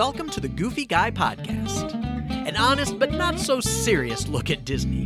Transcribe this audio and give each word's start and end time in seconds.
welcome 0.00 0.30
to 0.30 0.40
the 0.40 0.48
Goofy 0.48 0.86
Guy 0.86 1.10
Podcast, 1.10 1.92
an 2.48 2.56
honest 2.56 2.98
but 2.98 3.12
not 3.12 3.38
so 3.38 3.60
serious 3.60 4.26
look 4.28 4.48
at 4.48 4.64
Disney. 4.64 5.04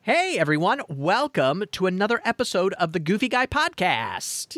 Hey 0.00 0.38
everyone, 0.38 0.80
welcome 0.88 1.64
to 1.72 1.84
another 1.84 2.22
episode 2.24 2.72
of 2.72 2.94
the 2.94 2.98
Goofy 2.98 3.28
Guy 3.28 3.46
Podcast. 3.46 4.56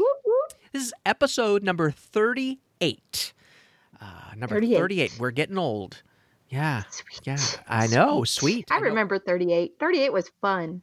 This 0.70 0.84
is 0.84 0.94
episode 1.04 1.64
number 1.64 1.90
38. 1.90 3.32
Uh, 4.00 4.06
number 4.36 4.54
38. 4.54 4.76
38. 4.76 5.16
We're 5.18 5.32
getting 5.32 5.58
old. 5.58 6.04
Yeah. 6.50 6.84
Sweet. 6.90 7.20
Yeah. 7.24 7.38
I 7.66 7.88
know. 7.88 8.22
Sweet. 8.22 8.68
I 8.70 8.78
know. 8.78 8.86
remember 8.86 9.18
38. 9.18 9.74
38 9.80 10.12
was 10.12 10.30
fun. 10.40 10.82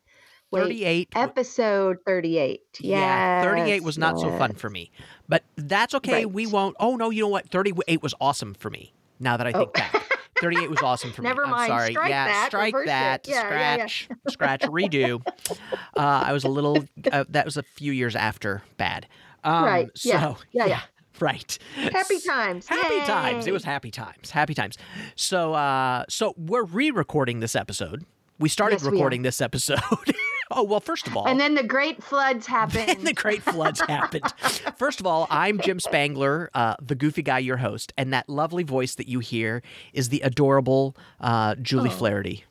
Wait, 0.51 0.61
38. 0.61 1.09
Episode 1.15 1.97
38. 2.05 2.61
Yeah, 2.79 3.41
38 3.43 3.83
was 3.83 3.95
Yes, 3.95 3.99
not 3.99 4.19
so 4.19 4.29
fun 4.37 4.53
for 4.53 4.69
me. 4.69 4.91
But 5.27 5.43
that's 5.55 5.93
okay. 5.95 6.13
Right. 6.13 6.31
We 6.31 6.47
won't. 6.47 6.75
Oh, 6.79 6.95
no, 6.95 7.09
you 7.09 7.23
know 7.23 7.27
what? 7.27 7.49
38 7.49 8.01
was 8.01 8.13
awesome 8.21 8.53
for 8.53 8.69
me. 8.69 8.93
Now 9.19 9.35
that 9.37 9.47
I 9.47 9.51
think 9.51 9.69
Oh. 9.69 9.71
back. 9.73 10.03
38 10.39 10.69
was 10.69 10.81
awesome 10.81 11.11
for 11.11 11.21
Never 11.23 11.45
me. 11.45 11.51
mind. 11.51 11.71
I'm 11.73 11.79
sorry. 11.79 11.91
Strike 11.93 12.09
yeah, 12.09 12.27
that. 12.27 12.47
strike 12.47 12.75
that. 12.85 13.27
Yeah, 13.27 13.33
yeah, 13.35 13.75
yeah. 13.77 13.85
scratch, 13.87 14.09
scratch, 14.29 14.61
redo. 14.61 15.25
Uh, 15.97 16.23
I 16.27 16.31
was 16.31 16.43
a 16.43 16.47
little, 16.47 16.77
uh, 17.11 17.25
that 17.29 17.43
was 17.43 17.57
a 17.57 17.63
few 17.63 17.91
years 17.91 18.15
after 18.15 18.61
bad. 18.77 19.07
Um, 19.43 19.63
Right. 19.63 19.89
So, 19.95 20.09
Yeah. 20.09 20.35
Yeah, 20.51 20.65
yeah. 20.67 20.81
Right. 21.19 21.57
Happy 21.75 22.19
times. 22.19 22.67
Happy 22.67 22.99
times. 22.99 23.47
It 23.47 23.51
was 23.51 23.63
happy 23.63 23.89
times. 23.89 24.29
Happy 24.29 24.53
times. 24.53 24.77
So 25.15 25.55
uh 25.55 26.03
so 26.07 26.35
we're 26.37 26.63
re-recording 26.65 27.39
this 27.39 27.55
episode. 27.55 28.05
We 28.37 28.49
started 28.49 28.75
Yes, 28.75 28.83
we 28.85 28.91
recording 28.91 29.23
this 29.23 29.41
episode. 29.41 29.79
Oh, 30.51 30.63
well, 30.63 30.79
first 30.79 31.07
of 31.07 31.15
all, 31.17 31.27
And 31.27 31.39
then 31.39 31.55
the 31.55 31.63
great 31.63 32.03
floods 32.03 32.45
happened. 32.47 32.89
and 32.97 33.05
the 33.07 33.13
great 33.13 33.41
floods 33.43 33.79
happened. 33.81 34.23
First 34.77 34.99
of 34.99 35.05
all, 35.07 35.27
I'm 35.29 35.59
Jim 35.59 35.79
Spangler, 35.79 36.49
uh, 36.53 36.75
the 36.81 36.95
goofy 36.95 37.21
guy, 37.23 37.39
your 37.39 37.57
host, 37.57 37.93
and 37.97 38.13
that 38.13 38.29
lovely 38.29 38.63
voice 38.63 38.95
that 38.95 39.07
you 39.07 39.19
hear 39.19 39.61
is 39.93 40.09
the 40.09 40.21
adorable 40.21 40.95
uh, 41.19 41.55
Julie 41.55 41.89
Oh. 41.89 41.93
Flaherty. 41.93 42.43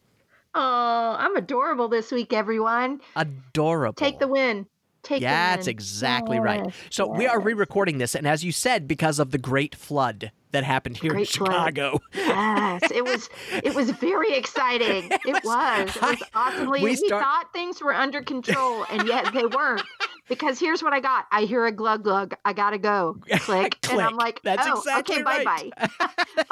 oh, 0.54 1.16
I'm 1.18 1.36
adorable 1.36 1.88
this 1.88 2.10
week, 2.12 2.32
everyone. 2.32 3.00
Adorable. 3.14 3.94
Take 3.94 4.18
the 4.18 4.28
win. 4.28 4.66
Take 5.02 5.22
Yeah, 5.22 5.30
the 5.30 5.50
win. 5.50 5.56
that's 5.56 5.66
exactly 5.68 6.40
right. 6.40 6.62
Yes, 6.64 6.74
So 6.90 7.06
we 7.06 7.26
are 7.26 7.38
re-recording 7.40 7.98
this, 7.98 8.14
and 8.14 8.26
as 8.26 8.44
you 8.44 8.52
said, 8.52 8.88
because 8.88 9.18
of 9.18 9.30
the 9.30 9.38
great 9.38 9.74
flood 9.74 10.32
that 10.56 10.64
happened 10.64 10.96
here 10.96 11.10
in 11.10 11.16
Great 11.18 11.28
flood. 11.28 11.48
Chicago. 11.50 12.00
Yes, 12.14 12.90
it 12.90 13.04
was. 13.04 13.28
It 13.62 13.74
was 13.74 13.90
very 13.90 14.32
exciting. 14.34 15.10
It 15.26 15.44
was. 15.44 15.96
It 15.96 16.02
was 16.02 16.22
awesomely. 16.34 16.82
we 16.82 16.90
We, 17.00 17.08
thought 17.08 17.52
things 17.52 17.82
were 17.82 17.92
under 17.92 18.22
control, 18.22 18.84
and 18.90 19.06
yet 19.06 19.32
they 19.34 19.44
weren't. 19.44 19.82
Because 20.28 20.58
here's 20.58 20.82
what 20.82 20.92
I 20.92 21.00
got. 21.00 21.26
I 21.30 21.42
hear 21.42 21.66
a 21.66 21.72
glug 21.72 22.02
glug. 22.04 22.34
I 22.44 22.52
gotta 22.52 22.78
go. 22.78 23.16
Click, 23.28 23.40
Click. 23.82 23.92
and 23.92 24.00
I'm 24.00 24.16
like, 24.16 24.40
That's 24.42 24.66
oh, 24.66 24.78
exactly 24.78 25.16
okay, 25.16 25.22
bye 25.24 25.42
right. 25.44 25.72
bye. 25.76 25.98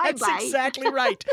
That's 0.05 0.20
Bye-bye. 0.20 0.39
exactly 0.42 0.91
right. 0.91 1.24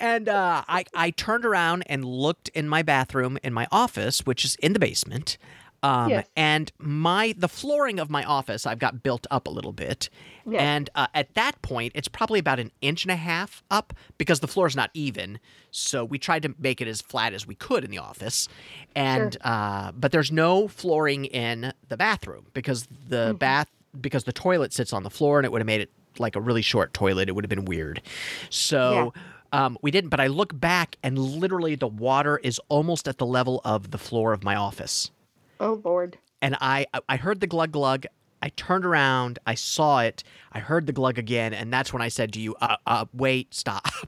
and 0.00 0.28
uh, 0.28 0.64
I, 0.68 0.84
I 0.94 1.10
turned 1.10 1.44
around 1.46 1.84
and 1.86 2.04
looked 2.04 2.48
in 2.50 2.68
my 2.68 2.82
bathroom 2.82 3.38
in 3.42 3.52
my 3.54 3.66
office, 3.72 4.26
which 4.26 4.44
is 4.44 4.56
in 4.56 4.72
the 4.72 4.78
basement. 4.78 5.38
Um, 5.82 6.10
Yes. 6.10 6.26
And 6.36 6.72
my 6.78 7.34
the 7.38 7.48
flooring 7.48 7.98
of 8.00 8.10
my 8.10 8.24
office, 8.24 8.66
I've 8.66 8.78
got 8.78 9.02
built 9.02 9.26
up 9.30 9.46
a 9.46 9.50
little 9.50 9.72
bit. 9.72 10.08
Yes. 10.46 10.60
And 10.60 10.90
uh, 10.94 11.06
at 11.14 11.34
that 11.34 11.60
point, 11.62 11.92
it's 11.94 12.08
probably 12.08 12.38
about 12.40 12.58
an 12.58 12.72
inch 12.80 13.04
and 13.04 13.12
a 13.12 13.16
half 13.16 13.62
up 13.70 13.92
because 14.16 14.40
the 14.40 14.48
floor 14.48 14.66
is 14.66 14.74
not 14.74 14.90
even. 14.94 15.38
So 15.70 16.04
we 16.04 16.18
tried 16.18 16.42
to 16.44 16.54
make 16.58 16.80
it 16.80 16.88
as 16.88 17.00
flat 17.02 17.32
as 17.32 17.46
we 17.46 17.54
could 17.54 17.84
in 17.84 17.90
the 17.90 17.98
office. 17.98 18.48
And 18.96 19.36
uh, 19.42 19.92
but 19.92 20.10
there's 20.12 20.32
no 20.32 20.66
flooring 20.68 21.26
in 21.26 21.72
the 21.88 21.96
bathroom 21.96 22.46
because 22.54 22.86
the 23.08 23.28
Mm-hmm. 23.28 23.36
bath 23.36 23.68
because 24.00 24.24
the 24.24 24.32
toilet 24.32 24.72
sits 24.72 24.92
on 24.92 25.02
the 25.02 25.10
floor 25.10 25.38
and 25.38 25.44
it 25.46 25.52
would 25.52 25.60
have 25.60 25.66
made 25.66 25.80
it 25.80 25.90
like 26.18 26.34
a 26.36 26.40
really 26.40 26.62
short 26.62 26.92
toilet. 26.92 27.28
It 27.28 27.32
would 27.34 27.44
have 27.44 27.48
been 27.50 27.64
weird. 27.64 28.02
So 28.50 29.12
um, 29.52 29.78
we 29.82 29.90
didn't. 29.90 30.10
But 30.10 30.20
I 30.20 30.26
look 30.26 30.58
back 30.58 30.96
and 31.02 31.18
literally 31.18 31.74
the 31.74 31.86
water 31.88 32.38
is 32.38 32.60
almost 32.68 33.08
at 33.08 33.18
the 33.18 33.26
level 33.26 33.60
of 33.64 33.90
the 33.90 33.98
floor 33.98 34.32
of 34.32 34.42
my 34.44 34.56
office. 34.56 35.10
Oh 35.60 35.80
Lord. 35.84 36.18
And 36.40 36.56
I 36.60 36.86
I 37.08 37.16
heard 37.16 37.40
the 37.40 37.46
glug 37.46 37.72
glug. 37.72 38.06
I 38.40 38.50
turned 38.50 38.84
around. 38.86 39.38
I 39.46 39.54
saw 39.54 40.00
it. 40.00 40.22
I 40.52 40.60
heard 40.60 40.86
the 40.86 40.92
glug 40.92 41.18
again, 41.18 41.52
and 41.52 41.72
that's 41.72 41.92
when 41.92 42.00
I 42.02 42.08
said 42.08 42.32
to 42.34 42.40
you, 42.40 42.54
uh, 42.60 42.76
uh, 42.86 43.04
"Wait, 43.12 43.52
stop. 43.52 43.84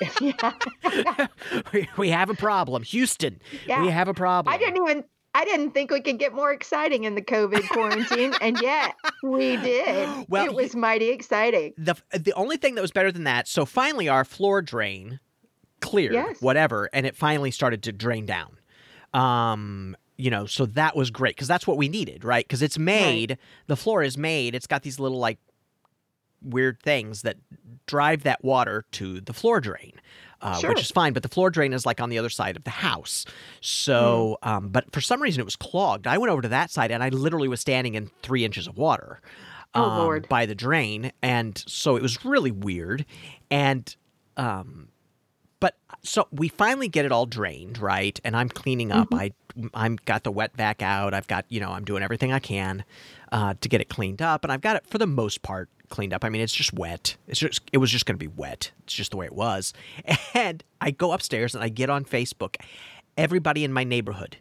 we, 1.72 1.88
we 1.96 2.08
have 2.10 2.30
a 2.30 2.34
problem, 2.34 2.82
Houston. 2.84 3.40
Yeah. 3.66 3.82
We 3.82 3.90
have 3.90 4.08
a 4.08 4.14
problem." 4.14 4.52
I 4.54 4.58
didn't 4.58 4.76
even. 4.76 5.04
I 5.34 5.44
didn't 5.44 5.72
think 5.72 5.90
we 5.90 6.00
could 6.00 6.18
get 6.18 6.32
more 6.32 6.50
exciting 6.52 7.04
in 7.04 7.14
the 7.14 7.22
COVID 7.22 7.68
quarantine, 7.68 8.32
and 8.40 8.58
yet 8.60 8.94
we 9.22 9.56
did. 9.58 10.08
Well, 10.28 10.46
it 10.46 10.54
was 10.54 10.74
mighty 10.74 11.10
exciting. 11.10 11.74
the 11.76 11.94
the 12.12 12.32
only 12.32 12.56
thing 12.56 12.74
that 12.74 12.80
was 12.82 12.90
better 12.90 13.12
than 13.12 13.24
that. 13.24 13.46
So 13.46 13.64
finally, 13.66 14.08
our 14.08 14.24
floor 14.24 14.62
drain 14.62 15.20
cleared, 15.80 16.14
Yes. 16.14 16.40
whatever, 16.40 16.88
and 16.92 17.06
it 17.06 17.14
finally 17.14 17.50
started 17.50 17.82
to 17.84 17.92
drain 17.92 18.24
down. 18.26 18.56
Um, 19.14 19.96
you 20.18 20.30
know, 20.30 20.44
so 20.46 20.66
that 20.66 20.94
was 20.96 21.10
great 21.10 21.34
because 21.36 21.48
that's 21.48 21.66
what 21.66 21.76
we 21.78 21.88
needed, 21.88 22.24
right? 22.24 22.44
Because 22.44 22.60
it's 22.60 22.78
made, 22.78 23.38
the 23.68 23.76
floor 23.76 24.02
is 24.02 24.18
made. 24.18 24.54
It's 24.54 24.66
got 24.66 24.82
these 24.82 24.98
little 24.98 25.18
like 25.18 25.38
weird 26.42 26.80
things 26.82 27.22
that 27.22 27.36
drive 27.86 28.22
that 28.24 28.44
water 28.44 28.84
to 28.92 29.20
the 29.20 29.32
floor 29.32 29.60
drain, 29.60 29.92
uh, 30.42 30.58
Sure. 30.58 30.70
which 30.70 30.80
is 30.80 30.90
fine. 30.90 31.12
But 31.12 31.22
the 31.22 31.28
floor 31.28 31.50
drain 31.50 31.72
is 31.72 31.84
like 31.86 32.00
on 32.00 32.10
the 32.10 32.18
other 32.18 32.28
side 32.30 32.56
of 32.56 32.64
the 32.64 32.70
house. 32.70 33.24
So, 33.60 34.38
Hmm. 34.42 34.48
um, 34.48 34.68
but 34.68 34.92
for 34.92 35.00
some 35.00 35.20
reason 35.22 35.40
it 35.40 35.44
was 35.44 35.56
clogged. 35.56 36.06
I 36.06 36.18
went 36.18 36.30
over 36.32 36.42
to 36.42 36.48
that 36.48 36.70
side 36.70 36.90
and 36.90 37.02
I 37.02 37.08
literally 37.08 37.48
was 37.48 37.60
standing 37.60 37.94
in 37.94 38.10
three 38.22 38.44
inches 38.44 38.66
of 38.66 38.76
water. 38.76 39.20
Oh, 39.74 39.82
um, 39.82 39.98
Lord. 39.98 40.28
By 40.28 40.46
the 40.46 40.54
drain, 40.54 41.12
and 41.22 41.62
so 41.66 41.96
it 41.96 42.02
was 42.02 42.24
really 42.24 42.50
weird. 42.50 43.04
And 43.50 43.94
um, 44.36 44.88
but 45.60 45.76
so 46.02 46.28
we 46.30 46.48
finally 46.48 46.88
get 46.88 47.04
it 47.04 47.12
all 47.12 47.26
drained, 47.26 47.78
right? 47.78 48.18
And 48.24 48.36
I'm 48.36 48.48
cleaning 48.48 48.92
up. 48.92 49.08
I 49.12 49.32
I'm 49.74 49.96
got 50.04 50.22
the 50.24 50.30
wet 50.30 50.52
vac 50.56 50.82
out. 50.82 51.14
I've 51.14 51.26
got 51.26 51.44
you 51.48 51.60
know 51.60 51.70
I'm 51.72 51.84
doing 51.84 52.02
everything 52.02 52.32
I 52.32 52.38
can 52.38 52.84
uh, 53.32 53.54
to 53.60 53.68
get 53.68 53.80
it 53.80 53.88
cleaned 53.88 54.22
up, 54.22 54.44
and 54.44 54.52
I've 54.52 54.60
got 54.60 54.76
it 54.76 54.86
for 54.86 54.98
the 54.98 55.06
most 55.06 55.42
part 55.42 55.68
cleaned 55.88 56.12
up. 56.12 56.24
I 56.24 56.28
mean, 56.28 56.42
it's 56.42 56.52
just 56.54 56.72
wet. 56.74 57.16
It's 57.26 57.40
just 57.40 57.60
it 57.72 57.78
was 57.78 57.90
just 57.90 58.06
going 58.06 58.14
to 58.14 58.18
be 58.18 58.28
wet. 58.28 58.70
It's 58.84 58.92
just 58.94 59.10
the 59.10 59.16
way 59.16 59.26
it 59.26 59.34
was. 59.34 59.72
And 60.34 60.62
I 60.80 60.90
go 60.92 61.12
upstairs 61.12 61.54
and 61.54 61.64
I 61.64 61.68
get 61.68 61.90
on 61.90 62.04
Facebook. 62.04 62.56
Everybody 63.16 63.64
in 63.64 63.72
my 63.72 63.82
neighborhood, 63.82 64.36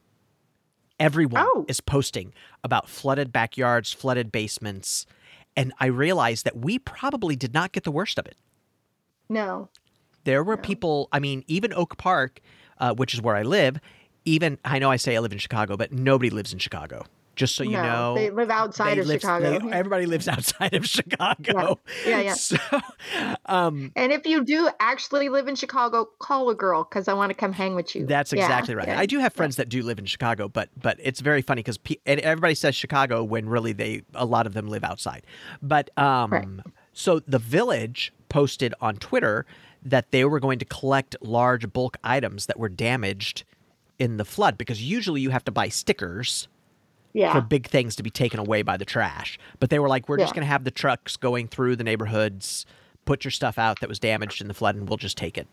everyone 1.00 1.44
Oh. 1.46 1.66
is 1.68 1.82
posting 1.82 2.34
about 2.64 2.88
flooded 2.90 3.32
backyards, 3.32 3.92
flooded 3.94 4.32
basements, 4.32 5.06
and 5.56 5.74
I 5.80 5.88
realized 5.88 6.46
that 6.46 6.58
we 6.58 6.78
probably 6.78 7.36
did 7.36 7.54
not 7.54 7.72
get 7.72 7.84
the 7.84 7.92
worst 7.92 8.20
of 8.20 8.28
it. 8.28 8.36
No. 9.30 9.70
There 10.28 10.44
were 10.44 10.58
people, 10.58 11.08
I 11.14 11.20
mean, 11.20 11.46
even 11.48 11.72
Oak 11.74 11.98
Park, 11.98 12.42
uh, 12.80 12.94
which 12.94 13.14
is 13.14 13.22
where 13.22 13.38
I 13.38 13.44
live, 13.44 13.80
even, 14.26 14.58
I 14.66 14.78
know 14.78 14.92
I 14.92 14.98
say 14.98 15.16
I 15.16 15.20
live 15.20 15.32
in 15.32 15.38
Chicago, 15.38 15.78
but 15.78 15.94
nobody 15.94 16.30
lives 16.30 16.52
in 16.52 16.60
Chicago. 16.60 17.06
Just 17.38 17.56
so 17.56 17.64
you 17.64 17.72
no. 17.72 17.84
know. 17.84 18.16
They 18.16 18.30
live 18.32 18.50
outside 18.50 18.98
they 18.98 19.02
of 19.02 19.08
live- 19.08 19.22
Chicago. 19.22 19.60
they- 19.60 19.72
everybody 19.72 20.06
lives 20.06 20.28
outside 20.36 20.74
of 20.74 20.86
Chicago. 20.86 21.80
Yeah, 22.06 22.20
yeah. 22.22 22.34
So, 22.34 22.58
um, 23.46 23.92
and 23.96 24.12
if 24.12 24.26
you 24.26 24.44
do 24.44 24.70
actually 24.82 25.30
live 25.30 25.48
in 25.48 25.56
Chicago, 25.56 26.10
call 26.20 26.50
a 26.50 26.56
girl 26.56 26.84
because 26.84 27.08
I 27.08 27.14
want 27.14 27.30
to 27.30 27.34
come 27.36 27.54
hang 27.54 27.76
with 27.76 27.96
you. 27.96 28.06
That's 28.06 28.34
Yeah, 28.34 28.44
exactly 28.44 28.76
right. 28.76 28.88
yeah. 28.88 29.00
I 29.00 29.06
do 29.06 29.20
have 29.20 29.34
friends 29.34 29.56
that 29.58 29.70
do 29.70 29.82
live 29.84 30.00
in 30.00 30.06
Chicago, 30.06 30.50
but 30.50 30.70
but 30.82 30.98
it's 31.02 31.22
very 31.22 31.42
funny 31.42 31.60
because 31.60 31.78
pe- 31.78 31.98
and 32.06 32.20
everybody 32.22 32.56
says 32.56 32.76
Chicago 32.76 33.24
when 33.24 33.48
really 33.48 33.72
they 33.72 34.02
a 34.14 34.26
lot 34.26 34.46
of 34.48 34.54
them 34.54 34.68
live 34.68 34.84
outside. 34.84 35.24
But 35.62 35.90
um, 35.98 36.32
Right. 36.32 36.48
so 36.92 37.20
the 37.20 37.40
village 37.40 38.12
posted 38.30 38.74
on 38.82 38.96
Twitter 38.98 39.46
that 39.84 40.12
they 40.12 40.26
were 40.26 40.40
going 40.40 40.60
to 40.60 40.66
collect 40.66 41.16
large 41.22 41.72
bulk 41.72 41.98
items 42.04 42.46
that 42.48 42.60
were 42.60 42.70
damaged 42.70 43.44
in 44.00 44.18
the 44.18 44.26
flood 44.26 44.58
because 44.58 44.82
usually 44.82 45.22
you 45.22 45.30
have 45.30 45.44
to 45.46 45.52
buy 45.52 45.70
stickers 45.70 46.48
Yeah. 47.14 47.34
for 47.34 47.42
big 47.42 47.68
things 47.68 47.96
to 47.96 48.04
be 48.04 48.10
taken 48.10 48.40
away 48.40 48.62
by 48.64 48.78
the 48.78 48.86
trash. 48.86 49.40
But 49.60 49.70
they 49.70 49.80
were 49.80 49.88
like, 49.88 50.08
we're 50.10 50.18
just 50.18 50.34
going 50.34 50.46
to 50.46 50.48
have 50.52 50.64
the 50.66 50.72
trucks 50.72 51.16
going 51.18 51.48
through 51.48 51.76
the 51.78 51.84
neighborhoods, 51.84 52.66
put 53.06 53.24
your 53.24 53.32
stuff 53.32 53.58
out 53.58 53.80
that 53.80 53.90
was 53.90 54.00
damaged 54.00 54.42
in 54.42 54.48
the 54.48 54.54
flood, 54.54 54.76
and 54.76 54.88
we'll 54.90 54.98
just 54.98 55.18
take 55.18 55.38
it. 55.38 55.48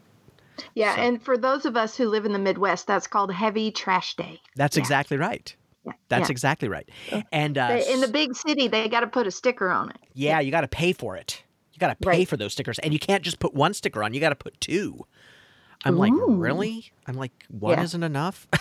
yeah. 0.75 0.95
so- 0.97 1.03
And 1.03 1.23
for 1.23 1.37
those 1.39 1.65
of 1.65 1.77
us 1.77 1.97
who 1.97 2.09
live 2.09 2.25
in 2.27 2.33
the 2.33 2.39
Midwest, 2.39 2.87
that's 2.87 3.07
called 3.07 3.33
Heavy 3.33 3.71
Trash 3.71 4.17
Day. 4.17 4.41
That's 4.57 4.77
Yeah. 4.77 4.83
exactly 4.83 5.17
right. 5.17 5.55
Yeah. 5.87 5.93
That's 6.09 6.29
yeah. 6.29 6.33
exactly 6.33 6.69
right. 6.69 6.89
And 7.31 7.57
uh, 7.59 7.79
in 7.89 8.01
the 8.01 8.09
big 8.09 8.35
city, 8.35 8.69
they 8.69 8.89
got 8.89 9.01
to 9.01 9.07
put 9.07 9.27
a 9.27 9.31
sticker 9.31 9.71
on 9.71 9.91
it. 9.91 9.97
yeah, 10.15 10.41
you 10.41 10.51
got 10.51 10.63
to 10.63 10.69
pay 10.69 10.93
for 10.93 11.17
it. 11.17 11.43
You 11.75 11.79
got 11.81 11.89
to 11.89 11.97
pay 11.97 12.09
Right. 12.19 12.29
for 12.29 12.37
those 12.37 12.53
stickers, 12.53 12.79
and 12.79 12.93
you 12.93 12.99
can't 13.01 13.23
just 13.25 13.41
put 13.41 13.53
one 13.53 13.75
sticker 13.75 14.03
on. 14.03 14.15
You 14.15 14.21
got 14.21 14.29
to 14.31 14.37
put 14.37 14.61
two. 14.61 15.07
I'm 15.85 15.97
like, 15.99 16.13
really? 16.17 16.93
I'm 17.07 17.17
like, 17.17 17.33
one 17.49 17.77
Yeah. 17.77 17.83
isn't 17.85 18.03
enough. 18.03 18.47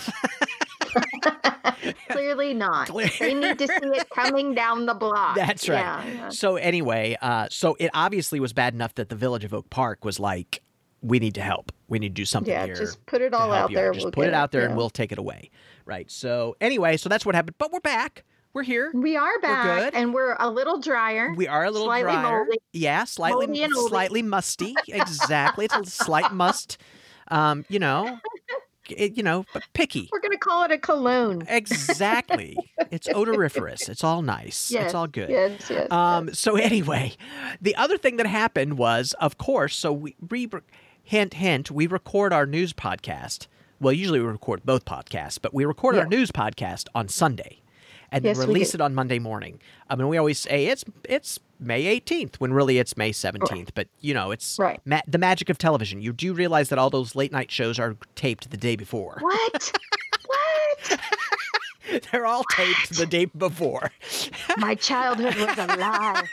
Clearly 2.10 2.54
not. 2.54 2.88
Clear- 2.88 3.10
They 3.20 3.34
need 3.34 3.60
to 3.60 3.68
see 3.68 3.74
it 3.82 4.10
coming 4.10 4.54
down 4.56 4.86
the 4.86 4.94
block. 4.94 5.36
That's 5.36 5.68
right. 5.70 5.80
Yeah. 6.14 6.30
So 6.30 6.56
anyway, 6.56 7.18
uh, 7.22 7.48
so 7.50 7.76
it 7.80 7.92
obviously 7.94 8.40
was 8.40 8.54
bad 8.54 8.74
enough 8.74 8.96
that 8.96 9.10
the 9.10 9.16
village 9.16 9.44
of 9.44 9.54
Oak 9.54 9.70
Park 9.70 10.04
was 10.06 10.20
like, 10.20 10.62
we 11.02 11.20
need 11.20 11.36
to 11.36 11.42
help. 11.42 11.72
We 11.88 12.00
need 12.00 12.10
to 12.10 12.14
do 12.14 12.26
something 12.26 12.52
Yeah, 12.54 12.66
here. 12.66 12.76
just 12.76 13.06
put 13.06 13.22
it 13.22 13.34
all 13.34 13.52
out 13.52 13.70
you 13.70 13.76
there. 13.76 13.92
Just 13.94 14.06
we'll 14.06 14.12
put 14.12 14.28
it 14.28 14.34
out 14.34 14.52
there 14.52 14.62
and 14.62 14.72
yeah. 14.72 14.78
we'll 14.78 14.90
take 14.90 15.12
it 15.12 15.18
away. 15.18 15.50
Right. 15.86 16.10
So 16.10 16.56
anyway, 16.62 16.98
so 16.98 17.10
that's 17.10 17.26
what 17.26 17.36
happened. 17.36 17.56
But 17.58 17.72
we're 17.72 17.80
back. 17.82 18.24
We're 18.54 18.62
here. 18.64 18.92
We 18.94 19.18
are 19.18 19.40
back, 19.40 19.80
good. 19.80 20.00
and 20.00 20.14
we're 20.14 20.36
a 20.40 20.48
little 20.48 20.80
drier. 20.80 21.34
We 21.34 21.48
are 21.48 21.66
a 21.66 21.72
little 21.72 21.88
Slightly 21.88 22.12
drier. 22.14 22.22
moldy. 22.46 22.58
Yeah, 22.72 23.04
slightly 23.06 23.48
Moldy 23.48 23.68
slightly 23.88 24.22
musty. 24.22 24.76
Exactly. 24.88 25.66
it's 25.66 25.76
a 25.76 25.86
slight 25.86 26.32
must. 26.32 26.78
Um, 27.30 27.66
you 27.68 27.80
know, 27.80 28.20
it, 28.90 29.18
you 29.18 29.24
know, 29.24 29.46
but 29.54 29.64
picky. 29.74 30.08
We're 30.12 30.20
gonna 30.20 30.38
call 30.38 30.66
it 30.66 30.72
a 30.72 30.78
cologne. 30.78 31.44
Exactly. 31.50 32.56
it's 32.92 33.08
odoriferous. 33.10 33.90
It's 33.90 34.04
all 34.04 34.22
nice. 34.22 34.70
Yes, 34.70 34.86
it's 34.86 34.94
all 34.94 35.08
good. 35.08 35.30
Yes, 35.32 35.68
yes. 35.72 35.92
Um, 35.92 36.28
yes. 36.28 36.38
so 36.38 36.56
anyway, 36.56 37.14
the 37.60 37.76
other 37.76 37.98
thing 37.98 38.18
that 38.18 38.28
happened 38.28 38.78
was, 38.78 39.14
of 39.14 39.40
course, 39.40 39.76
so 39.76 39.92
we, 39.92 40.16
we 40.30 40.48
hint 41.02 41.34
hint, 41.34 41.72
we 41.72 41.88
record 41.88 42.32
our 42.32 42.46
news 42.46 42.72
podcast. 42.72 43.48
Well, 43.80 43.94
usually 43.94 44.20
we 44.20 44.28
record 44.28 44.64
both 44.64 44.86
podcasts, 44.86 45.40
but 45.42 45.56
we 45.56 45.66
record 45.66 45.98
our 45.98 46.06
news 46.06 46.32
podcast 46.32 46.88
on 46.94 47.08
Sunday, 47.10 47.63
and 48.14 48.24
Yes, 48.24 48.38
then 48.38 48.48
release 48.48 48.74
it 48.74 48.80
on 48.80 48.96
Monday 48.96 49.20
morning. 49.20 49.60
I 49.90 49.96
mean, 49.96 50.08
we 50.08 50.18
always 50.18 50.40
say 50.40 50.68
it's 50.68 50.86
it's 51.04 51.40
May 51.60 51.86
eighteenth 51.88 52.40
when 52.40 52.54
really 52.54 52.78
it's 52.78 52.96
May 52.96 53.12
seventeenth. 53.12 53.74
But 53.74 53.88
you 54.00 54.14
know, 54.14 54.32
it's 54.32 54.58
Right. 54.60 54.80
ma- 54.86 55.02
the 55.08 55.18
magic 55.18 55.50
of 55.50 55.58
television. 55.58 56.02
You 56.02 56.14
do 56.14 56.34
realize 56.34 56.70
that 56.70 56.80
all 56.80 56.90
those 56.90 57.16
late 57.16 57.32
night 57.32 57.52
shows 57.52 57.80
are 57.80 57.96
taped 58.16 58.52
the 58.52 58.58
day 58.58 58.76
before. 58.76 59.18
what? 59.20 59.72
what? 60.28 61.00
They're 62.12 62.26
all 62.26 62.44
taped 62.52 62.98
the 62.98 63.06
day 63.06 63.26
before. 63.26 63.92
My 64.58 64.74
childhood 64.76 65.36
was 65.36 65.58
a 65.58 65.68
lie. 65.78 66.28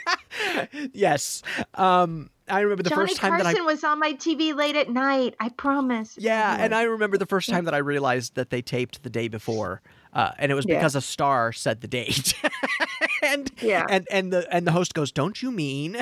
yes. 0.93 1.43
Um, 1.75 2.29
I 2.47 2.61
remember 2.61 2.83
the 2.83 2.89
Johnny 2.89 3.07
first 3.07 3.17
time 3.17 3.37
that 3.37 3.41
I 3.45 3.51
Carson 3.51 3.65
was 3.65 3.83
on 3.83 3.99
my 3.99 4.13
TV 4.13 4.55
late 4.55 4.75
at 4.75 4.89
night. 4.89 5.35
I 5.39 5.49
promise. 5.49 6.15
Yeah, 6.17 6.55
and 6.59 6.73
I 6.73 6.83
remember 6.83 7.17
the 7.17 7.25
first 7.25 7.49
time 7.49 7.65
that 7.65 7.73
I 7.73 7.77
realized 7.79 8.35
that 8.35 8.49
they 8.49 8.61
taped 8.61 9.03
the 9.03 9.09
day 9.09 9.27
before, 9.27 9.81
uh, 10.13 10.31
and 10.37 10.51
it 10.51 10.55
was 10.55 10.65
Yeah. 10.67 10.75
because 10.75 10.95
a 10.95 11.01
star 11.01 11.51
said 11.53 11.81
the 11.81 11.87
date, 11.87 12.33
and 13.23 13.51
Yeah. 13.61 13.85
and 13.89 14.07
and 14.11 14.31
the 14.33 14.47
and 14.53 14.65
the 14.67 14.71
host 14.71 14.93
goes, 14.93 15.11
"Don't 15.11 15.41
you 15.41 15.51
mean?" 15.51 15.97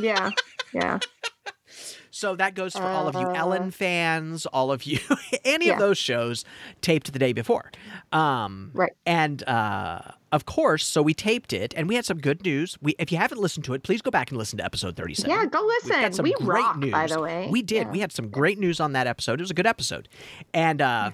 yeah, 0.00 0.30
yeah. 0.72 0.98
so 2.10 2.36
that 2.36 2.54
goes 2.54 2.74
for 2.74 2.82
all 2.84 3.08
of 3.08 3.14
you 3.14 3.26
Uh. 3.26 3.32
Ellen 3.34 3.70
fans, 3.70 4.46
all 4.46 4.70
of 4.72 4.84
you, 4.84 4.98
any 5.44 5.66
Yeah. 5.66 5.74
of 5.74 5.78
those 5.78 5.98
shows 5.98 6.44
taped 6.80 7.12
the 7.12 7.18
day 7.18 7.32
before, 7.32 7.70
um, 8.12 8.70
Right. 8.72 8.92
And 9.06 9.46
uh, 9.48 10.00
of 10.32 10.46
course, 10.46 10.84
so 10.84 11.00
we 11.02 11.14
taped 11.14 11.52
it, 11.52 11.72
and 11.76 11.88
we 11.88 11.94
had 11.94 12.04
some 12.04 12.18
good 12.18 12.42
news. 12.42 12.76
We, 12.82 12.94
if 12.98 13.12
you 13.12 13.18
haven't 13.18 13.38
listened 13.40 13.64
to 13.66 13.74
it, 13.74 13.82
please 13.84 14.02
go 14.02 14.10
back 14.10 14.30
and 14.30 14.38
listen 14.38 14.58
to 14.58 14.64
episode 14.64 14.96
thirty-seven. 14.96 15.30
Yeah, 15.30 15.46
go 15.46 15.60
listen. 15.64 16.12
some 16.12 16.24
We 16.24 16.32
great 16.34 16.60
rock, 16.62 16.78
news. 16.78 16.90
by 16.92 17.06
the 17.06 17.20
way. 17.20 17.48
We 17.50 17.62
did. 17.62 17.86
Yeah. 17.86 17.90
We 17.90 18.00
had 18.00 18.10
some 18.12 18.28
great 18.30 18.58
news 18.58 18.80
on 18.80 18.92
that 18.94 19.06
episode. 19.06 19.40
It 19.40 19.42
was 19.42 19.50
a 19.52 19.54
good 19.54 19.66
episode. 19.66 20.08
And 20.52 20.80
uh, 20.82 21.12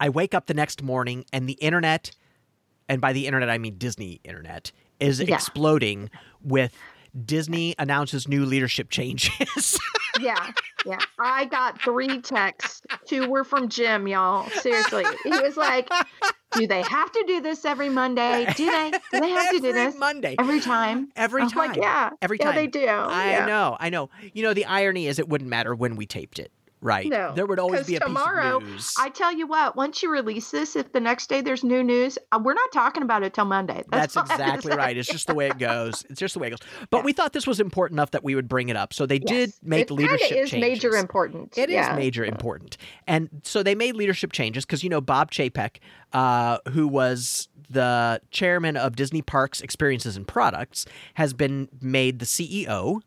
I 0.00 0.08
wake 0.08 0.34
up 0.34 0.46
the 0.46 0.54
next 0.54 0.82
morning 0.82 1.24
and 1.32 1.48
the 1.48 1.54
internet, 1.54 2.10
and 2.88 3.00
by 3.00 3.12
the 3.12 3.26
internet 3.26 3.48
I 3.50 3.58
mean 3.58 3.76
Disney 3.78 4.20
internet, 4.24 4.72
is 5.00 5.20
Yeah. 5.20 5.34
exploding 5.34 6.10
with 6.42 6.72
Disney 7.24 7.74
announces 7.78 8.28
new 8.28 8.44
leadership 8.44 8.90
changes. 8.90 9.78
yeah, 10.20 10.50
yeah. 10.84 10.98
I 11.18 11.46
got 11.46 11.80
three 11.80 12.20
texts. 12.20 12.82
Two 13.06 13.30
were 13.30 13.42
from 13.44 13.68
Jim, 13.70 14.06
y'all. 14.06 14.48
Seriously. 14.50 15.04
He 15.24 15.30
was 15.30 15.56
like, 15.56 15.88
Do 16.52 16.66
they 16.66 16.82
have 16.82 17.10
to 17.12 17.24
do 17.26 17.40
this 17.40 17.64
every 17.64 17.88
Monday? 17.88 18.46
Do 18.54 18.70
they? 18.70 18.90
Do 19.12 19.20
they 19.20 19.30
have 19.30 19.50
to 19.50 19.60
do 19.60 19.72
this? 19.72 19.94
Every? 19.94 19.98
Monday. 19.98 20.36
Every 20.38 20.60
time? 20.60 21.08
Every 21.16 21.40
I 21.40 21.44
was 21.44 21.52
time. 21.54 21.68
like, 21.68 21.76
yeah. 21.78 22.10
Every 22.20 22.36
yeah, 22.38 22.46
time. 22.46 22.54
they 22.54 22.66
do. 22.66 22.86
I 22.86 23.30
yeah. 23.30 23.46
know, 23.46 23.76
I 23.80 23.88
know. 23.88 24.10
You 24.34 24.42
know, 24.42 24.52
the 24.52 24.66
irony 24.66 25.06
is 25.06 25.18
it 25.18 25.26
wouldn't 25.28 25.48
matter 25.48 25.74
when 25.74 25.96
we 25.96 26.04
taped 26.06 26.38
it, 26.38 26.52
right? 26.86 27.08
No, 27.08 27.32
there 27.34 27.44
would 27.46 27.58
always 27.58 27.84
be 27.86 27.96
a 27.96 28.00
tomorrow, 28.00 28.60
piece 28.60 28.68
of 28.68 28.72
news. 28.74 28.94
I 28.98 29.08
tell 29.10 29.32
you 29.32 29.46
what, 29.46 29.74
once 29.76 30.02
you 30.02 30.10
release 30.10 30.50
this, 30.52 30.76
if 30.76 30.92
the 30.92 31.00
next 31.00 31.28
day 31.28 31.40
there's 31.40 31.64
new 31.64 31.82
news, 31.82 32.16
uh, 32.30 32.40
we're 32.42 32.54
not 32.54 32.70
talking 32.72 33.02
about 33.02 33.24
it 33.24 33.34
till 33.34 33.44
Monday. 33.44 33.82
That's, 33.90 34.14
That's, 34.14 34.16
all 34.16 34.22
I 34.22 34.28
have 34.28 34.38
to 34.38 34.44
exactly 34.44 34.76
right. 34.76 34.96
It's 34.96 35.08
just 35.08 35.26
the 35.26 35.34
way 35.34 35.48
it 35.48 35.58
goes. 35.58 36.04
It's 36.08 36.20
just 36.20 36.34
the 36.34 36.40
way 36.40 36.46
it 36.46 36.50
goes. 36.50 36.60
But 36.90 36.98
Yeah. 36.98 37.02
we 37.04 37.12
thought 37.12 37.32
this 37.32 37.46
was 37.46 37.58
important 37.58 37.98
enough 37.98 38.12
that 38.12 38.22
we 38.22 38.34
would 38.36 38.48
bring 38.48 38.68
it 38.68 38.76
up. 38.76 38.94
So 38.94 39.04
they 39.04 39.18
did 39.18 39.52
make 39.62 39.90
it 39.90 39.94
leadership 39.94 40.28
kinda 40.28 40.42
is 40.44 40.50
changes. 40.50 40.70
major 40.70 40.96
important. 40.96 41.58
It 41.58 41.68
is 41.68 41.74
yeah. 41.74 41.96
major 41.96 42.24
important. 42.24 42.76
And 43.08 43.28
so 43.42 43.62
they 43.64 43.74
made 43.74 43.96
leadership 43.96 44.30
changes 44.32 44.64
because, 44.64 44.84
you 44.84 44.88
know, 44.88 45.00
Bob 45.00 45.32
Chapek, 45.32 45.78
uh, 46.12 46.58
who 46.70 46.86
was 46.86 47.48
the 47.68 48.20
chairman 48.30 48.76
of 48.76 48.94
Disney 48.94 49.22
Parks 49.22 49.60
Experiences 49.60 50.16
and 50.16 50.26
Products, 50.28 50.86
has 51.14 51.34
been 51.34 51.68
made 51.80 52.20
the 52.20 52.26
CEO. 52.26 53.00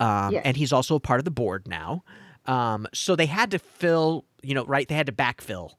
Um, 0.00 0.32
Yes. 0.32 0.42
And 0.44 0.56
he's 0.56 0.72
also 0.72 0.94
a 0.94 1.00
part 1.00 1.18
of 1.20 1.24
the 1.24 1.30
board 1.30 1.66
now. 1.68 2.04
Um, 2.48 2.86
so 2.92 3.14
they 3.14 3.26
had 3.26 3.50
to 3.52 3.58
fill, 3.58 4.24
you 4.42 4.54
know, 4.54 4.64
right? 4.64 4.88
They 4.88 4.94
had 4.96 5.06
to 5.06 5.12
backfill, 5.12 5.72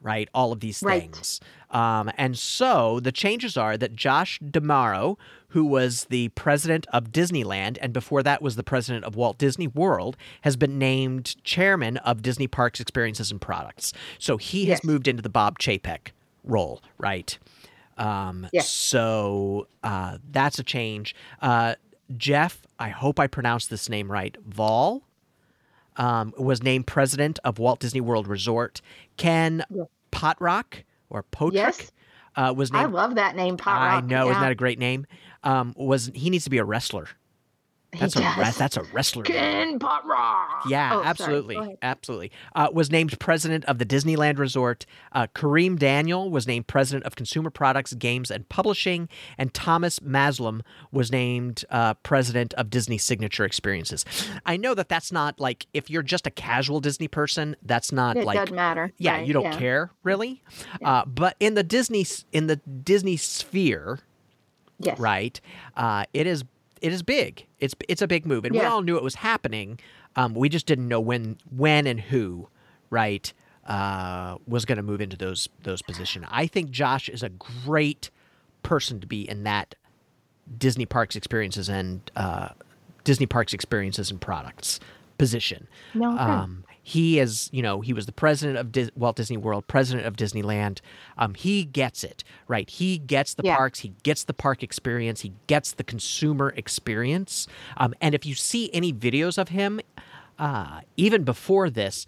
right? 0.00 0.28
All 0.32 0.52
of 0.52 0.60
these 0.60 0.82
Right. 0.82 1.02
things. 1.02 1.40
Um, 1.70 2.10
and 2.16 2.38
so 2.38 3.00
the 3.00 3.10
changes 3.12 3.56
are 3.56 3.76
that 3.76 3.96
Josh 3.96 4.38
D'Amaro, 4.38 5.18
who 5.48 5.64
was 5.64 6.04
the 6.04 6.28
president 6.30 6.86
of 6.92 7.10
Disneyland 7.10 7.78
and 7.80 7.92
before 7.92 8.22
that 8.22 8.40
was 8.40 8.54
the 8.56 8.62
president 8.62 9.04
of 9.04 9.16
Walt 9.16 9.38
Disney 9.38 9.66
World, 9.66 10.16
has 10.42 10.56
been 10.56 10.78
named 10.78 11.42
chairman 11.44 11.96
of 11.98 12.22
Disney 12.22 12.46
Parks 12.46 12.78
Experiences 12.80 13.30
and 13.32 13.40
Products. 13.40 13.92
So 14.18 14.36
he 14.36 14.66
has 14.66 14.84
moved 14.84 15.08
into 15.08 15.22
the 15.22 15.28
Bob 15.28 15.58
Chapek 15.58 16.12
role, 16.44 16.80
right? 16.98 17.36
Um, 17.98 18.46
Yes. 18.52 18.70
So 18.70 19.66
uh, 19.82 20.18
that's 20.30 20.58
a 20.60 20.64
change. 20.64 21.14
Uh, 21.42 21.74
Jeff, 22.16 22.62
I 22.78 22.90
hope 22.90 23.18
I 23.18 23.26
pronounced 23.26 23.70
this 23.70 23.88
name 23.88 24.10
right. 24.12 24.36
Vahle 24.48 25.02
um, 25.96 26.32
was 26.36 26.62
named 26.62 26.86
president 26.86 27.38
of 27.44 27.58
Walt 27.58 27.80
Disney 27.80 28.00
World 28.00 28.26
Resort. 28.26 28.80
Ken 29.16 29.64
Yeah. 29.70 29.84
Potrock 30.12 30.84
or 31.10 31.24
Potrock 31.24 31.52
Yes. 31.54 31.92
uh, 32.36 32.52
was 32.56 32.72
named. 32.72 32.86
I 32.86 32.88
love 32.88 33.14
that 33.16 33.36
name, 33.36 33.56
Potrock. 33.56 33.66
I 33.78 34.00
know, 34.00 34.30
isn't 34.30 34.42
that 34.42 34.52
a 34.52 34.56
great 34.56 34.78
name? 34.78 35.06
Um, 35.42 35.74
was 35.76 36.10
he 36.14 36.30
needs 36.30 36.44
to 36.44 36.50
be 36.50 36.58
a 36.58 36.64
wrestler? 36.64 37.08
He 37.94 38.00
That's 38.00 38.16
a 38.16 38.20
does. 38.20 38.56
that's 38.58 38.76
a 38.76 38.82
wrestler. 38.92 39.22
Ken 39.22 39.78
Yeah, 40.68 40.90
Oh, 40.94 41.02
absolutely, 41.04 41.76
absolutely. 41.80 42.32
Uh, 42.54 42.68
was 42.72 42.90
named 42.90 43.18
president 43.20 43.64
of 43.66 43.78
the 43.78 43.86
Disneyland 43.86 44.38
Resort. 44.38 44.84
Uh, 45.12 45.26
Kareem 45.34 45.78
Daniel 45.78 46.30
was 46.30 46.46
named 46.46 46.66
president 46.66 47.04
of 47.06 47.14
Consumer 47.14 47.50
Products, 47.50 47.92
Games, 47.94 48.30
and 48.30 48.48
Publishing, 48.48 49.08
and 49.38 49.54
Thomas 49.54 50.00
Mazloum 50.00 50.62
was 50.90 51.12
named 51.12 51.64
uh, 51.70 51.94
president 51.94 52.52
of 52.54 52.68
Disney 52.68 52.98
Signature 52.98 53.44
Experiences. 53.44 54.04
I 54.44 54.56
know 54.56 54.74
that 54.74 54.88
that's 54.88 55.12
not 55.12 55.38
like 55.38 55.66
if 55.72 55.88
you're 55.88 56.02
just 56.02 56.26
a 56.26 56.30
casual 56.30 56.80
Disney 56.80 57.08
person, 57.08 57.54
that's 57.62 57.92
not 57.92 58.16
It 58.16 58.24
like 58.24 58.36
doesn't 58.36 58.54
matter. 58.56 58.92
yeah, 58.98 59.14
Right, 59.18 59.26
you 59.26 59.32
don't 59.32 59.44
yeah. 59.44 59.58
care 59.58 59.90
really. 60.02 60.42
Uh, 60.84 61.04
but 61.04 61.36
in 61.38 61.54
the 61.54 61.62
Disney 61.62 62.04
in 62.32 62.48
the 62.48 62.56
Disney 62.56 63.16
sphere, 63.16 64.00
Yes. 64.80 64.98
right? 64.98 65.40
Uh, 65.76 66.04
it 66.12 66.26
is 66.26 66.44
it 66.84 66.92
is 66.92 67.02
big. 67.02 67.46
It's 67.60 67.74
it's 67.88 68.02
a 68.02 68.06
big 68.06 68.26
move, 68.26 68.44
and 68.44 68.54
we 68.54 68.60
all 68.60 68.82
knew 68.82 68.98
it 68.98 69.02
was 69.02 69.14
happening. 69.14 69.80
Um, 70.16 70.34
we 70.34 70.50
just 70.50 70.66
didn't 70.66 70.86
know 70.86 71.00
when 71.00 71.38
when 71.50 71.86
and 71.86 71.98
who, 71.98 72.48
right? 72.90 73.32
Uh, 73.64 74.36
was 74.46 74.66
going 74.66 74.76
to 74.76 74.82
move 74.82 75.00
into 75.00 75.16
those 75.16 75.48
those 75.62 75.80
position. 75.80 76.26
I 76.30 76.46
think 76.46 76.70
Josh 76.70 77.08
is 77.08 77.22
a 77.22 77.30
great 77.30 78.10
person 78.62 79.00
to 79.00 79.06
be 79.06 79.26
in 79.26 79.44
that 79.44 79.74
Disney 80.58 80.84
Parks 80.84 81.16
experiences 81.16 81.70
and 81.70 82.10
uh, 82.16 82.50
Disney 83.02 83.24
Parks 83.24 83.54
experiences 83.54 84.10
and 84.10 84.20
products 84.20 84.78
position. 85.16 85.66
No. 85.94 86.10
Um, 86.18 86.64
he 86.86 87.18
is, 87.18 87.48
you 87.50 87.62
know, 87.62 87.80
he 87.80 87.94
was 87.94 88.04
the 88.04 88.12
president 88.12 88.58
of 88.58 88.70
Dis- 88.70 88.90
Walt 88.94 89.16
Disney 89.16 89.38
World, 89.38 89.66
president 89.66 90.06
of 90.06 90.16
Disneyland. 90.16 90.80
Um, 91.16 91.32
he 91.34 91.64
gets 91.64 92.04
it, 92.04 92.22
right? 92.46 92.68
He 92.68 92.98
gets 92.98 93.32
the 93.34 93.42
Yeah. 93.44 93.56
parks, 93.56 93.80
he 93.80 93.94
gets 94.02 94.24
the 94.24 94.34
park 94.34 94.62
experience, 94.62 95.22
he 95.22 95.32
gets 95.46 95.72
the 95.72 95.82
consumer 95.82 96.52
experience. 96.56 97.46
Um, 97.78 97.94
and 98.02 98.14
if 98.14 98.26
you 98.26 98.34
see 98.34 98.70
any 98.74 98.92
videos 98.92 99.38
of 99.38 99.48
him, 99.48 99.80
uh, 100.38 100.80
even 100.98 101.24
before 101.24 101.70
this, 101.70 102.06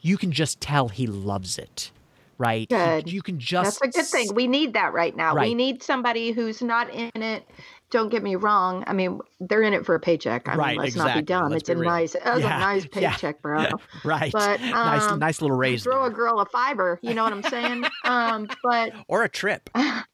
you 0.00 0.16
can 0.16 0.32
just 0.32 0.62
tell 0.62 0.88
he 0.88 1.06
loves 1.06 1.58
it, 1.58 1.90
right? 2.38 2.66
You- 2.70 2.76
Good. 2.76 3.12
You, 3.12 3.20
can 3.20 3.38
just 3.38 3.80
That's 3.80 3.96
a 3.96 4.00
good 4.00 4.06
thing. 4.06 4.34
We 4.34 4.46
need 4.46 4.72
that 4.72 4.94
right 4.94 5.14
now. 5.14 5.34
Right. 5.34 5.48
We 5.48 5.54
need 5.54 5.82
somebody 5.82 6.32
who's 6.32 6.62
not 6.62 6.88
in 6.88 7.10
it. 7.22 7.46
Don't 7.90 8.08
get 8.08 8.22
me 8.22 8.34
wrong. 8.34 8.82
I 8.86 8.92
mean, 8.92 9.20
they're 9.40 9.62
in 9.62 9.72
it 9.72 9.86
for 9.86 9.94
a 9.94 10.00
paycheck. 10.00 10.48
I 10.48 10.56
Right, 10.56 10.70
mean, 10.70 10.78
let's 10.78 10.94
exactly. 10.96 11.12
not 11.14 11.16
be 11.20 11.24
dumb. 11.24 11.50
Let's 11.52 11.60
it's 11.62 11.68
a 11.70 11.74
be 11.74 11.80
real. 11.80 11.90
nice, 11.90 12.14
it's 12.16 12.24
Yeah, 12.24 12.34
a 12.56 12.60
nice 12.60 12.86
yeah. 12.94 13.10
paycheck, 13.12 13.40
bro. 13.42 13.64
right, 14.04 14.32
But 14.32 14.60
nice, 14.60 15.02
um, 15.04 15.18
nice 15.20 15.40
little 15.40 15.56
raise 15.56 15.84
throw 15.84 16.00
there. 16.02 16.10
a 16.10 16.14
girl 16.14 16.40
a 16.40 16.46
fiber. 16.46 16.98
You 17.02 17.14
know 17.14 17.22
what 17.22 17.32
I'm 17.32 17.42
saying? 17.44 17.84
um, 18.04 18.48
but 18.64 18.92
or 19.08 19.22
a 19.22 19.28
trip, 19.28 19.70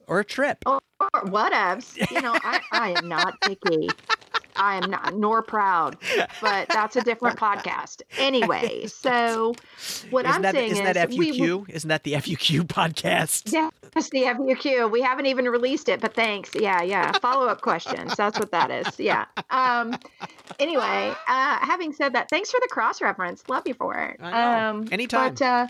or 0.07 0.21
a 0.21 0.25
trip. 0.25 0.59
or 0.67 0.81
whatevs. 1.25 1.97
You 2.11 2.21
know, 2.21 2.35
I, 2.35 2.61
I 2.73 2.91
am 2.99 3.09
not 3.09 3.41
picky. 3.41 3.88
I 4.56 4.76
am 4.82 4.90
not 4.90 5.14
nor 5.14 5.42
proud, 5.42 5.97
but 6.40 6.68
that's 6.68 6.97
a 6.97 7.02
different 7.02 7.38
podcast. 7.40 8.02
Anyway, 8.18 8.87
so 8.87 9.54
what 10.11 10.25
isn't 10.26 10.37
I'm 10.37 10.42
that, 10.42 10.54
saying 10.54 10.73
isn't 10.73 10.87
is 10.87 10.94
that 10.94 11.11
we- 11.11 11.38
FUQ? 11.38 11.71
Isn't 11.71 11.88
that 11.88 12.04
the 12.04 12.12
FUQ 12.14 12.62
podcast? 12.64 13.52
Yeah, 13.52 13.71
it's 13.97 14.11
the 14.11 14.23
FUQ. 14.23 14.90
We 14.90 15.02
haven't 15.02 15.26
even 15.26 15.47
released 15.47 15.88
it, 15.88 16.00
but 16.00 16.14
thanks. 16.14 16.50
Yeah, 16.54 16.82
yeah. 16.82 17.12
Follow 17.18 17.47
up 17.47 17.61
questions. 17.61 18.14
That's 18.16 18.38
what 18.38 18.50
that 18.52 18.71
is. 18.71 18.99
Yeah. 19.00 19.26
Um. 19.50 19.97
Anyway, 20.59 21.14
uh, 21.28 21.59
having 21.61 21.92
said 21.92 22.14
that, 22.14 22.28
thanks 22.30 22.50
for 22.50 22.61
the 22.61 22.68
cross 22.68 23.00
reference. 23.00 23.42
Love 23.49 23.62
you 23.66 23.75
for 23.75 23.97
it. 23.99 24.23
Um, 24.23 24.87
Anytime. 24.92 25.35
But 25.35 25.42
uh, 25.42 25.66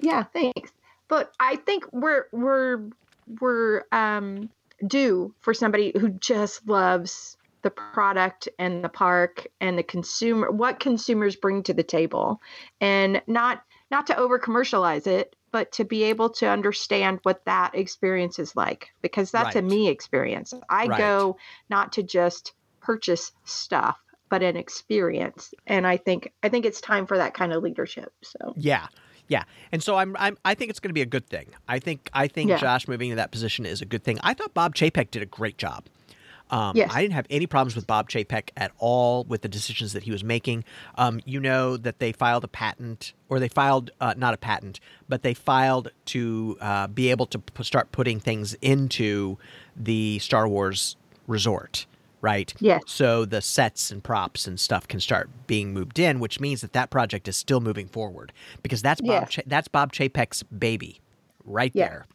yeah, 0.00 0.24
thanks. 0.24 0.70
But 1.08 1.32
I 1.40 1.56
think 1.56 1.84
we're 1.92 2.26
we're 2.32 2.88
we're 3.40 3.82
um 3.92 4.48
due 4.86 5.34
for 5.40 5.52
somebody 5.52 5.92
who 5.98 6.08
just 6.08 6.66
loves 6.66 7.36
the 7.62 7.70
product 7.70 8.48
and 8.58 8.82
the 8.84 8.88
park 8.88 9.46
and 9.60 9.78
the 9.78 9.82
consumer 9.82 10.50
what 10.50 10.80
consumers 10.80 11.36
bring 11.36 11.62
to 11.62 11.74
the 11.74 11.82
table 11.82 12.40
and 12.80 13.20
not 13.26 13.62
not 13.90 14.06
to 14.06 14.16
over 14.16 14.38
commercialize 14.38 15.06
it 15.06 15.34
but 15.52 15.72
to 15.72 15.84
be 15.84 16.04
able 16.04 16.30
to 16.30 16.48
understand 16.48 17.18
what 17.24 17.44
that 17.44 17.74
experience 17.74 18.38
is 18.38 18.54
like 18.56 18.90
because 19.02 19.30
that's 19.30 19.56
a 19.56 19.62
me 19.62 19.88
experience 19.88 20.54
i 20.68 20.86
Right. 20.86 20.98
go 20.98 21.36
not 21.68 21.92
to 21.92 22.02
just 22.02 22.52
purchase 22.80 23.32
stuff 23.44 23.98
but 24.28 24.42
an 24.42 24.56
experience 24.56 25.52
and 25.66 25.86
i 25.86 25.96
think 25.96 26.32
i 26.42 26.48
think 26.48 26.64
it's 26.64 26.80
time 26.80 27.06
for 27.06 27.16
that 27.18 27.34
kind 27.34 27.52
of 27.52 27.62
leadership 27.62 28.12
so 28.22 28.54
Yeah. 28.56 28.86
Yeah. 29.28 29.44
And 29.70 29.80
so 29.80 29.94
I'm, 29.94 30.16
I'm 30.18 30.36
I 30.44 30.54
think 30.54 30.70
it's 30.70 30.80
going 30.80 30.88
to 30.90 30.94
be 30.94 31.02
a 31.02 31.06
good 31.06 31.24
thing. 31.28 31.46
I 31.68 31.78
think 31.78 32.10
I 32.12 32.26
think 32.26 32.50
Yeah. 32.50 32.56
Josh 32.56 32.88
moving 32.88 33.10
to 33.10 33.16
that 33.16 33.30
position 33.30 33.64
is 33.64 33.80
a 33.80 33.84
good 33.84 34.02
thing. 34.02 34.18
I 34.24 34.34
thought 34.34 34.54
Bob 34.54 34.74
Chapek 34.74 35.12
did 35.12 35.22
a 35.22 35.26
great 35.26 35.56
job. 35.56 35.84
Um, 36.50 36.76
Yes. 36.76 36.90
I 36.92 37.00
didn't 37.02 37.14
have 37.14 37.26
any 37.30 37.46
problems 37.46 37.76
with 37.76 37.86
Bob 37.86 38.08
Chapek 38.10 38.50
at 38.56 38.72
all 38.78 39.24
with 39.24 39.42
the 39.42 39.48
decisions 39.48 39.92
that 39.92 40.02
he 40.02 40.10
was 40.10 40.24
making. 40.24 40.64
Um, 40.96 41.20
you 41.24 41.40
know 41.40 41.76
that 41.76 41.98
they 42.00 42.12
filed 42.12 42.44
a 42.44 42.48
patent, 42.48 43.12
or 43.28 43.38
they 43.38 43.48
filed 43.48 43.90
uh, 44.00 44.14
not 44.16 44.34
a 44.34 44.36
patent, 44.36 44.80
but 45.08 45.22
they 45.22 45.34
filed 45.34 45.90
to 46.06 46.56
uh, 46.60 46.86
be 46.88 47.10
able 47.10 47.26
to 47.26 47.38
p- 47.38 47.62
start 47.64 47.92
putting 47.92 48.18
things 48.20 48.54
into 48.60 49.38
the 49.76 50.18
Star 50.18 50.48
Wars 50.48 50.96
resort, 51.26 51.86
right? 52.20 52.52
Yes. 52.58 52.82
So 52.86 53.24
the 53.24 53.40
sets 53.40 53.90
and 53.92 54.02
props 54.02 54.46
and 54.46 54.58
stuff 54.58 54.88
can 54.88 54.98
start 55.00 55.30
being 55.46 55.72
moved 55.72 55.98
in, 55.98 56.18
which 56.20 56.40
means 56.40 56.60
that 56.62 56.72
that 56.72 56.90
project 56.90 57.28
is 57.28 57.36
still 57.36 57.60
moving 57.60 57.86
forward 57.86 58.32
because 58.62 58.82
that's 58.82 59.00
Bob. 59.00 59.08
Yes. 59.08 59.30
Cha- 59.30 59.42
that's 59.46 59.68
Bob 59.68 59.92
Chapek's 59.92 60.42
baby, 60.44 61.00
right 61.44 61.70
Yeah. 61.74 61.88
there. 61.88 62.06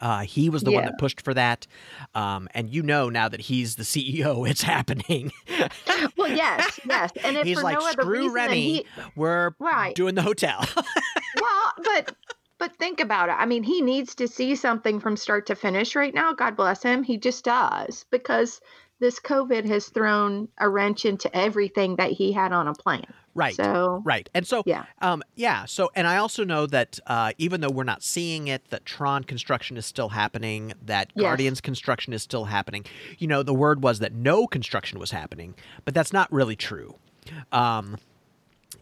Uh, 0.00 0.20
he 0.20 0.48
was 0.48 0.62
the 0.62 0.70
one 0.70 0.84
that 0.84 0.96
pushed 0.98 1.20
for 1.22 1.34
that, 1.34 1.66
um, 2.14 2.48
and 2.54 2.70
you 2.70 2.82
know 2.82 3.08
now 3.08 3.28
that 3.28 3.40
he's 3.40 3.74
the 3.76 3.82
CEO, 3.82 4.48
it's 4.50 4.62
happening. 4.62 5.32
well 6.16 6.28
yes 6.28 6.78
yes. 6.88 7.10
And 7.24 7.36
if 7.36 7.44
he's 7.46 7.58
for 7.58 7.64
like, 7.64 7.78
no 7.78 7.84
other 7.86 8.02
"Screw 8.02 8.20
reason 8.20 8.32
Remy, 8.34 8.60
he, 8.60 8.86
we're 9.16 9.50
Right. 9.58 9.94
doing 9.94 10.14
the 10.14 10.22
hotel." 10.22 10.64
well 10.76 11.72
but 11.82 12.14
but 12.58 12.76
think 12.76 13.00
about 13.00 13.28
it. 13.28 13.32
I 13.38 13.44
mean 13.46 13.62
he 13.64 13.82
needs 13.82 14.14
to 14.16 14.28
see 14.28 14.54
something 14.54 15.00
from 15.00 15.16
start 15.16 15.46
to 15.46 15.56
finish 15.56 15.96
right 15.96 16.14
now. 16.14 16.32
God 16.32 16.56
bless 16.56 16.82
him. 16.82 17.02
He 17.02 17.16
just 17.18 17.44
does 17.44 18.06
because 18.10 18.60
this 19.00 19.18
covid 19.18 19.64
has 19.66 19.88
thrown 19.88 20.46
a 20.58 20.68
wrench 20.68 21.04
into 21.04 21.34
everything 21.36 21.96
that 21.96 22.12
he 22.12 22.30
had 22.30 22.52
on 22.52 22.68
a 22.68 22.74
plan 22.74 23.04
right. 23.34 23.54
so 23.54 24.02
Right. 24.04 24.28
And 24.34 24.46
so, 24.46 24.62
Yeah. 24.66 24.84
um, 25.00 25.22
yeah. 25.36 25.64
So, 25.64 25.90
and 25.94 26.06
I 26.06 26.16
also 26.16 26.44
know 26.44 26.66
that 26.66 26.98
uh, 27.06 27.32
even 27.38 27.60
though 27.60 27.70
we're 27.70 27.84
not 27.84 28.02
seeing 28.02 28.48
it, 28.48 28.64
that 28.70 28.84
Tron 28.84 29.24
construction 29.24 29.76
is 29.76 29.86
still 29.86 30.10
happening, 30.10 30.72
that 30.84 31.10
Yes. 31.14 31.22
Guardians 31.22 31.60
construction 31.60 32.12
is 32.12 32.22
still 32.22 32.44
happening. 32.46 32.84
You 33.18 33.26
know, 33.26 33.42
the 33.42 33.54
word 33.54 33.82
was 33.82 33.98
that 34.00 34.12
no 34.12 34.46
construction 34.46 34.98
was 34.98 35.10
happening, 35.10 35.54
but 35.84 35.94
that's 35.94 36.12
not 36.12 36.32
really 36.32 36.56
true. 36.56 36.96
Um, 37.52 37.98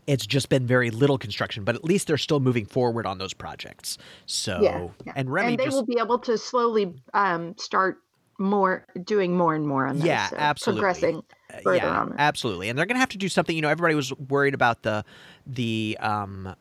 it's 0.07 0.27
just 0.27 0.49
been 0.49 0.67
very 0.67 0.91
little 0.91 1.19
construction, 1.19 1.63
but 1.65 1.75
at 1.75 1.85
least 1.85 2.07
they're 2.07 2.17
still 2.19 2.41
moving 2.41 2.65
forward 2.67 3.07
on 3.07 3.19
those 3.19 3.33
projects. 3.35 3.99
So, 4.27 4.59
yeah, 4.63 4.89
yeah. 5.07 5.13
and 5.17 5.31
Remy 5.31 5.49
and 5.53 5.59
they 5.59 5.65
just 5.67 5.77
will 5.77 5.87
be 5.87 5.99
able 6.01 6.19
to 6.21 6.37
slowly 6.39 6.95
um 7.15 7.55
start 7.59 7.99
more 8.39 8.87
doing 9.05 9.37
more 9.37 9.55
and 9.55 9.67
more 9.69 9.87
on 9.87 9.99
those 9.99 10.07
Yeah, 10.07 10.29
so 10.29 10.37
absolutely. 10.39 10.81
progressing 10.81 11.23
yeah, 11.67 12.07
absolutely. 12.19 12.69
And 12.69 12.79
they're 12.79 12.87
going 12.87 12.97
to 12.97 13.01
have 13.01 13.09
to 13.11 13.19
do 13.19 13.29
something. 13.29 13.55
You 13.55 13.63
know, 13.63 13.69
everybody 13.69 13.95
was 13.95 14.13
worried 14.15 14.55
about 14.55 14.83
the 14.83 15.05
the 15.47 15.97
um 16.01 16.55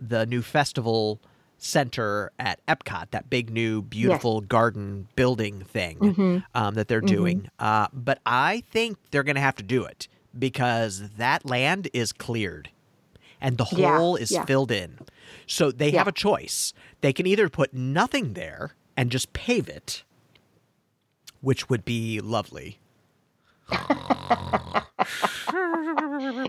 the 0.00 0.26
new 0.26 0.42
festival 0.42 1.20
center 1.60 2.30
at 2.38 2.64
Epcot, 2.66 3.10
that 3.10 3.28
big 3.28 3.50
new 3.50 3.82
beautiful 3.82 4.40
garden 4.40 5.08
building 5.16 5.62
thing 5.64 5.98
Mhm. 5.98 6.44
um, 6.54 6.74
that 6.74 6.86
they're 6.86 7.02
Mhm. 7.02 7.06
doing. 7.06 7.50
Uh, 7.58 7.88
but 7.92 8.20
I 8.24 8.62
think 8.70 8.96
they're 9.10 9.24
going 9.24 9.34
to 9.34 9.40
have 9.40 9.56
to 9.56 9.64
do 9.64 9.84
it 9.84 10.06
because 10.38 11.10
that 11.16 11.44
land 11.44 11.88
is 11.92 12.12
cleared 12.12 12.70
and 13.40 13.58
the 13.58 13.66
Yeah, 13.72 13.96
hole 13.98 14.14
is 14.14 14.30
yeah. 14.30 14.44
filled 14.44 14.70
in. 14.70 14.98
So 15.48 15.72
they 15.72 15.90
Yeah. 15.90 15.98
have 15.98 16.06
a 16.08 16.12
choice. 16.12 16.72
They 17.00 17.12
can 17.12 17.26
either 17.26 17.48
put 17.48 17.74
nothing 17.74 18.34
there 18.34 18.74
and 18.96 19.10
just 19.10 19.32
pave 19.32 19.68
it, 19.68 20.04
which 21.40 21.68
would 21.68 21.84
be 21.84 22.20
lovely. 22.20 22.78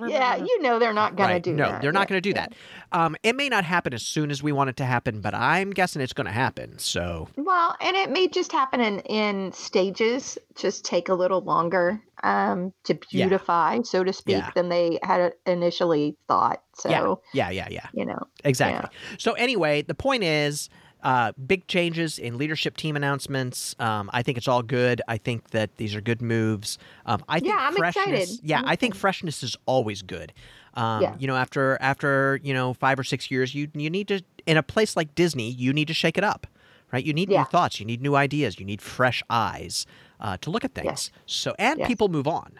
Yeah 0.10 0.36
you 0.38 0.62
know 0.62 0.80
they're 0.80 0.94
not 0.94 1.16
gonna 1.16 1.34
Right. 1.34 1.44
do 1.44 1.54
no, 1.54 1.66
that 1.66 1.74
No, 1.76 1.80
they're 1.82 1.92
not 1.92 2.02
Yeah, 2.02 2.06
going 2.08 2.22
to 2.22 2.22
do 2.22 2.30
yeah. 2.30 2.48
that. 2.48 2.54
Um, 2.92 3.16
it 3.24 3.36
may 3.36 3.50
not 3.50 3.64
happen 3.66 3.94
as 3.94 4.02
soon 4.04 4.32
as 4.32 4.42
we 4.42 4.52
want 4.52 4.70
it 4.70 4.78
to 4.78 4.86
happen, 4.86 5.22
but 5.22 5.34
I'm 5.36 5.72
guessing 5.72 6.02
it's 6.02 6.14
going 6.14 6.26
to 6.26 6.32
happen. 6.34 6.80
So 6.80 7.28
Well, 7.38 7.76
and 7.82 7.96
it 7.96 8.10
may 8.10 8.28
just 8.28 8.52
happen 8.52 8.80
in, 8.82 9.00
in 9.02 9.52
stages, 9.52 10.38
just 10.56 10.86
take 10.86 11.10
a 11.10 11.14
little 11.14 11.42
longer 11.42 12.02
um, 12.24 12.74
to 12.86 12.98
Yeah. 13.12 13.26
beautify, 13.28 13.82
so 13.84 14.04
to 14.04 14.12
speak, 14.14 14.38
Yeah. 14.38 14.52
than 14.56 14.70
they 14.70 15.00
had 15.04 15.34
initially 15.46 16.18
thought. 16.28 16.62
So, 16.76 16.90
yeah, 17.34 17.50
yeah, 17.50 17.50
yeah, 17.50 17.68
yeah, 17.70 17.88
you 17.94 18.06
know, 18.06 18.20
exactly. 18.44 18.90
So 19.18 19.34
anyway, 19.34 19.82
the 19.82 19.96
point 19.96 20.24
is. 20.24 20.70
Uh, 21.02 21.32
big 21.48 21.66
changes 21.68 22.20
in 22.20 22.38
leadership 22.38 22.76
team 22.76 22.96
announcements. 22.98 23.74
Um, 23.80 24.10
I 24.12 24.22
think 24.22 24.38
it's 24.38 24.48
all 24.50 24.62
good. 24.62 25.02
I 25.08 25.18
think 25.18 25.52
that 25.52 25.78
these 25.78 25.96
are 25.96 26.02
good 26.02 26.22
moves. 26.22 26.78
Um, 27.06 27.24
I 27.30 27.40
think 27.40 27.54
Yeah, 27.54 27.58
I'm 27.70 27.76
freshness. 27.76 28.06
excited. 28.06 28.40
Yeah, 28.44 28.60
I'm 28.60 28.66
I 28.66 28.76
think 28.76 28.92
excited. 28.92 29.00
freshness 29.02 29.44
is 29.44 29.56
always 29.66 30.02
good. 30.02 30.34
Um, 30.74 31.02
Yeah. 31.02 31.16
You 31.18 31.28
know, 31.28 31.36
after 31.38 31.78
after 31.82 32.40
you 32.44 32.54
know 32.54 32.74
five 32.74 33.00
or 33.00 33.04
six 33.06 33.32
years, 33.32 33.56
you 33.56 33.70
you 33.74 33.90
need 33.90 34.08
to 34.10 34.22
in 34.46 34.58
a 34.58 34.64
place 34.64 34.98
like 34.98 35.16
Disney, 35.16 35.50
you 35.52 35.72
need 35.72 35.88
to 35.88 35.94
shake 35.94 36.18
it 36.18 36.24
up, 36.26 36.46
right? 36.92 37.04
You 37.06 37.14
need 37.14 37.30
Yeah. 37.30 37.40
new 37.40 37.46
thoughts, 37.46 37.80
you 37.80 37.86
need 37.86 38.02
new 38.02 38.16
ideas, 38.16 38.60
you 38.60 38.66
need 38.66 38.82
fresh 38.82 39.24
eyes 39.30 39.86
uh, 40.20 40.36
to 40.42 40.50
look 40.50 40.66
at 40.66 40.74
things. 40.76 40.86
Yes. 40.86 41.12
So 41.26 41.56
and 41.58 41.80
Yes. 41.80 41.88
people 41.88 42.10
move 42.10 42.28
on, 42.28 42.60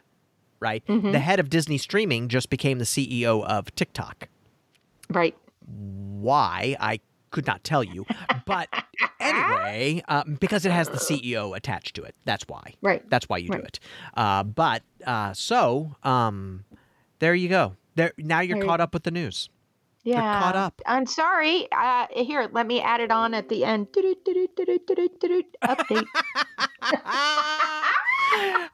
right? 0.62 0.82
Mhm. 0.88 1.12
The 1.12 1.20
head 1.20 1.40
of 1.42 1.50
Disney 1.50 1.78
streaming 1.78 2.30
just 2.30 2.50
became 2.50 2.80
the 2.80 2.86
CEO 2.86 3.42
of 3.44 3.76
TikTok. 3.76 4.30
right. 5.10 5.36
Why 5.66 6.76
I 6.80 7.00
could 7.32 7.48
not 7.48 7.64
tell 7.64 7.84
you, 7.84 8.06
but 8.46 8.68
anyway, 9.20 10.04
um, 10.08 10.38
because 10.40 10.66
it 10.66 10.72
has 10.72 10.90
the 10.90 10.98
CEO 10.98 11.56
attached 11.56 11.96
to 11.96 12.04
it. 12.04 12.16
That's 12.26 12.44
why. 12.48 12.74
Right. 12.82 13.08
That's 13.10 13.28
why 13.30 13.38
you 13.38 13.50
do 13.50 13.60
it. 13.60 13.80
Uh, 14.16 14.44
but 14.44 14.84
uh, 15.06 15.34
so 15.34 15.96
um, 16.04 16.66
there 17.20 17.36
you 17.36 17.50
go. 17.50 17.76
There 17.96 18.14
now 18.18 18.40
you're 18.42 18.58
There- 18.58 18.66
caught 18.68 18.82
up 18.82 18.94
with 18.94 19.04
the 19.04 19.12
news. 19.12 19.50
Yeah. 20.04 20.42
caught 20.42 20.56
up. 20.56 20.82
I'm 20.86 21.06
sorry. 21.06 21.68
Uh, 21.72 22.08
here, 22.12 22.50
let 22.52 22.66
me 22.66 22.82
add 22.82 23.02
it 23.02 23.12
on 23.12 23.34
at 23.34 23.50
the 23.50 23.66
end. 23.66 23.88
Update. 23.92 26.06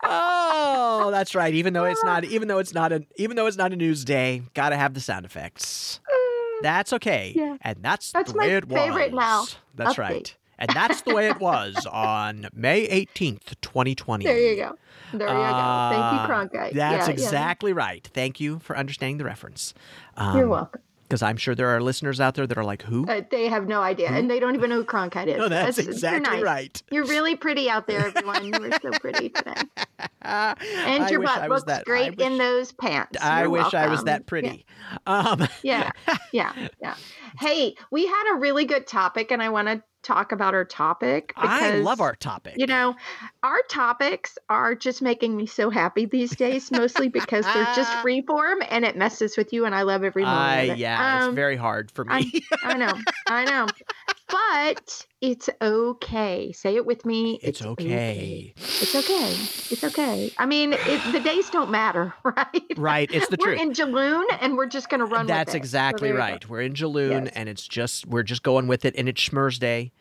oh, 0.04 1.10
that's 1.12 1.36
right. 1.36 1.54
Even 1.54 1.74
though 1.74 1.86
it's 1.86 2.04
not, 2.06 2.24
even 2.26 2.48
though 2.48 2.60
it's 2.60 2.74
not 2.74 2.92
a, 2.92 3.06
even 3.18 3.36
though 3.36 3.48
it's 3.48 3.58
not 3.58 3.74
a 3.74 3.76
news 3.76 4.06
day, 4.06 4.44
gotta 4.54 4.78
have 4.78 4.94
the 4.94 5.02
sound 5.02 5.26
effects. 5.26 6.00
That's 6.62 6.94
okay. 6.94 7.34
Yeah. 7.36 7.58
And 7.62 7.78
that's, 7.82 8.12
That's 8.12 8.32
the 8.32 8.38
my 8.38 8.46
way 8.48 8.56
it 8.58 8.68
favorite 8.70 9.12
was. 9.12 9.20
now. 9.20 9.46
That's 9.76 9.96
Update. 9.96 9.98
right. 10.00 10.36
And 10.58 10.70
that's 10.74 11.02
the 11.02 11.14
way 11.14 11.28
it 11.30 11.40
was 11.40 11.86
on 11.92 12.48
May 12.54 12.88
18th, 12.88 13.56
2020. 13.62 14.24
There 14.26 14.38
you 14.40 14.56
go. 14.56 14.76
There 15.14 15.28
you 15.28 15.34
go. 15.34 15.40
Uh, 15.42 15.90
Thank 15.90 16.22
you, 16.30 16.34
Cronkite. 16.60 16.74
That's 16.74 16.76
Yeah, 16.76 17.06
yeah. 17.06 17.10
exactly 17.10 17.74
right. 17.74 18.10
Thank 18.14 18.40
you 18.40 18.60
for 18.60 18.78
understanding 18.78 19.18
the 19.18 19.26
reference. 19.26 19.74
You're 20.18 20.48
welcome. 20.48 20.82
Because 21.08 21.22
I'm 21.22 21.38
sure 21.38 21.54
there 21.54 21.68
are 21.70 21.82
listeners 21.82 22.20
out 22.20 22.34
there 22.34 22.48
that 22.48 22.58
are 22.58 22.64
like, 22.64 22.82
who? 22.82 23.06
Uh, 23.08 23.22
they 23.30 23.48
have 23.48 23.68
no 23.68 23.82
idea, 23.84 24.10
and 24.10 24.28
they 24.32 24.40
don't 24.40 24.56
even 24.56 24.72
know 24.72 24.78
who 24.78 24.86
Cronkite 24.86 25.28
is. 25.28 25.38
no, 25.38 25.48
that's 25.50 25.78
you're 25.78 25.88
exactly 25.92 26.38
nice. 26.38 26.44
right. 26.44 26.84
You're 26.90 27.06
really 27.06 27.36
pretty 27.36 27.70
out 27.70 27.86
there, 27.86 28.08
everyone. 28.08 28.44
You 28.44 28.54
were 28.60 28.72
so 28.82 28.90
pretty 29.00 29.30
today. 29.36 29.62
And 30.26 31.10
your 31.10 31.22
butt 31.22 31.50
looks 31.50 31.84
great 31.86 32.20
in 32.20 32.38
those 32.38 32.72
pants. 32.72 33.22
I 33.22 33.42
You're 33.42 33.50
wish 33.50 33.74
I 33.74 33.88
was 33.88 34.04
that 34.06 34.26
pretty. 34.26 34.66
Um, 35.06 35.48
Yeah, 35.64 35.92
yeah, 36.04 36.18
yeah. 36.34 36.68
yeah. 36.82 36.96
Hey, 37.40 37.76
we 37.92 38.06
had 38.06 38.34
a 38.34 38.40
really 38.40 38.66
good 38.66 38.88
topic, 38.88 39.32
and 39.32 39.42
I 39.42 39.50
want 39.50 39.68
to 39.68 39.84
talk 40.04 40.32
about 40.32 40.54
our 40.54 40.66
topic 40.66 41.30
because 41.30 41.62
I 41.62 41.80
love 41.80 42.00
our 42.00 42.16
topic. 42.16 42.54
You 42.58 42.68
know, 42.68 42.96
our 43.44 43.62
topics 43.70 44.38
are 44.50 44.76
just 44.76 45.02
making 45.02 45.36
me 45.36 45.46
so 45.48 45.70
happy 45.70 46.06
these 46.06 46.36
days, 46.36 46.72
mostly 46.72 47.10
because 47.10 47.46
they're 47.46 47.74
just 47.76 47.92
freeform 48.04 48.66
and 48.70 48.86
it 48.86 48.96
messes 48.96 49.36
with 49.36 49.52
you, 49.52 49.66
and 49.66 49.74
I 49.74 49.82
love 49.82 50.04
every 50.04 50.24
moment 50.24 50.38
I 50.38 50.62
of 50.62 50.70
it. 50.72 50.78
yeah, 50.78 51.16
Um, 51.16 51.30
it's 51.30 51.36
very 51.36 51.58
hard 51.58 51.92
for 51.92 52.06
me. 52.06 52.12
I, 52.14 52.42
I 52.64 52.78
know, 52.78 52.94
I 53.28 53.46
know. 53.46 53.68
but 54.30 55.06
it's 55.22 55.50
okay. 55.62 56.52
Say 56.52 56.76
it 56.76 56.86
with 56.86 57.06
me. 57.06 57.40
It's 57.42 57.62
okay. 57.64 58.54
It's 58.58 58.96
okay. 58.96 59.32
It's 59.72 59.84
okay. 59.84 60.32
I 60.38 60.46
mean, 60.46 60.74
it, 60.74 61.12
the 61.12 61.20
days 61.20 61.50
don't 61.50 61.70
matter, 61.72 62.14
right? 62.24 62.74
Right. 62.78 63.10
It's 63.12 63.28
the 63.28 63.38
we're 63.40 63.56
truth. 63.56 63.62
in 63.62 63.72
Jaloon, 63.74 64.26
and 64.42 64.58
we're 64.58 64.66
just 64.68 64.90
going 64.90 65.00
to 65.00 65.06
run. 65.06 65.28
That's 65.28 65.50
with 65.50 65.56
it. 65.56 65.58
So 65.58 65.58
exactly 65.58 66.10
go. 66.12 66.18
right. 66.18 66.48
We're 66.50 66.62
in 66.62 66.74
Jaloon, 66.74 67.26
Yes. 67.26 67.34
and 67.36 67.50
it's 67.50 67.68
just 67.68 68.06
we're 68.08 68.24
just 68.24 68.44
going 68.44 68.68
with 68.68 68.86
it, 68.86 68.96
and 68.98 69.08
it's 69.10 69.22
Schmurz 69.22 69.60
Day. 69.60 69.92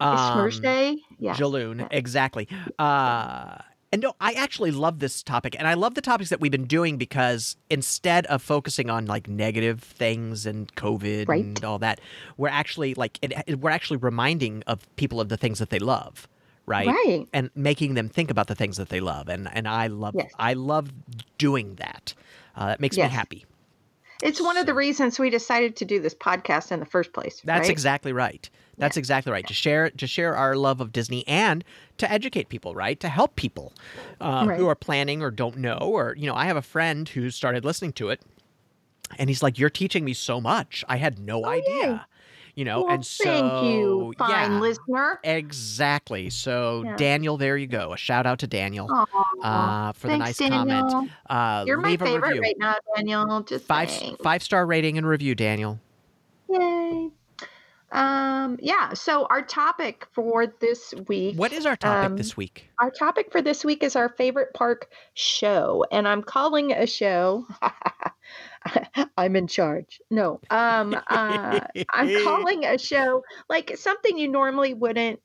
It's 0.00 0.20
Schmurz 0.20 0.56
Um, 0.56 0.62
Day. 0.62 0.96
Yeah. 1.18 1.34
Jaloon, 1.34 1.80
Yeah. 1.80 1.88
exactly. 1.90 2.48
Uh, 2.78 3.58
and 3.92 4.02
no, 4.02 4.14
I 4.20 4.32
actually 4.32 4.70
love 4.70 4.98
this 4.98 5.22
topic, 5.22 5.56
and 5.58 5.66
I 5.66 5.74
love 5.74 5.94
the 5.94 6.00
topics 6.02 6.30
that 6.30 6.40
we've 6.40 6.52
been 6.52 6.66
doing 6.66 6.98
because 6.98 7.56
instead 7.70 8.26
of 8.26 8.42
focusing 8.42 8.90
on 8.90 9.06
like 9.06 9.28
negative 9.28 9.80
things 9.80 10.44
and 10.46 10.74
COVID 10.74 11.26
Right. 11.28 11.42
and 11.44 11.64
all 11.64 11.78
that, 11.78 12.00
we're 12.36 12.48
actually 12.48 12.94
like 12.94 13.18
it, 13.22 13.32
it- 13.46 13.60
we're 13.60 13.70
actually 13.70 13.96
reminding 13.96 14.62
of 14.66 14.84
people 14.96 15.20
of 15.20 15.28
the 15.30 15.36
things 15.36 15.58
that 15.58 15.70
they 15.70 15.78
love, 15.78 16.28
right? 16.66 16.86
Right. 16.88 17.26
And 17.32 17.50
making 17.54 17.94
them 17.94 18.08
think 18.08 18.30
about 18.30 18.46
the 18.48 18.54
things 18.54 18.76
that 18.76 18.90
they 18.90 19.00
love, 19.00 19.28
and 19.28 19.48
and 19.54 19.66
I 19.66 19.86
love 19.86 20.14
Yes. 20.16 20.30
I 20.38 20.52
love 20.52 20.92
doing 21.38 21.76
that. 21.76 22.14
Uh, 22.56 22.66
that 22.66 22.80
makes 22.80 22.96
Yes. 22.96 23.10
me 23.10 23.14
happy. 23.16 23.46
It's 24.20 24.40
one 24.40 24.56
of 24.56 24.66
the 24.66 24.74
reasons 24.74 25.18
we 25.18 25.30
decided 25.30 25.76
to 25.76 25.84
do 25.84 26.00
this 26.00 26.14
podcast 26.14 26.72
in 26.72 26.80
the 26.80 26.86
first 26.86 27.12
place. 27.12 27.40
That's 27.44 27.60
right? 27.62 27.70
exactly 27.70 28.12
right. 28.12 28.50
That's 28.78 28.96
exactly 28.96 29.32
right. 29.32 29.46
To 29.46 29.54
share 29.54 29.90
to 29.90 30.06
share 30.06 30.36
our 30.36 30.54
love 30.56 30.80
of 30.80 30.92
Disney 30.92 31.26
and 31.28 31.64
to 31.98 32.10
educate 32.10 32.48
people, 32.48 32.74
right? 32.74 32.98
To 33.00 33.08
help 33.08 33.36
people 33.36 33.72
uh, 34.20 34.44
Right. 34.48 34.58
who 34.58 34.66
are 34.68 34.74
planning 34.76 35.20
or 35.22 35.30
don't 35.30 35.56
know, 35.58 35.78
or 35.80 36.14
you 36.16 36.26
know, 36.26 36.34
I 36.34 36.46
have 36.46 36.56
a 36.56 36.62
friend 36.62 37.08
who 37.08 37.30
started 37.30 37.64
listening 37.64 37.92
to 37.94 38.10
it, 38.10 38.22
and 39.18 39.28
he's 39.28 39.42
like, 39.42 39.58
"You're 39.58 39.70
teaching 39.70 40.04
me 40.04 40.14
so 40.14 40.40
much. 40.40 40.84
I 40.88 40.96
had 40.96 41.18
no 41.18 41.44
idea." 41.44 42.06
You 42.54 42.64
know, 42.64 42.82
Well, 42.82 42.94
and 42.94 43.06
so 43.06 43.22
thank 43.24 43.64
you, 43.72 44.14
fine 44.18 44.52
yeah, 44.54 44.58
listener. 44.58 45.20
exactly. 45.22 46.28
So 46.28 46.82
Yeah. 46.84 46.96
Daniel, 46.96 47.36
there 47.36 47.56
you 47.56 47.68
go. 47.68 47.92
A 47.92 47.96
shout 47.96 48.26
out 48.26 48.40
to 48.40 48.48
Daniel 48.48 48.88
uh, 49.44 49.92
for 49.92 50.08
the 50.08 50.18
thanks, 50.18 50.40
nice 50.40 50.50
comment. 50.50 51.10
Uh, 51.30 51.62
You're 51.68 51.76
my 51.78 51.96
favorite 51.96 52.40
right 52.40 52.56
now, 52.58 52.74
Daniel. 52.96 53.42
Just 53.42 53.64
Five 53.64 53.90
saying. 53.92 54.16
five 54.24 54.42
star 54.42 54.66
rating 54.66 54.98
and 54.98 55.06
review, 55.06 55.36
Daniel. 55.36 55.78
Yay. 56.50 57.10
Um, 57.90 58.58
yeah, 58.60 58.92
so 58.92 59.26
our 59.30 59.40
topic 59.40 60.06
for 60.12 60.46
this 60.46 60.92
week 61.06 61.38
What 61.38 61.52
is 61.52 61.64
our 61.64 61.76
topic 61.76 62.10
Um, 62.10 62.16
this 62.16 62.36
week? 62.36 62.68
our 62.78 62.90
topic 62.90 63.32
for 63.32 63.40
this 63.40 63.64
week 63.64 63.82
is 63.82 63.96
our 63.96 64.10
favorite 64.10 64.52
park 64.52 64.90
show, 65.14 65.84
and 65.90 66.06
I'm 66.06 66.22
calling 66.22 66.72
a 66.72 66.86
show 66.86 67.46
I'm 69.16 69.36
in 69.36 69.46
charge. 69.46 70.00
No. 70.10 70.40
Um 70.50 70.94
uh, 71.08 71.60
I'm 71.94 72.24
calling 72.24 72.64
a 72.64 72.76
show 72.78 73.22
like 73.48 73.76
something 73.76 74.18
you 74.18 74.28
normally 74.28 74.74
wouldn't 74.74 75.20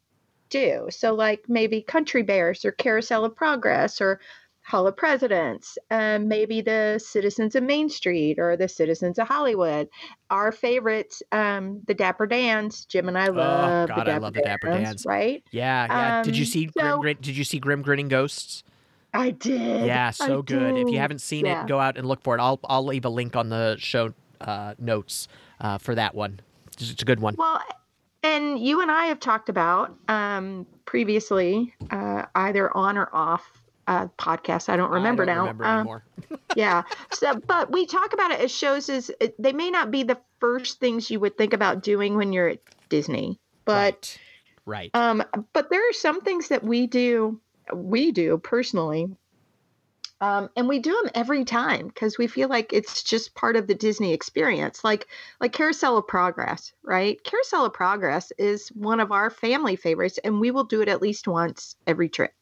do. 0.49 0.87
So 0.89 1.13
like 1.13 1.43
maybe 1.49 1.81
Country 1.81 2.21
Bears 2.23 2.63
or 2.63 2.71
Carousel 2.71 3.25
of 3.25 3.35
Progress 3.35 3.99
or 3.99 4.21
Hall 4.65 4.87
of 4.87 4.95
Presidents, 4.95 5.77
um, 5.91 6.27
maybe 6.27 6.61
the 6.61 6.99
Citizens 7.03 7.53
of 7.55 7.63
Main 7.63 7.89
Street 7.89 8.39
or 8.39 8.55
the 8.55 8.67
Citizens 8.69 9.19
of 9.19 9.27
Hollywood. 9.27 9.89
Our 10.29 10.51
favorites, 10.51 11.21
um, 11.31 11.81
the 11.87 11.93
Dapper 11.93 12.25
Dans. 12.25 12.85
Jim 12.85 13.07
and 13.09 13.17
I 13.17 13.27
love 13.27 13.89
Oh, 13.89 13.93
God, 13.93 13.97
the 13.97 14.01
I 14.01 14.03
Dapper, 14.05 14.19
love 14.21 14.33
the 14.33 14.41
Dapper 14.41 14.67
Dans, 14.69 15.05
right? 15.05 15.43
Yeah, 15.51 15.85
yeah. 15.89 16.23
did 16.23 16.37
you 16.37 16.43
Um, 16.43 16.47
see 16.47 16.69
so- 16.77 16.99
Grim 17.01 17.17
Did 17.21 17.35
you 17.37 17.43
see 17.43 17.59
Grim 17.59 17.81
Grinning 17.81 18.07
Ghosts? 18.07 18.63
I 19.13 19.29
did. 19.31 19.85
Yeah, 19.85 20.07
I 20.07 20.11
so 20.11 20.41
good. 20.41 20.75
If 20.77 20.89
you 20.89 20.97
haven't 20.97 21.19
seen 21.21 21.45
Yeah. 21.45 21.63
it, 21.63 21.67
go 21.67 21.79
out 21.79 21.97
and 21.97 22.07
look 22.07 22.23
for 22.23 22.35
it. 22.35 22.41
I'll 22.41 22.59
I'll 22.63 22.85
leave 22.85 23.05
a 23.05 23.09
link 23.09 23.35
on 23.35 23.49
the 23.49 23.75
show 23.77 24.13
uh, 24.41 24.73
notes 24.79 25.27
uh, 25.61 25.77
for 25.77 25.93
that 25.93 26.15
one. 26.15 26.39
It's 26.71 26.89
it's 26.89 27.01
a 27.01 27.05
good 27.05 27.19
one. 27.19 27.35
Well, 27.37 27.61
and 28.23 28.57
you 28.57 28.81
and 28.81 28.89
I 28.89 29.05
have 29.07 29.19
talked 29.19 29.49
about 29.49 29.95
um, 30.07 30.65
previously, 30.85 31.73
uh, 31.91 32.23
either 32.33 32.75
on 32.75 32.97
or 32.97 33.09
off 33.13 33.61
uh, 33.87 34.07
podcasts. 34.17 34.69
I 34.69 34.75
don't 34.75 34.91
remember 34.91 35.23
I 35.23 35.27
don't 35.27 35.35
now. 35.35 35.67
Remember 35.69 36.03
Um, 36.29 36.39
yeah. 36.55 36.83
So, 37.11 37.35
but 37.35 37.71
we 37.71 37.85
talk 37.85 38.13
about 38.13 38.31
it 38.31 38.39
as 38.39 38.51
shows 38.51 38.89
as 38.89 39.11
it, 39.19 39.41
they 39.41 39.53
may 39.53 39.69
not 39.69 39.91
be 39.91 40.03
the 40.03 40.17
first 40.39 40.79
things 40.79 41.09
you 41.09 41.19
would 41.19 41.37
think 41.37 41.53
about 41.53 41.83
doing 41.83 42.15
when 42.15 42.33
you're 42.33 42.49
at 42.49 42.59
Disney, 42.89 43.39
but 43.65 44.17
right. 44.65 44.91
right. 44.93 45.01
um, 45.01 45.23
but 45.53 45.69
there 45.69 45.87
are 45.89 45.93
some 45.93 46.21
things 46.21 46.49
that 46.49 46.63
we 46.63 46.87
do, 46.87 47.39
we 47.73 48.11
do 48.11 48.37
personally. 48.37 49.07
Um, 50.21 50.49
and 50.55 50.69
we 50.69 50.79
do 50.79 50.97
them 51.03 51.11
every 51.15 51.43
time 51.43 51.87
because 51.87 52.17
we 52.17 52.27
feel 52.27 52.47
like 52.47 52.71
it's 52.71 53.03
just 53.03 53.35
part 53.35 53.57
of 53.57 53.67
the 53.67 53.75
Disney 53.75 54.13
experience. 54.13 54.81
Like 54.81 55.07
like 55.41 55.51
Carousel 55.51 55.97
of 55.97 56.07
Progress, 56.07 56.71
right? 56.81 57.21
Carousel 57.25 57.65
of 57.65 57.73
Progress 57.73 58.31
is 58.37 58.69
one 58.69 59.01
of 59.01 59.11
our 59.11 59.29
family 59.29 59.75
favorites, 59.75 60.19
and 60.23 60.39
we 60.39 60.49
will 60.49 60.63
do 60.63 60.81
it 60.81 60.87
at 60.87 61.01
least 61.01 61.27
once 61.27 61.75
every 61.87 62.07
trip. 62.07 62.33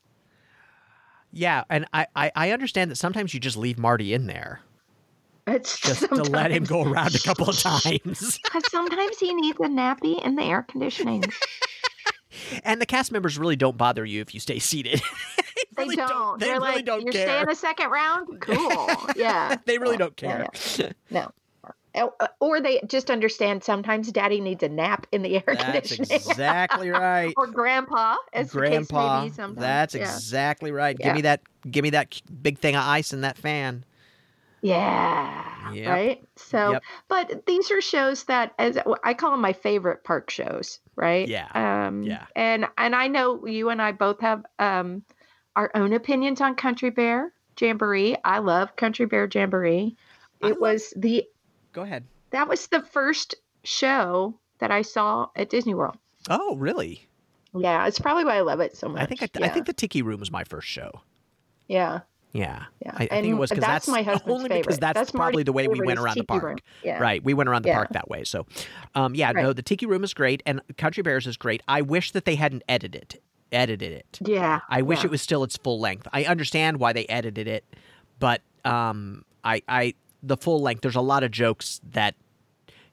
Yeah, 1.31 1.63
and 1.69 1.85
I, 1.93 2.07
I 2.15 2.31
I 2.35 2.51
understand 2.51 2.91
that 2.91 2.95
sometimes 2.97 3.33
you 3.33 3.39
just 3.39 3.57
leave 3.57 3.77
Marty 3.77 4.13
in 4.13 4.27
there 4.27 4.61
It's 5.47 5.79
just 5.87 6.01
to 6.01 6.23
let 6.23 6.51
him 6.51 6.63
go 6.65 6.83
around 6.83 7.15
a 7.15 7.19
couple 7.19 7.49
of 7.49 7.57
times. 7.57 8.39
Because 8.43 8.63
sometimes 8.71 9.17
he 9.19 9.33
needs 9.33 9.57
a 9.59 9.63
nappy 9.63 10.23
in 10.25 10.35
the 10.35 10.43
air 10.43 10.63
conditioning. 10.63 11.23
and 12.63 12.81
the 12.81 12.85
cast 12.85 13.11
members 13.11 13.37
really 13.37 13.55
don't 13.55 13.77
bother 13.77 14.05
you 14.05 14.21
if 14.21 14.33
you 14.33 14.39
stay 14.39 14.59
seated. 14.59 15.01
They 15.77 15.83
really 15.83 15.95
don't. 15.95 16.39
They 16.39 16.47
They're 16.47 16.55
really 16.59 16.71
like, 16.75 16.85
don't 16.85 16.99
care. 16.99 17.03
you're 17.03 17.13
care. 17.13 17.27
staying 17.27 17.49
a 17.49 17.55
second 17.55 17.89
round? 17.91 18.41
Cool. 18.41 18.87
Yeah. 19.15 19.55
they 19.65 19.77
really 19.77 19.93
Yeah, 19.93 19.97
don't 19.97 20.21
yeah, 20.21 20.37
care. 20.37 20.47
yeah. 20.77 20.91
No. 21.09 21.31
Or- 21.95 22.13
Or 22.39 22.61
they 22.61 22.81
just 22.87 23.11
understand 23.11 23.63
sometimes 23.63 24.11
daddy 24.11 24.39
needs 24.41 24.63
a 24.63 24.69
nap 24.69 25.07
in 25.11 25.21
the 25.23 25.35
air 25.35 25.41
conditioner. 25.41 25.73
That's 25.73 25.95
conditioning. 25.95 26.31
exactly 26.31 26.89
right. 26.89 27.33
or 27.37 27.47
grandpa, 27.47 28.15
as 28.33 28.51
Grandpa. 28.51 29.21
may 29.23 29.27
be 29.29 29.33
sometimes. 29.33 29.59
That's 29.59 29.95
yeah. 29.95 30.01
exactly 30.03 30.71
right. 30.71 30.97
Give 30.97 31.13
me 31.15 31.21
that. 31.21 31.41
Give 31.69 31.83
me 31.83 31.89
that 31.91 32.21
big 32.41 32.59
thing 32.59 32.75
of 32.75 32.83
ice 32.83 33.13
in 33.13 33.21
that 33.21 33.37
fan. 33.37 33.83
Yeah. 34.61 35.71
Yep. 35.73 35.89
Right. 35.89 36.23
So, 36.35 36.71
Yep. 36.73 36.83
but 37.07 37.45
these 37.45 37.71
are 37.71 37.81
shows 37.81 38.25
that, 38.25 38.53
as 38.59 38.77
I 39.03 39.13
call 39.13 39.31
them, 39.31 39.41
my 39.41 39.53
favorite 39.53 40.03
park 40.03 40.29
shows. 40.29 40.79
Right. 40.95 41.27
Yeah. 41.27 41.47
Um, 41.87 42.03
Yeah. 42.03 42.25
And 42.35 42.67
and 42.77 42.95
I 42.95 43.07
know 43.07 43.45
you 43.45 43.69
and 43.69 43.81
I 43.81 43.91
both 43.91 44.19
have 44.21 44.45
um, 44.59 45.03
our 45.55 45.71
own 45.75 45.93
opinions 45.93 46.41
on 46.41 46.55
Country 46.55 46.89
Bear 46.89 47.33
Jamboree. 47.59 48.15
I 48.23 48.39
love 48.39 48.75
Country 48.75 49.05
Bear 49.05 49.27
Jamboree. 49.33 49.95
It 50.41 50.45
love- 50.45 50.57
was 50.59 50.93
the 50.95 51.25
Go 51.73 51.81
ahead. 51.83 52.05
that 52.31 52.47
was 52.47 52.67
the 52.67 52.81
first 52.81 53.35
show 53.63 54.37
that 54.59 54.71
I 54.71 54.81
saw 54.81 55.27
at 55.35 55.49
Disney 55.49 55.73
World. 55.73 55.97
Oh, 56.29 56.55
really? 56.55 57.07
Yeah, 57.57 57.85
it's 57.87 57.99
probably 57.99 58.25
why 58.25 58.37
I 58.37 58.41
love 58.41 58.59
it 58.59 58.75
so 58.77 58.87
much. 58.89 59.01
I 59.01 59.05
think 59.05 59.21
I, 59.23 59.29
yeah. 59.39 59.45
I 59.45 59.49
think 59.49 59.65
the 59.65 59.73
Tiki 59.73 60.01
Room 60.01 60.19
was 60.19 60.31
my 60.31 60.43
first 60.43 60.67
show. 60.67 61.01
yeah, 61.67 61.99
Yeah. 62.31 62.63
yeah. 62.85 62.91
I, 62.95 63.03
I 63.03 63.07
think 63.07 63.27
it 63.27 63.33
was 63.33 63.49
because 63.49 63.61
that's, 63.61 63.85
that's, 63.85 63.87
my 63.87 64.03
husband's 64.03 64.31
only 64.37 64.49
favorite. 64.49 64.61
because 64.63 64.79
that's, 64.79 65.11
probably 65.11 65.43
Marty's 65.43 65.45
the 65.45 65.53
way 65.53 65.67
we 65.67 65.81
went 65.81 65.99
around 65.99 66.17
the 66.17 66.23
park. 66.23 66.43
Room. 66.43 66.57
Yeah. 66.83 66.99
Right. 66.99 67.23
We 67.23 67.33
went 67.33 67.49
around 67.49 67.63
the 67.63 67.69
Yeah. 67.69 67.75
park 67.75 67.89
that 67.91 68.07
way. 68.09 68.23
So, 68.23 68.45
um, 68.95 69.15
yeah, 69.15 69.31
no, 69.31 69.51
the 69.51 69.61
Tiki 69.61 69.85
Room 69.85 70.03
is 70.03 70.13
great, 70.13 70.41
and 70.45 70.61
Country 70.77 71.03
Bears 71.03 71.27
is 71.27 71.35
great. 71.37 71.61
I 71.67 71.81
wish 71.81 72.11
that 72.11 72.25
they 72.25 72.35
hadn't 72.35 72.63
edited 72.69 73.15
it. 73.15 73.21
Edited 73.51 73.91
it. 73.91 74.19
Yeah. 74.25 74.61
I 74.69 74.81
wish 74.81 74.99
yeah. 74.99 75.05
it 75.05 75.11
was 75.11 75.21
still 75.21 75.43
its 75.43 75.57
full 75.57 75.79
length. 75.79 76.07
I 76.13 76.23
understand 76.23 76.77
why 76.77 76.93
they 76.93 77.05
edited 77.07 77.47
it, 77.49 77.65
but 78.19 78.41
um, 78.63 79.25
I, 79.43 79.61
I, 79.67 79.93
the 80.23 80.37
full 80.37 80.61
length. 80.61 80.81
There's 80.81 80.95
a 80.95 81.01
lot 81.01 81.23
of 81.23 81.31
jokes 81.31 81.81
that, 81.91 82.15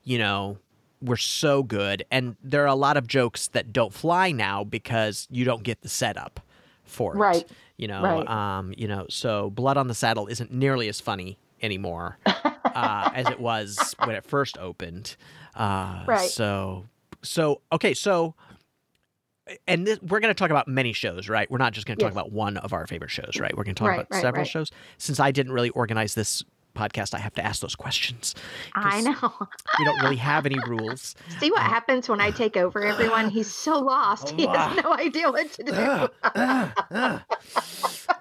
you 0.04 0.18
know, 0.18 0.58
were 1.00 1.16
so 1.16 1.62
good, 1.62 2.04
and 2.10 2.36
there 2.42 2.62
are 2.64 2.66
a 2.68 2.74
lot 2.74 2.96
of 2.96 3.06
jokes 3.06 3.48
that 3.48 3.72
don't 3.72 3.92
fly 3.92 4.32
now 4.32 4.64
because 4.64 5.28
you 5.30 5.44
don't 5.44 5.62
get 5.62 5.82
the 5.82 5.88
setup 5.88 6.40
for 6.84 7.14
it. 7.14 7.18
Right. 7.18 7.48
You 7.76 7.86
know. 7.88 8.02
Right. 8.02 8.28
Um. 8.28 8.74
You 8.76 8.88
know. 8.88 9.06
So 9.08 9.50
Blood 9.50 9.76
on 9.76 9.86
the 9.88 9.94
Saddle 9.94 10.26
isn't 10.26 10.52
nearly 10.52 10.88
as 10.88 11.00
funny 11.00 11.38
anymore 11.62 12.18
uh, 12.26 13.10
as 13.14 13.28
it 13.28 13.38
was 13.40 13.94
when 14.04 14.16
it 14.16 14.24
first 14.24 14.58
opened. 14.58 15.16
Uh, 15.54 16.04
Right. 16.06 16.30
So. 16.30 16.86
So 17.22 17.60
okay. 17.72 17.94
So 17.94 18.34
and 19.66 19.86
this, 19.86 20.00
we're 20.02 20.20
going 20.20 20.34
to 20.34 20.38
talk 20.38 20.50
about 20.50 20.68
many 20.68 20.92
shows, 20.92 21.28
right? 21.28 21.50
We're 21.50 21.58
not 21.58 21.72
just 21.72 21.86
going 21.86 21.96
to 21.98 22.04
talk 22.04 22.12
about 22.12 22.32
one 22.32 22.56
of 22.58 22.72
our 22.72 22.86
favorite 22.86 23.10
shows, 23.10 23.38
right? 23.40 23.56
We're 23.56 23.64
going 23.64 23.74
to 23.74 23.78
talk 23.78 23.88
Right, 23.88 24.00
about 24.00 24.10
right, 24.10 24.20
several 24.20 24.42
right. 24.42 24.50
shows. 24.50 24.70
Since 24.98 25.20
I 25.20 25.30
didn't 25.30 25.52
really 25.52 25.70
organize 25.70 26.14
this 26.14 26.44
podcast, 26.78 27.14
I 27.14 27.18
have 27.18 27.34
to 27.34 27.44
ask 27.44 27.60
those 27.60 27.74
questions. 27.74 28.34
I 28.74 29.00
know. 29.00 29.32
We 29.78 29.84
don't 29.84 30.00
really 30.02 30.16
have 30.16 30.46
any 30.46 30.58
rules. 30.66 31.14
See 31.40 31.50
what 31.50 31.60
uh, 31.60 31.64
happens 31.64 32.08
when 32.08 32.20
I 32.20 32.30
take 32.30 32.56
over 32.56 32.84
everyone? 32.84 33.26
Uh, 33.26 33.30
He's 33.30 33.52
so 33.52 33.78
lost. 33.78 34.30
He 34.30 34.46
has 34.46 34.78
uh, 34.78 34.82
no 34.82 34.94
idea 34.94 35.30
what 35.30 35.52
to 35.52 35.62
do. 35.64 35.74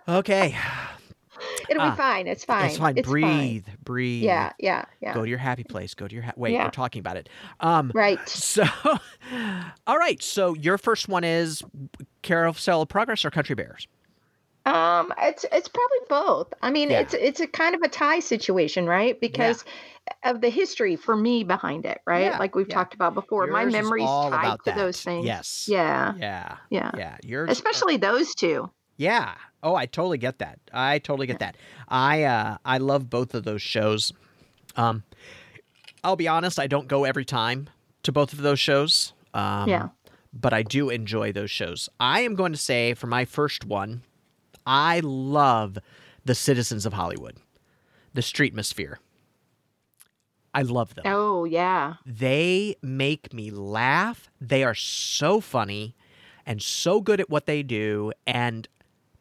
okay, 0.08 0.56
It'll 1.70 1.84
be 1.84 1.90
ah, 1.90 1.96
fine. 1.96 2.28
It's 2.28 2.44
fine. 2.44 2.70
it's 2.70 2.78
fine. 2.78 2.96
breathe, 2.96 3.66
breathe. 3.84 4.24
Yeah, 4.24 4.54
yeah, 4.60 4.86
yeah. 5.02 5.14
Go 5.14 5.24
to 5.24 5.30
your 5.30 5.38
happy 5.38 5.64
place. 5.64 5.94
Go 5.94 6.08
to 6.08 6.14
your 6.14 6.24
ha- 6.24 6.34
wait. 6.36 6.54
Yeah. 6.54 6.66
We're 6.66 6.72
talking 6.72 7.00
about 7.00 7.18
it. 7.18 7.30
Um. 7.60 7.92
Right. 7.94 8.20
So, 8.28 8.64
all 9.88 9.98
right. 9.98 10.22
So 10.22 10.54
your 10.56 10.78
first 10.78 11.08
one 11.08 11.24
is 11.24 11.64
Carousel 12.22 12.82
of 12.82 12.90
Progress 12.90 13.26
or 13.26 13.32
Country 13.32 13.56
Bears? 13.56 13.88
Um, 14.68 15.14
it's 15.20 15.46
it's 15.52 15.68
probably 15.68 15.98
both. 16.10 16.54
I 16.62 16.70
mean, 16.72 16.90
Yeah. 16.90 17.00
it's 17.02 17.14
it's 17.14 17.40
a 17.40 17.48
kind 17.48 17.74
of 17.76 17.82
a 17.82 17.88
tie 17.88 18.20
situation, 18.20 18.86
right? 18.86 19.20
Because 19.20 19.64
of 20.24 20.42
the 20.42 20.50
history 20.50 20.96
for 20.96 21.16
me 21.16 21.44
behind 21.44 21.86
it, 21.86 22.00
right? 22.06 22.26
Yeah, 22.32 22.38
Like 22.38 22.56
we've 22.56 22.68
yeah. 22.68 22.76
talked 22.76 22.94
about 22.94 23.14
before, 23.14 23.48
my 23.48 23.62
Yours 23.62 23.74
is 23.74 23.82
memories 23.82 24.06
tied 24.06 24.58
to 24.60 24.62
that. 24.66 24.76
those 24.78 25.02
things. 25.02 25.26
Yes. 25.26 25.68
Yeah. 25.70 26.14
Yeah. 26.18 26.58
Yeah. 26.70 26.92
Yeah. 26.98 27.18
You're 27.24 27.46
Especially 27.46 27.98
those 27.98 28.34
two. 28.36 28.70
Yeah. 28.98 29.36
Oh, 29.64 29.76
I 29.76 29.86
totally 29.86 30.18
get 30.18 30.40
that. 30.40 30.60
I 30.74 31.00
totally 31.00 31.28
get 31.28 31.40
that. 31.40 31.56
I 31.88 32.24
uh 32.24 32.58
I 32.66 32.78
love 32.78 33.10
both 33.10 33.34
of 33.36 33.44
those 33.44 33.62
shows. 33.62 34.12
Um 34.76 35.04
I'll 36.04 36.16
be 36.16 36.28
honest, 36.28 36.60
I 36.60 36.68
don't 36.68 36.88
go 36.88 37.04
every 37.06 37.26
time 37.26 37.70
to 38.04 38.12
both 38.12 38.34
of 38.34 38.40
those 38.42 38.60
shows. 38.60 39.14
Um 39.34 39.70
Yeah. 39.70 39.90
but 40.34 40.54
I 40.54 40.64
do 40.64 40.90
enjoy 40.90 41.32
those 41.32 41.52
shows. 41.52 41.90
I 42.00 42.22
am 42.22 42.36
going 42.36 42.52
to 42.54 42.58
say 42.58 42.94
for 42.94 43.08
my 43.08 43.26
first 43.26 43.66
one, 43.66 44.04
I 44.68 45.00
love 45.04 45.80
The 46.26 46.36
Citizens 46.36 46.86
of 46.86 46.94
Hollywood. 46.94 47.38
The 48.14 48.22
Streetmosphere. 48.22 48.98
I 50.54 50.62
love 50.64 50.96
them 50.96 51.04
Oh 51.08 51.46
yeah. 51.46 51.96
they 52.06 52.76
make 52.82 53.32
me 53.34 53.52
laugh. 53.52 54.30
They 54.42 54.64
are 54.64 54.74
so 54.76 55.40
funny 55.40 55.96
and 56.46 56.62
so 56.62 57.00
good 57.02 57.20
at 57.20 57.30
what 57.30 57.46
they 57.46 57.62
do 57.64 58.12
and 58.26 58.68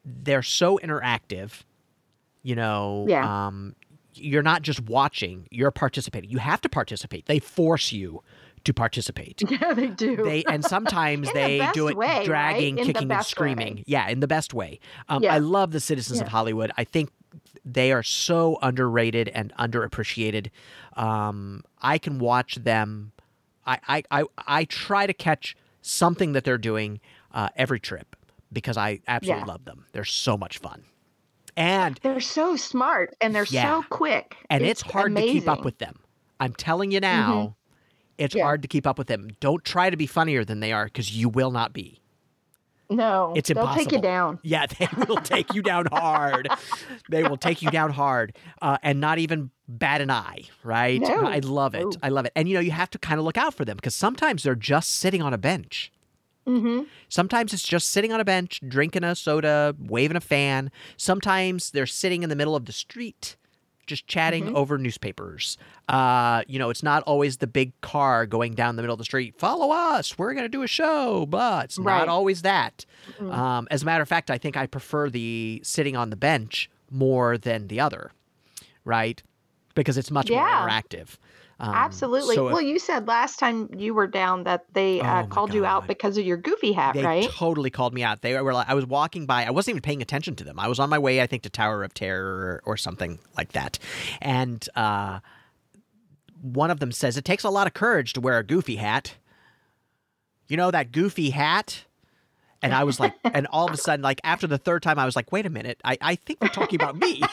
they're 0.04 0.42
so 0.42 0.78
interactive. 0.82 1.62
You 2.42 2.54
know, 2.56 3.04
Yeah. 3.08 3.46
um 3.48 3.74
you're 4.18 4.42
not 4.42 4.62
just 4.62 4.80
watching, 4.80 5.46
you're 5.50 5.70
participating. 5.70 6.30
You 6.30 6.38
have 6.38 6.62
to 6.62 6.70
participate. 6.70 7.26
They 7.26 7.38
force 7.38 7.92
you 7.92 8.22
to 8.66 8.74
participate. 8.74 9.42
Yeah, 9.50 9.72
they 9.72 9.88
do. 9.88 10.16
They 10.16 10.44
and 10.44 10.64
sometimes 10.64 11.28
In 11.30 11.34
the 11.34 11.40
they 11.40 11.68
do 11.72 11.88
it 11.88 11.96
way, 11.96 12.24
dragging, 12.24 12.78
In 12.78 12.86
the 12.86 12.92
kicking, 12.92 13.10
and 13.10 13.24
screaming. 13.24 13.76
way. 13.76 13.84
Yeah, 13.86 14.08
in 14.08 14.20
the 14.20 14.26
best 14.28 14.52
way. 14.54 14.78
Um, 15.08 15.22
Yeah. 15.22 15.34
I 15.34 15.38
love 15.38 15.72
the 15.72 15.80
citizens 15.80 16.20
of 16.20 16.28
Hollywood. 16.28 16.70
I 16.76 16.84
think 16.84 17.10
they 17.64 17.90
are 17.92 18.02
so 18.02 18.58
underrated 18.62 19.28
and 19.28 19.52
underappreciated. 19.58 20.50
Um, 20.94 21.64
I 21.82 21.98
can 21.98 22.18
watch 22.18 22.56
them. 22.56 23.12
I, 23.66 23.78
I, 23.88 24.02
I, 24.10 24.24
I 24.46 24.64
try 24.64 25.06
to 25.06 25.12
catch 25.14 25.56
something 25.82 26.32
that 26.32 26.44
they're 26.44 26.58
doing 26.58 27.00
uh, 27.32 27.48
every 27.56 27.80
trip 27.80 28.14
because 28.52 28.76
I 28.76 29.00
absolutely 29.08 29.40
Yeah. 29.42 29.52
love 29.52 29.64
them. 29.64 29.86
They're 29.92 30.04
so 30.04 30.36
much 30.36 30.58
fun. 30.58 30.84
And 31.56 31.98
they're 32.02 32.20
so 32.20 32.54
smart 32.56 33.14
and 33.20 33.34
they're 33.34 33.46
Yeah. 33.48 33.80
so 33.80 33.84
quick. 33.88 34.36
and 34.50 34.62
it's, 34.64 34.82
hard 34.82 35.14
to 35.16 35.22
keep 35.22 35.48
up 35.48 35.64
with 35.64 35.78
them. 35.78 35.98
I'm 36.38 36.52
telling 36.52 36.90
you 36.92 37.00
now, 37.00 37.56
it's 38.18 38.34
Yeah. 38.34 38.44
hard 38.44 38.62
to 38.62 38.68
keep 38.68 38.86
up 38.86 38.98
with 38.98 39.06
them. 39.08 39.30
Don't 39.40 39.64
try 39.64 39.90
to 39.90 39.96
be 39.96 40.06
funnier 40.06 40.44
than 40.44 40.60
they 40.60 40.72
are 40.72 40.84
because 40.86 41.12
you 41.16 41.28
will 41.28 41.50
not 41.50 41.72
be. 41.72 42.00
No, 42.88 43.32
It's 43.36 43.50
impossible. 43.50 43.74
they'll 43.74 43.84
take 43.84 43.92
you 43.92 44.00
down. 44.00 44.38
Yeah, 44.44 44.66
they 44.78 44.88
will 45.08 45.16
take 45.16 45.52
you 45.54 45.60
down 45.62 45.86
hard. 45.86 46.48
They 47.10 47.24
will 47.24 47.36
take 47.36 47.60
you 47.60 47.68
down 47.70 47.90
hard 47.90 48.36
uh, 48.62 48.78
and 48.82 49.00
not 49.00 49.18
even 49.18 49.50
bat 49.66 50.00
an 50.00 50.08
eye, 50.10 50.42
right? 50.62 51.00
No. 51.00 51.26
I 51.26 51.40
love 51.40 51.74
it. 51.74 51.82
No. 51.82 51.90
I 52.02 52.10
love 52.10 52.26
it. 52.26 52.32
And 52.36 52.48
you 52.48 52.54
know, 52.54 52.60
you 52.60 52.70
have 52.70 52.90
to 52.90 52.98
kind 52.98 53.18
of 53.18 53.24
look 53.24 53.36
out 53.36 53.54
for 53.54 53.64
them 53.64 53.76
because 53.76 53.96
sometimes 53.96 54.44
they're 54.44 54.54
just 54.54 54.92
sitting 54.92 55.20
on 55.20 55.34
a 55.34 55.38
bench. 55.38 55.90
Mm-hmm. 56.46 56.82
Sometimes 57.08 57.52
it's 57.52 57.66
just 57.66 57.88
sitting 57.90 58.12
on 58.12 58.20
a 58.20 58.24
bench, 58.24 58.60
drinking 58.68 59.02
a 59.02 59.16
soda, 59.16 59.74
waving 59.80 60.16
a 60.16 60.20
fan. 60.20 60.70
Sometimes 60.96 61.72
they're 61.72 61.86
sitting 61.86 62.22
in 62.22 62.28
the 62.28 62.36
middle 62.36 62.54
of 62.54 62.66
the 62.66 62.72
street, 62.72 63.34
just 63.86 64.06
chatting 64.06 64.44
Mm-hmm. 64.46 64.56
over 64.56 64.78
newspapers. 64.78 65.56
Uh, 65.88 66.42
you 66.46 66.58
know, 66.58 66.70
it's 66.70 66.82
not 66.82 67.02
always 67.04 67.38
the 67.38 67.46
big 67.46 67.78
car 67.80 68.26
going 68.26 68.54
down 68.54 68.76
the 68.76 68.82
middle 68.82 68.94
of 68.94 68.98
the 68.98 69.04
street. 69.04 69.34
Follow 69.38 69.70
us. 69.72 70.18
We're 70.18 70.32
going 70.34 70.44
to 70.44 70.48
do 70.48 70.62
a 70.62 70.66
show. 70.66 71.26
But 71.26 71.66
it's 71.66 71.78
Right. 71.78 71.98
not 71.98 72.08
always 72.08 72.42
that. 72.42 72.84
Mm. 73.20 73.32
Um, 73.32 73.68
as 73.70 73.82
a 73.82 73.84
matter 73.86 74.02
of 74.02 74.08
fact, 74.08 74.30
I 74.30 74.38
think 74.38 74.56
I 74.56 74.66
prefer 74.66 75.08
the 75.10 75.60
sitting 75.64 75.96
on 75.96 76.10
the 76.10 76.16
bench 76.16 76.68
more 76.90 77.36
than 77.38 77.68
the 77.68 77.80
other, 77.80 78.12
right? 78.84 79.22
Because 79.74 79.98
it's 79.98 80.10
much 80.10 80.30
more 80.30 80.46
interactive. 80.46 81.16
Um, 81.58 81.72
Absolutely. 81.74 82.34
so 82.34 82.48
if- 82.48 82.52
well, 82.52 82.60
you 82.62 82.78
said 82.78 83.08
last 83.08 83.38
time 83.38 83.70
you 83.78 83.94
were 83.94 84.06
down 84.06 84.44
that 84.44 84.66
they 84.74 85.00
Oh 85.00 85.04
uh, 85.04 85.22
my 85.22 85.26
called 85.26 85.54
you 85.54 85.64
out 85.64 85.86
because 85.86 86.18
of 86.18 86.24
your 86.26 86.36
goofy 86.36 86.72
hat, 86.72 86.94
They 86.94 87.02
right? 87.02 87.30
totally 87.30 87.70
called 87.70 87.94
me 87.94 88.02
out. 88.02 88.20
They 88.20 88.38
were 88.40 88.52
like, 88.52 88.68
I 88.68 88.74
was 88.74 88.84
walking 88.84 89.24
by. 89.24 89.44
I 89.46 89.50
wasn't 89.50 89.72
even 89.72 89.82
paying 89.82 90.02
attention 90.02 90.36
to 90.36 90.44
them. 90.44 90.58
I 90.58 90.68
was 90.68 90.78
on 90.78 90.90
my 90.90 90.98
way, 90.98 91.22
I 91.22 91.26
think, 91.26 91.44
to 91.44 91.50
Tower 91.50 91.82
of 91.82 91.94
Terror 91.94 92.60
or, 92.66 92.72
or 92.72 92.76
something 92.76 93.18
like 93.38 93.52
that. 93.52 93.78
And 94.20 94.68
uh, 94.76 95.20
one 96.42 96.70
of 96.70 96.78
them 96.78 96.92
says, 96.92 97.16
It 97.16 97.24
takes 97.24 97.42
a 97.42 97.48
lot 97.50 97.66
of 97.66 97.72
courage 97.72 98.12
to 98.12 98.20
wear 98.20 98.36
a 98.38 98.44
goofy 98.44 98.76
hat. 98.76 99.16
You 100.48 100.58
know, 100.58 100.70
that 100.70 100.92
goofy 100.92 101.30
hat? 101.30 101.84
And 102.62 102.74
I 102.74 102.84
was 102.84 103.00
like, 103.00 103.14
and 103.24 103.46
all 103.46 103.66
of 103.66 103.72
a 103.72 103.78
sudden, 103.78 104.02
like 104.02 104.20
after 104.24 104.46
the 104.46 104.58
third 104.58 104.82
time, 104.82 104.98
I 104.98 105.06
was 105.06 105.16
like, 105.16 105.32
wait 105.32 105.46
a 105.46 105.50
minute, 105.50 105.80
I, 105.84 105.96
I 106.02 106.14
think 106.16 106.40
they're 106.40 106.48
talking 106.50 106.76
about 106.80 106.96
me. 106.96 107.22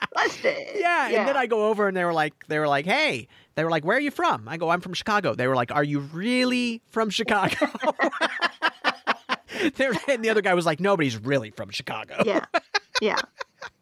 Busted. 0.14 0.68
yeah. 0.76 1.08
And 1.08 1.28
then 1.28 1.36
I 1.36 1.46
go 1.46 1.68
over 1.68 1.88
and 1.88 1.96
they 1.96 2.04
were 2.04 2.12
like, 2.12 2.34
they 2.48 2.58
were 2.58 2.68
like, 2.68 2.86
hey, 2.86 3.28
they 3.54 3.64
were 3.64 3.70
like, 3.70 3.84
where 3.84 3.96
are 3.96 4.00
you 4.00 4.10
from? 4.10 4.48
I 4.48 4.56
go, 4.56 4.70
I'm 4.70 4.80
from 4.80 4.94
Chicago. 4.94 5.34
They 5.34 5.46
were 5.46 5.56
like, 5.56 5.70
are 5.72 5.84
you 5.84 6.00
really 6.00 6.82
from 6.90 7.10
Chicago? 7.10 7.56
And 10.08 10.22
the 10.24 10.30
other 10.30 10.42
guy 10.42 10.54
was 10.54 10.66
like, 10.66 10.78
nobody's 10.78 11.16
really 11.16 11.50
from 11.50 11.70
Chicago. 11.70 12.22
yeah, 12.24 12.44
yeah. 13.00 13.18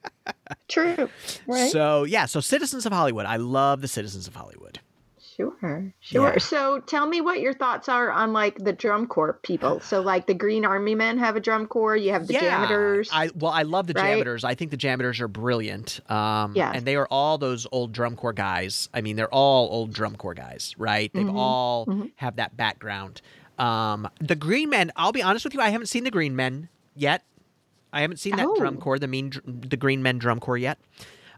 True. 0.68 1.11
Right. 1.46 1.70
So 1.70 2.05
yeah, 2.05 2.26
so 2.26 2.40
Citizens 2.40 2.87
of 2.87 2.92
Hollywood. 2.92 3.26
I 3.26 3.37
love 3.37 3.83
the 3.83 3.88
Citizens 3.88 4.26
of 4.26 4.35
Hollywood. 4.35 4.81
Sure, 5.37 5.92
sure. 6.01 6.33
Yeah. 6.33 6.38
So 6.38 6.81
tell 6.81 7.07
me 7.07 7.20
what 7.20 7.40
your 7.40 7.53
thoughts 7.53 7.88
are 7.90 8.11
on 8.11 8.33
like 8.33 8.57
the 8.59 8.72
drum 8.72 9.07
corps 9.07 9.38
people. 9.42 9.81
So 9.81 10.01
like 10.01 10.27
the 10.27 10.33
Green 10.35 10.64
Army 10.64 10.94
Men 10.94 11.18
have 11.18 11.37
a 11.37 11.40
drum 11.40 11.66
corps. 11.66 11.94
You 11.96 12.12
have 12.12 12.27
the 12.27 12.33
yeah, 12.35 12.66
JAMMitors. 12.66 13.09
I 13.12 13.31
well, 13.35 13.53
I 13.53 13.62
love 13.62 13.87
the 13.87 13.92
right? 13.94 14.16
JAMMitors. 14.25 14.44
I 14.44 14.55
think 14.55 14.70
the 14.70 14.77
JAMMitors 14.79 15.20
are 15.20 15.29
brilliant. 15.29 16.01
Um, 16.11 16.53
Yeah. 16.55 16.72
and 16.75 16.87
they 16.87 16.96
are 16.96 17.07
all 17.11 17.37
those 17.37 17.66
old 17.70 17.92
drum 17.92 18.16
corps 18.16 18.33
guys. 18.33 18.88
I 18.94 19.03
mean, 19.03 19.16
they're 19.16 19.33
all 19.33 19.68
old 19.70 19.92
drum 19.92 20.16
corps 20.16 20.35
guys, 20.35 20.75
right? 20.79 21.12
They've 21.12 21.27
Mhm, 21.27 21.37
all 21.37 21.87
mhm. 21.87 22.11
have 22.16 22.37
that 22.37 22.57
background. 22.57 23.20
Um, 23.59 24.09
the 24.20 24.37
Green 24.37 24.70
Men. 24.70 24.90
I'll 24.96 25.12
be 25.12 25.22
honest 25.22 25.44
with 25.44 25.53
you. 25.55 25.61
I 25.61 25.68
haven't 25.70 25.88
seen 25.88 26.05
the 26.05 26.11
Green 26.11 26.35
Men 26.35 26.68
yet. 26.94 27.25
I 27.92 28.01
haven't 28.01 28.18
seen 28.18 28.37
that 28.37 28.49
drum 28.57 28.77
Oh. 28.79 28.81
corps, 28.81 28.99
the 28.99 29.07
mean, 29.07 29.33
the 29.46 29.77
Green 29.77 30.03
Men 30.03 30.18
drum 30.18 30.40
corps 30.40 30.59
yet. 30.59 30.79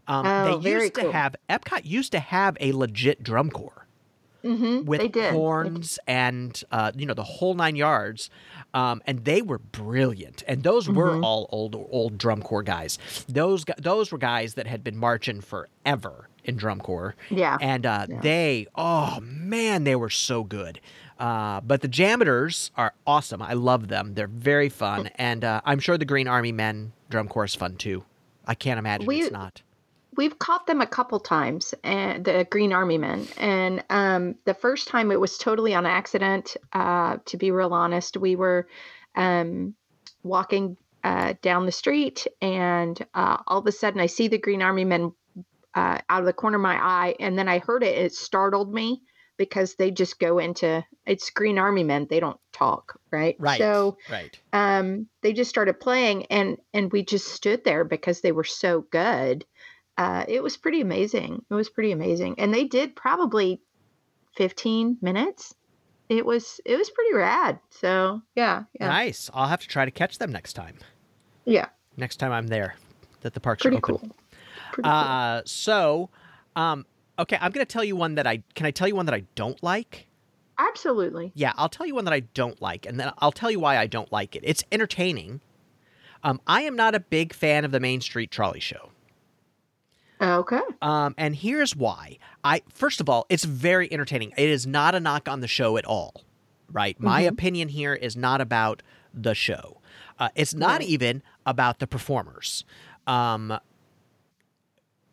Um, 0.07 0.25
Oh, 0.25 0.57
they 0.57 0.71
used 0.71 0.95
to 0.95 1.01
cool. 1.01 1.11
have 1.11 1.35
Epcot 1.49 1.85
used 1.85 2.11
to 2.13 2.19
have 2.19 2.57
a 2.59 2.71
legit 2.71 3.21
drum 3.23 3.49
corps. 3.51 3.85
Mm-hmm. 4.43 4.85
with 4.85 5.01
they 5.01 5.07
did. 5.09 5.33
horns 5.33 5.99
and 6.07 6.63
uh, 6.71 6.91
you 6.95 7.05
know 7.05 7.13
the 7.13 7.23
whole 7.23 7.53
nine 7.55 7.75
yards, 7.75 8.29
um, 8.73 9.01
and 9.05 9.25
they 9.25 9.41
were 9.41 9.59
brilliant. 9.59 10.43
And 10.47 10.63
those 10.63 10.87
were 10.89 11.11
Mhm. 11.11 11.23
all 11.23 11.47
old 11.51 11.75
old 11.91 12.17
drum 12.17 12.41
corps 12.41 12.63
guys. 12.63 12.97
Those 13.27 13.65
those 13.77 14.11
were 14.11 14.17
guys 14.17 14.53
that 14.55 14.67
had 14.67 14.83
been 14.83 14.97
marching 14.97 15.41
forever 15.41 16.29
in 16.43 16.55
drum 16.55 16.79
corps, 16.79 17.15
Yeah. 17.29 17.57
and 17.59 17.85
uh, 17.85 18.05
Yeah. 18.09 18.19
they 18.21 18.67
oh 18.75 19.19
man 19.21 19.83
they 19.83 19.95
were 19.95 20.09
so 20.09 20.43
good. 20.43 20.79
Uh, 21.19 21.59
but 21.59 21.81
the 21.81 21.89
JAMMitors 21.89 22.71
are 22.77 22.93
awesome. 23.05 23.41
I 23.41 23.51
love 23.51 23.89
them. 23.89 24.13
They're 24.13 24.27
very 24.27 24.69
fun, 24.69 25.07
and 25.15 25.43
uh, 25.43 25.59
I'm 25.65 25.79
sure 25.79 25.97
the 25.97 26.05
Green 26.05 26.29
Army 26.29 26.53
Men 26.53 26.93
drum 27.09 27.27
corps 27.27 27.43
is 27.43 27.55
fun 27.55 27.75
too. 27.75 28.05
I 28.47 28.55
can't 28.55 28.79
imagine 28.79 29.05
We- 29.05 29.23
it's 29.23 29.31
not. 29.31 29.61
We've 30.19 30.37
caught 30.37 30.67
them 30.67 30.81
a 30.81 30.85
couple 30.85 31.17
times, 31.21 31.73
and 31.81 32.25
the 32.25 32.45
Green 32.51 32.73
Army 32.73 32.97
Men. 32.97 33.25
And 33.37 33.85
um, 33.89 34.35
the 34.43 34.53
first 34.53 34.89
time 34.89 35.13
it 35.13 35.19
was 35.21 35.37
totally 35.37 35.73
on 35.73 35.85
accident. 35.85 36.57
Uh, 36.73 37.19
to 37.27 37.37
be 37.37 37.51
real 37.51 37.73
honest, 37.73 38.17
we 38.17 38.35
were 38.35 38.67
um, 39.15 39.75
walking 40.21 40.75
uh, 41.05 41.35
down 41.41 41.65
the 41.65 41.71
street, 41.71 42.27
and 42.41 42.99
uh, 43.13 43.37
all 43.47 43.59
of 43.59 43.67
a 43.67 43.71
sudden 43.71 44.01
I 44.01 44.07
see 44.07 44.27
the 44.27 44.37
Green 44.37 44.61
Army 44.61 44.83
Men 44.83 45.13
uh, 45.73 45.99
out 46.09 46.19
of 46.19 46.25
the 46.25 46.33
corner 46.33 46.57
of 46.57 46.63
my 46.63 46.75
eye, 46.75 47.15
and 47.21 47.39
then 47.39 47.47
I 47.47 47.59
heard 47.59 47.81
it. 47.81 47.97
It 47.97 48.13
startled 48.13 48.73
me 48.73 49.01
because 49.37 49.75
they 49.75 49.89
just 49.89 50.19
go 50.19 50.37
into 50.39 50.85
it's 51.05 51.29
Green 51.29 51.57
Army 51.57 51.85
Men. 51.85 52.07
They 52.09 52.19
don't 52.19 52.41
talk, 52.51 52.99
right? 53.09 53.37
Right. 53.39 53.57
So 53.57 53.97
Right. 54.09 54.37
um, 54.51 55.07
they 55.21 55.31
just 55.31 55.49
started 55.49 55.79
playing 55.79 56.25
and 56.25 56.57
and 56.73 56.91
we 56.91 57.05
just 57.05 57.29
stood 57.29 57.63
there 57.63 57.85
because 57.85 58.19
they 58.19 58.33
were 58.33 58.43
so 58.43 58.81
good 58.91 59.45
uh, 59.99 60.23
it 60.27 60.41
was 60.41 60.55
pretty 60.57 60.81
amazing 60.81 61.43
it 61.49 61.53
was 61.53 61.69
pretty 61.69 61.91
amazing 61.91 62.33
and 62.39 62.53
they 62.53 62.63
did 62.63 62.95
probably 62.95 63.61
15 64.37 64.97
minutes 65.01 65.53
it 66.07 66.25
was 66.25 66.59
it 66.65 66.77
was 66.77 66.89
pretty 66.89 67.13
rad 67.13 67.59
so 67.69 68.21
yeah 68.35 68.63
yeah 68.79 68.87
Nice. 68.87 69.29
I'll 69.33 69.47
have 69.47 69.61
to 69.61 69.67
try 69.67 69.85
to 69.85 69.91
catch 69.91 70.17
them 70.17 70.31
next 70.31 70.53
time. 70.53 70.75
yeah 71.45 71.67
Next 71.97 72.15
time 72.17 72.31
I'm 72.31 72.47
there, 72.47 72.75
that 73.21 73.33
the 73.33 73.39
parks 73.41 73.61
pretty 73.63 73.75
are 73.75 73.79
open. 73.79 73.97
cool 73.97 74.15
pretty 74.71 74.87
cool. 74.87 74.91
Uh, 74.91 75.41
so, 75.45 76.09
um, 76.55 76.85
okay, 77.17 77.37
I'm 77.41 77.51
gonna 77.51 77.65
tell 77.65 77.83
you 77.83 77.95
one 77.97 78.15
that 78.15 78.25
I 78.25 78.41
can. 78.55 78.65
I 78.65 78.71
tell 78.71 78.87
you 78.87 78.95
one 78.95 79.05
that 79.07 79.15
I 79.15 79.23
don't 79.35 79.61
like. 79.61 80.07
absolutely 80.57 81.31
Yeah, 81.35 81.51
I'll 81.57 81.67
tell 81.67 81.85
you 81.85 81.95
one 81.95 82.05
that 82.05 82.13
I 82.13 82.21
don't 82.21 82.61
like, 82.61 82.85
and 82.85 82.97
then 82.99 83.11
I'll 83.17 83.33
tell 83.33 83.51
you 83.51 83.59
why 83.59 83.77
I 83.77 83.87
don't 83.87 84.09
like 84.13 84.35
it. 84.37 84.43
It's 84.45 84.63
entertaining. 84.71 85.41
Um, 86.23 86.39
I 86.47 86.61
am 86.61 86.75
not 86.77 86.95
a 86.95 86.99
big 87.01 87.33
fan 87.33 87.65
of 87.65 87.71
the 87.71 87.79
Main 87.81 87.99
Street 88.01 88.31
Trolley 88.31 88.59
Show. 88.61 88.91
Okay 90.21 90.61
Um, 90.81 91.15
and 91.17 91.35
here's 91.35 91.75
why. 91.75 92.17
I 92.43 92.61
first 92.73 92.99
of 93.01 93.09
all, 93.09 93.25
it's 93.29 93.43
very 93.45 93.91
entertaining. 93.91 94.31
It 94.37 94.49
is 94.49 94.65
not 94.67 94.95
a 94.95 94.99
knock 94.99 95.27
on 95.29 95.39
the 95.41 95.47
show 95.47 95.77
at 95.77 95.85
all, 95.85 96.23
right? 96.71 96.99
My 96.99 97.23
Mhm. 97.23 97.27
opinion 97.29 97.69
here 97.69 97.93
is 97.93 98.15
not 98.15 98.41
about 98.41 98.81
the 99.13 99.33
show. 99.33 99.81
Uh, 100.19 100.29
it's 100.35 100.53
not 100.53 100.79
Right. 100.81 100.89
even 100.89 101.23
about 101.45 101.79
the 101.79 101.87
performers. 101.87 102.63
Um, 103.07 103.57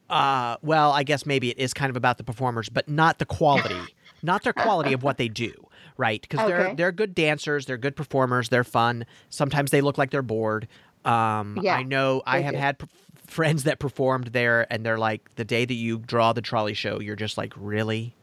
uh, 0.08 0.56
well, 0.62 0.92
I 0.92 1.02
guess 1.02 1.26
maybe 1.26 1.50
it 1.50 1.58
is 1.58 1.74
kind 1.74 1.90
of 1.90 1.96
about 1.96 2.18
the 2.18 2.24
performers, 2.24 2.68
but 2.68 2.88
not 2.88 3.18
the 3.18 3.26
quality, 3.26 3.94
not 4.22 4.42
their 4.44 4.52
quality 4.52 4.92
of 4.92 5.02
what 5.02 5.18
they 5.18 5.28
do, 5.28 5.52
right? 5.96 6.20
Because 6.22 6.46
they're 6.46 6.74
they're 6.74 6.92
good 6.92 7.14
dancers, 7.14 7.66
they're 7.66 7.76
good 7.78 7.96
performers, 7.96 8.48
they're 8.48 8.64
fun. 8.64 9.04
Sometimes 9.30 9.70
they 9.70 9.80
look 9.80 9.98
like 9.98 10.10
they're 10.10 10.22
bored. 10.22 10.68
Um, 11.04 11.58
Yeah, 11.62 11.76
I 11.76 11.82
know 11.82 12.22
I 12.26 12.40
have 12.40 12.54
do. 12.54 12.60
had 12.60 12.78
friends 13.26 13.64
that 13.64 13.78
performed 13.78 14.28
there, 14.28 14.66
and 14.72 14.84
they're 14.84 14.98
like, 14.98 15.34
the 15.36 15.44
day 15.44 15.64
that 15.64 15.74
you 15.74 15.98
draw 15.98 16.32
the 16.32 16.42
trolley 16.42 16.74
show, 16.74 17.00
you're 17.00 17.16
just 17.16 17.36
like, 17.38 17.52
really? 17.56 18.14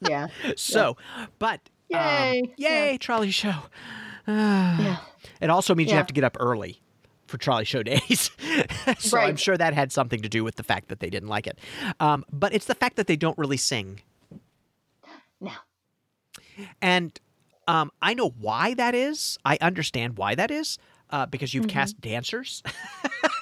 Yeah. 0.00 0.28
So, 0.56 0.96
but 1.38 1.60
um, 1.92 2.00
Yay. 2.00 2.42
yay, 2.56 2.90
Yeah. 2.92 2.96
trolley 2.98 3.30
show. 3.30 3.54
Yeah. 4.26 4.98
It 5.40 5.48
also 5.48 5.74
means 5.74 5.90
you 5.90 5.96
have 5.96 6.06
to 6.08 6.12
get 6.14 6.22
up 6.24 6.36
early 6.38 6.82
for 7.26 7.38
trolley 7.38 7.64
show 7.64 7.82
days. 7.94 8.30
so 8.98 9.18
I'm 9.18 9.36
sure 9.36 9.56
that 9.56 9.72
had 9.72 9.90
something 9.90 10.20
to 10.20 10.28
do 10.28 10.44
with 10.44 10.56
the 10.56 10.62
fact 10.62 10.88
that 10.88 11.00
they 11.00 11.08
didn't 11.08 11.30
like 11.30 11.46
it. 11.46 11.58
Um, 11.98 12.24
but 12.30 12.52
it's 12.52 12.66
the 12.66 12.74
fact 12.74 12.96
that 12.96 13.06
they 13.06 13.16
don't 13.16 13.38
really 13.38 13.56
sing. 13.56 14.00
No. 15.40 15.52
And 16.82 17.18
um, 17.66 17.90
I 18.02 18.12
know 18.14 18.28
why 18.38 18.74
that 18.74 18.94
is. 18.94 19.38
I 19.46 19.56
understand 19.62 20.18
why 20.18 20.34
that 20.34 20.50
is 20.50 20.78
uh, 21.10 21.26
because 21.26 21.54
you've 21.54 21.66
Mhm. 21.66 21.70
cast 21.70 22.00
dancers. 22.00 22.62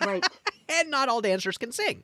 Right. 0.01 0.25
and 0.69 0.91
not 0.91 1.09
all 1.09 1.21
dancers 1.21 1.59
can 1.59 1.73
sing. 1.73 2.03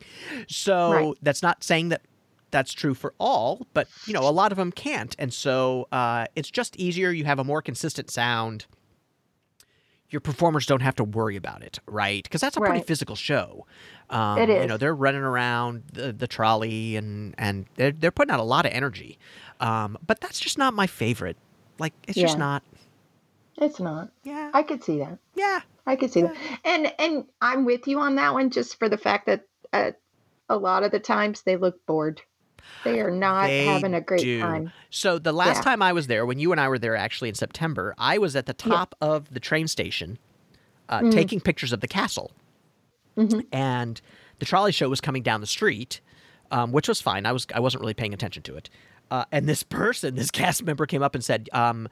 So 0.49 0.91
Right. 0.93 1.15
that's 1.23 1.43
not 1.43 1.63
saying 1.65 1.89
that 1.91 2.03
that's 2.51 2.73
true 2.73 2.95
for 2.95 3.15
all, 3.19 3.67
but 3.73 3.89
you 4.07 4.13
know, 4.13 4.29
a 4.29 4.31
lot 4.31 4.53
of 4.53 4.59
them 4.59 4.73
can't. 4.73 5.17
And 5.19 5.33
so 5.33 5.89
uh, 5.93 6.27
it's 6.37 6.51
just 6.51 6.77
easier. 6.77 7.11
You 7.11 7.25
have 7.25 7.39
a 7.39 7.45
more 7.45 7.63
consistent 7.63 8.11
sound. 8.11 8.67
Your 10.11 10.21
performers 10.21 10.67
don't 10.67 10.83
have 10.83 10.95
to 10.97 11.05
worry 11.05 11.37
about 11.37 11.63
it, 11.63 11.79
right? 11.87 12.23
Because 12.23 12.43
that's 12.43 12.57
a 12.59 12.61
pretty 12.61 12.83
physical 12.85 13.17
show. 13.17 13.67
Um, 14.11 14.39
It 14.39 14.51
You 14.51 14.67
know, 14.67 14.77
they're 14.77 14.95
running 14.95 15.23
around 15.23 15.85
the, 15.91 16.13
the 16.13 16.27
trolley 16.27 16.97
and 16.97 17.35
and 17.39 17.65
they're 17.77 17.93
they're 17.93 18.11
putting 18.11 18.31
out 18.31 18.39
a 18.41 18.43
lot 18.45 18.67
of 18.67 18.73
energy. 18.73 19.19
Um, 19.59 19.97
but 20.07 20.21
that's 20.21 20.39
just 20.39 20.59
not 20.59 20.75
my 20.75 20.87
favorite. 20.87 21.39
Like 21.79 21.95
it's 22.07 22.19
just 22.19 22.37
not. 22.37 22.63
It's 23.63 23.81
not. 23.81 24.11
Yeah. 24.25 24.51
I 24.53 24.63
could 24.63 24.83
see 24.85 24.99
that. 24.99 25.19
yeah. 25.35 25.61
I 25.87 25.97
could 25.97 26.13
see 26.13 26.23
that. 26.23 26.37
And 26.65 26.93
and 27.01 27.25
I'm 27.41 27.65
with 27.65 27.89
you 27.89 27.99
on 27.99 28.15
that 28.17 28.35
one 28.35 28.51
just 28.51 28.79
for 28.79 28.89
the 28.89 28.97
fact 28.99 29.27
that 29.27 29.47
uh, 29.73 29.91
a 30.49 30.57
lot 30.57 30.85
of 30.85 30.93
the 30.93 31.01
times 31.01 31.43
they 31.43 31.57
look 31.57 31.85
bored. 31.87 32.21
They 32.85 33.01
are 33.01 33.11
not 33.11 33.47
They 33.49 33.65
having 33.65 33.93
a 33.95 34.01
great 34.01 34.21
do. 34.23 34.41
time. 34.41 34.73
So 34.91 35.19
the 35.19 35.33
last 35.33 35.57
Yeah. 35.59 35.63
time 35.63 35.83
I 35.83 35.93
was 35.93 36.07
there, 36.07 36.25
when 36.25 36.39
you 36.39 36.53
and 36.53 36.61
I 36.61 36.69
were 36.69 36.79
there 36.79 36.95
actually 36.97 37.31
in 37.31 37.35
September, 37.35 37.95
I 37.99 38.19
was 38.19 38.37
at 38.37 38.47
the 38.47 38.53
top 38.55 38.95
of 39.01 39.29
the 39.35 39.41
train 39.41 39.67
station 39.67 40.19
uh, 40.89 41.01
Mm. 41.01 41.11
taking 41.13 41.41
pictures 41.41 41.73
of 41.73 41.81
the 41.81 41.89
castle. 41.89 42.31
Mhm. 43.17 43.47
And 43.53 44.01
the 44.39 44.45
trolley 44.47 44.73
show 44.73 44.89
was 44.89 45.01
coming 45.01 45.23
down 45.23 45.41
the 45.41 45.47
street, 45.49 46.01
um, 46.51 46.71
which 46.73 46.87
was 46.89 47.01
fine. 47.01 47.27
I 47.27 47.33
was 47.33 47.47
I 47.55 47.61
wasn't 47.61 47.81
really 47.81 47.95
paying 47.95 48.15
attention 48.15 48.43
to 48.45 48.57
it. 48.57 48.71
Uh, 49.11 49.25
and 49.33 49.49
this 49.49 49.63
person, 49.63 50.15
this 50.15 50.31
cast 50.31 50.63
member, 50.63 50.87
came 50.87 51.03
up 51.03 51.15
and 51.15 51.25
said, 51.25 51.49
um, 51.53 51.89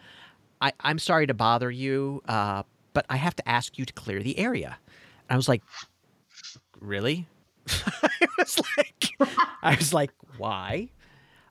I, 0.61 0.73
"I'm 0.81 0.99
sorry 0.99 1.27
to 1.27 1.35
bother 1.35 1.71
you, 1.71 2.23
uh, 2.29 2.63
but 2.93 3.07
I 3.09 3.17
have 3.17 3.37
to 3.37 3.49
ask 3.49 3.79
you 3.79 3.85
to 3.85 3.93
clear 3.93 4.23
the 4.23 4.39
area." 4.39 4.79
And 5.29 5.35
I 5.35 5.37
was 5.37 5.49
like, 5.49 5.63
"Really?" 6.81 7.27
I 7.69 8.27
was 8.39 8.61
like, 8.77 9.31
I 9.63 9.75
was 9.77 9.93
like, 9.95 10.11
"Why?" 10.37 10.91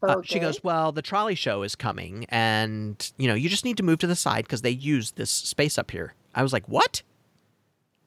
Uh, 0.02 0.22
she 0.24 0.40
goes, 0.40 0.64
"Well, 0.64 0.92
the 0.92 1.02
trolley 1.02 1.36
show 1.36 1.64
is 1.64 1.76
coming, 1.76 2.26
and 2.30 3.12
you 3.18 3.28
know, 3.28 3.34
you 3.34 3.50
just 3.50 3.66
need 3.66 3.78
to 3.78 3.84
move 3.84 4.00
to 4.00 4.08
the 4.08 4.16
side 4.16 4.46
because 4.46 4.62
they 4.62 4.70
use 4.70 5.12
this 5.12 5.30
space 5.32 5.78
up 5.78 5.92
here." 5.92 6.14
I 6.36 6.44
was 6.44 6.54
like, 6.54 6.68
"What?" 6.68 7.04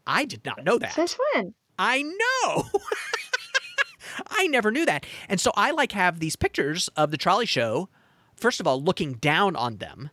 I 0.06 0.24
did 0.24 0.44
not 0.44 0.64
know 0.64 0.78
that. 0.78 0.92
Since 0.92 1.16
when? 1.34 1.54
I 1.78 2.02
know. 2.02 2.64
I 4.28 4.46
never 4.46 4.70
knew 4.70 4.84
that, 4.86 5.06
and 5.28 5.40
so 5.40 5.52
I 5.56 5.70
like 5.70 5.92
have 5.92 6.18
these 6.18 6.36
pictures 6.36 6.88
of 6.96 7.10
the 7.10 7.16
trolley 7.16 7.46
show. 7.46 7.88
First 8.36 8.60
of 8.60 8.66
all, 8.66 8.82
looking 8.82 9.14
down 9.14 9.54
on 9.56 9.76
them 9.76 10.10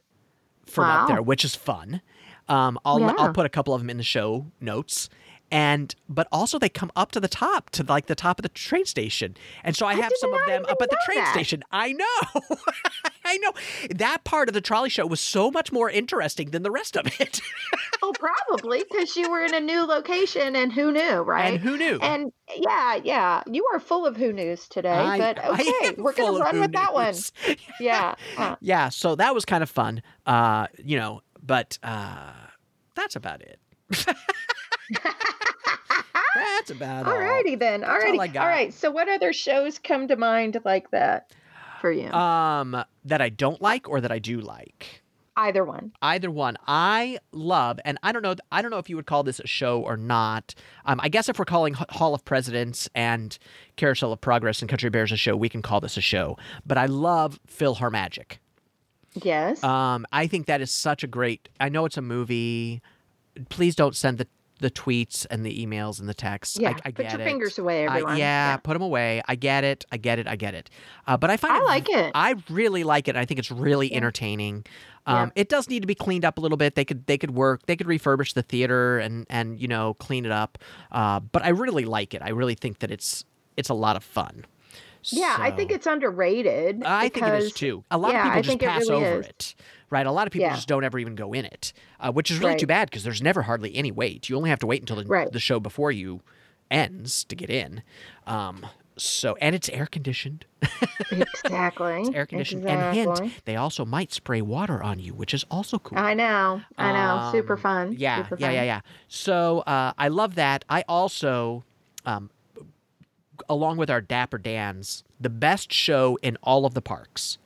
from 0.70 0.86
up 0.86 1.08
there, 1.08 1.22
which 1.22 1.44
is 1.46 1.56
fun. 1.56 2.02
Um, 2.48 2.80
I'll 2.84 3.00
Yeah. 3.00 3.14
I'll 3.18 3.34
put 3.34 3.46
a 3.46 3.50
couple 3.50 3.74
of 3.74 3.82
them 3.82 3.90
in 3.90 3.98
the 3.98 4.04
show 4.04 4.48
notes. 4.60 5.10
And 5.52 5.96
but 6.08 6.28
also 6.32 6.60
they 6.60 6.70
come 6.70 6.92
up 6.96 7.12
to 7.14 7.20
the 7.20 7.28
top 7.28 7.70
to 7.72 7.84
like 7.84 8.06
the 8.06 8.16
top 8.16 8.38
of 8.40 8.44
the 8.44 8.50
train 8.50 8.86
station, 8.86 9.36
and 9.64 9.76
so 9.76 9.86
I, 9.88 9.92
I 9.92 9.96
have 9.96 10.12
some 10.18 10.34
of 10.34 10.40
them 10.46 10.64
up 10.70 10.82
at 10.82 10.90
the 10.90 10.98
train 11.06 11.18
that. 11.20 11.34
station. 11.34 11.64
I 11.72 11.94
know, 11.94 12.58
I 13.26 13.38
know. 13.38 13.54
That 13.96 14.24
part 14.24 14.48
of 14.48 14.54
the 14.54 14.62
trolley 14.62 14.90
show 14.90 15.08
was 15.08 15.20
so 15.20 15.50
much 15.50 15.72
more 15.72 15.90
interesting 15.90 16.52
than 16.52 16.62
the 16.64 16.72
rest 16.72 16.96
of 16.96 17.08
it. 17.20 17.42
Oh, 18.02 18.14
probably 18.18 18.82
because 18.90 19.18
you 19.18 19.30
were 19.30 19.44
in 19.44 19.54
a 19.54 19.60
new 19.60 19.84
location 19.84 20.56
and 20.56 20.72
who 20.72 20.90
knew, 20.94 21.18
right? 21.20 21.56
And 21.56 21.60
who 21.60 21.76
knew? 21.78 22.00
And 22.02 22.32
yeah, 22.56 22.96
yeah, 23.04 23.44
you 23.46 23.68
are 23.74 23.80
full 23.80 24.06
of 24.06 24.16
who 24.16 24.32
news 24.32 24.70
today. 24.70 24.90
I- 24.90 25.18
but 25.20 25.46
okay, 25.46 25.96
we're 25.98 26.14
gonna 26.14 26.40
run 26.40 26.62
with 26.62 26.72
that 26.72 26.94
one. 26.94 27.14
Yeah. 27.82 28.16
uh, 28.38 28.56
yeah, 28.62 28.88
so 28.88 29.16
that 29.16 29.36
was 29.36 29.44
kind 29.44 29.62
of 29.64 29.70
fun. 29.70 30.02
Uh, 30.26 30.68
you 30.82 30.98
know, 30.98 31.22
but 31.46 31.78
uh, 31.84 32.32
that's 32.96 33.18
about 33.18 33.42
it. 33.42 33.60
That's 36.36 36.72
about 36.72 37.06
all. 37.06 37.14
Alrighty 37.14 37.58
then. 37.58 37.84
All 37.84 38.00
Alrighty. 38.00 38.34
Got. 38.34 38.42
All 38.44 38.48
right. 38.48 38.74
So, 38.74 38.92
what 38.92 39.10
other 39.10 39.34
shows 39.34 39.80
come 39.80 40.08
to 40.08 40.16
mind 40.16 40.60
like 40.66 40.92
that 40.92 41.32
for 41.82 41.92
you? 41.92 42.12
Um, 42.12 42.84
that 43.06 43.22
I 43.22 43.30
don't 43.30 43.62
like 43.62 43.88
or 43.90 44.02
that 44.02 44.12
I 44.12 44.20
do 44.20 44.40
like. 44.40 45.04
Either 45.38 45.64
one. 45.64 45.94
Either 46.02 46.30
one, 46.30 46.58
I 46.68 47.18
love, 47.32 47.80
and 47.86 47.98
I 48.04 48.12
don't 48.12 48.22
know. 48.22 48.36
I 48.52 48.62
don't 48.62 48.72
know 48.72 48.78
if 48.78 48.90
you 48.90 48.98
would 48.98 49.06
call 49.06 49.24
this 49.24 49.40
a 49.40 49.48
show 49.48 49.82
or 49.82 49.96
not. 49.96 50.54
Um, 50.86 51.00
I 51.02 51.08
guess 51.08 51.30
if 51.30 51.40
we're 51.40 51.46
calling 51.46 51.76
H- 51.80 51.86
Hall 51.92 52.14
of 52.14 52.26
Presidents 52.26 52.90
and 52.94 53.38
Carousel 53.78 54.12
of 54.12 54.20
Progress 54.20 54.62
and 54.62 54.68
Country 54.68 54.90
Bears 54.90 55.14
a 55.14 55.16
show, 55.16 55.38
we 55.38 55.48
can 55.48 55.62
call 55.62 55.80
this 55.80 55.96
a 55.96 56.02
show. 56.02 56.38
But 56.66 56.78
I 56.78 56.88
love 56.88 57.40
Phil 57.48 57.78
Magic. 57.90 58.42
Yes. 59.14 59.64
Um, 59.64 60.06
I 60.12 60.28
think 60.28 60.48
that 60.48 60.60
is 60.60 60.72
such 60.72 61.06
a 61.06 61.08
great. 61.08 61.48
I 61.60 61.70
know 61.70 61.86
it's 61.86 61.98
a 61.98 62.02
movie. 62.02 62.82
Please 63.48 63.76
don't 63.76 63.96
send 63.96 64.18
the 64.18 64.28
the 64.60 64.70
tweets 64.72 65.26
and 65.30 65.46
the 65.46 65.66
emails 65.66 66.00
and 66.00 66.08
the 66.08 66.14
texts. 66.14 66.58
yeah. 66.60 66.70
I, 66.70 66.90
I 66.90 66.92
Put 66.92 67.06
your 67.12 67.20
it. 67.22 67.24
fingers 67.24 67.58
away, 67.58 67.84
I- 67.88 67.96
everyone. 67.96 68.18
yeah, 68.18 68.58
put 68.58 68.74
them 68.74 68.82
away. 68.82 69.22
I 69.28 69.36
get 69.36 69.64
it. 69.64 69.86
I 69.92 69.98
get 69.98 70.20
it. 70.20 70.28
I 70.28 70.36
get 70.36 70.54
it. 70.54 70.70
Uh, 71.08 71.18
but 71.18 71.30
I 71.30 71.38
find 71.38 71.54
I 71.54 71.58
it, 71.60 71.64
like 71.66 71.90
it. 71.90 72.12
I 72.16 72.36
really 72.50 72.84
like 72.84 73.08
it. 73.08 73.16
I 73.16 73.26
think 73.26 73.40
it's 73.40 73.52
really 73.52 73.90
Yeah. 73.92 73.98
entertaining. 73.98 74.66
Yeah. 75.08 75.24
Um, 75.24 75.32
It 75.36 75.50
does 75.50 75.68
need 75.70 75.80
to 75.82 75.88
be 75.88 75.96
cleaned 75.96 76.24
up 76.26 76.38
a 76.38 76.42
little 76.42 76.58
bit. 76.58 76.76
They 76.76 76.86
could 76.86 77.08
they 77.08 77.18
could 77.18 77.32
work. 77.32 77.66
They 77.66 77.76
could 77.76 77.88
refurbish 77.88 78.34
the 78.34 78.44
theater 78.44 79.00
and 79.00 79.26
and 79.30 79.60
you 79.60 79.68
know 79.68 79.96
clean 79.96 80.26
it 80.26 80.32
up. 80.32 80.58
Uh, 80.92 81.20
but 81.20 81.44
I 81.44 81.50
really 81.50 81.86
like 81.86 82.14
it. 82.14 82.22
I 82.22 82.30
really 82.30 82.56
think 82.56 82.80
that 82.80 82.92
it's 82.92 83.26
it's 83.58 83.70
a 83.70 83.74
lot 83.74 83.96
of 83.96 84.04
fun. 84.04 84.46
Yeah, 85.06 85.38
I 85.40 85.52
think 85.52 85.72
it's 85.72 85.88
underrated. 85.88 86.84
I 86.84 87.08
think 87.10 87.26
it 87.26 87.34
is 87.44 87.54
too. 87.54 87.84
A 87.90 87.98
lot 87.98 88.12
yeah, 88.12 88.28
of 88.38 88.44
people 88.46 88.58
just 88.58 88.60
pass 88.60 88.90
really 88.90 89.06
over 89.06 89.20
is. 89.22 89.26
it, 89.28 89.56
right? 89.90 90.06
A 90.06 90.12
lot 90.12 90.28
of 90.28 90.34
people 90.34 90.48
Yeah. 90.50 90.56
just 90.56 90.68
don't 90.68 90.84
ever 90.84 91.00
even 91.00 91.16
go 91.16 91.34
in 91.34 91.46
it, 91.46 91.74
uh, 92.00 92.12
which 92.12 92.30
is 92.32 92.40
really 92.40 92.56
too 92.58 92.68
bad 92.68 92.90
because 92.90 93.04
there's 93.04 93.22
never 93.22 93.44
hardly 93.44 93.76
any 93.76 93.92
wait. 93.92 94.30
You 94.30 94.36
only 94.38 94.50
have 94.50 94.60
to 94.60 94.68
wait 94.68 94.82
until 94.82 94.96
the, 94.98 95.06
Right. 95.06 95.32
the 95.32 95.40
show 95.40 95.60
before 95.60 95.92
you 95.92 96.22
ends 96.72 97.24
to 97.26 97.36
get 97.36 97.50
in. 97.50 97.82
Um, 98.28 98.66
so 98.98 99.36
and 99.40 99.56
it's 99.56 99.70
air 99.70 99.86
conditioned. 99.86 100.46
Exactly. 101.12 102.02
It's 102.02 102.10
air 102.16 102.26
conditioned. 102.26 102.68
And 102.68 102.96
hint, 102.96 103.32
they 103.46 103.56
also 103.56 103.86
might 103.86 104.12
spray 104.14 104.42
water 104.42 104.84
on 104.84 105.00
you, 105.00 105.14
which 105.14 105.34
is 105.34 105.46
also 105.50 105.80
cool. 105.80 105.98
I 105.98 106.14
know. 106.14 106.62
I 106.78 106.92
know. 106.92 107.32
Super 107.32 107.54
Um, 107.54 107.60
fun. 107.60 107.96
Yeah, 107.98 108.24
Super 108.24 108.36
yeah, 108.40 108.48
fun. 108.48 108.56
yeah, 108.56 108.64
yeah. 108.64 108.82
So 109.08 109.60
uh, 109.62 109.94
I 109.98 110.10
love 110.10 110.36
that. 110.36 110.66
I 110.70 110.84
also, 110.88 111.64
um, 112.06 112.30
along 113.48 113.78
with 113.78 113.90
our 113.90 114.02
Dapper 114.02 114.38
Dans, 114.38 115.04
the 115.20 115.30
best 115.30 115.72
show 115.74 116.18
in 116.22 116.38
all 116.44 116.66
of 116.66 116.74
the 116.74 116.82
parks, 116.82 117.38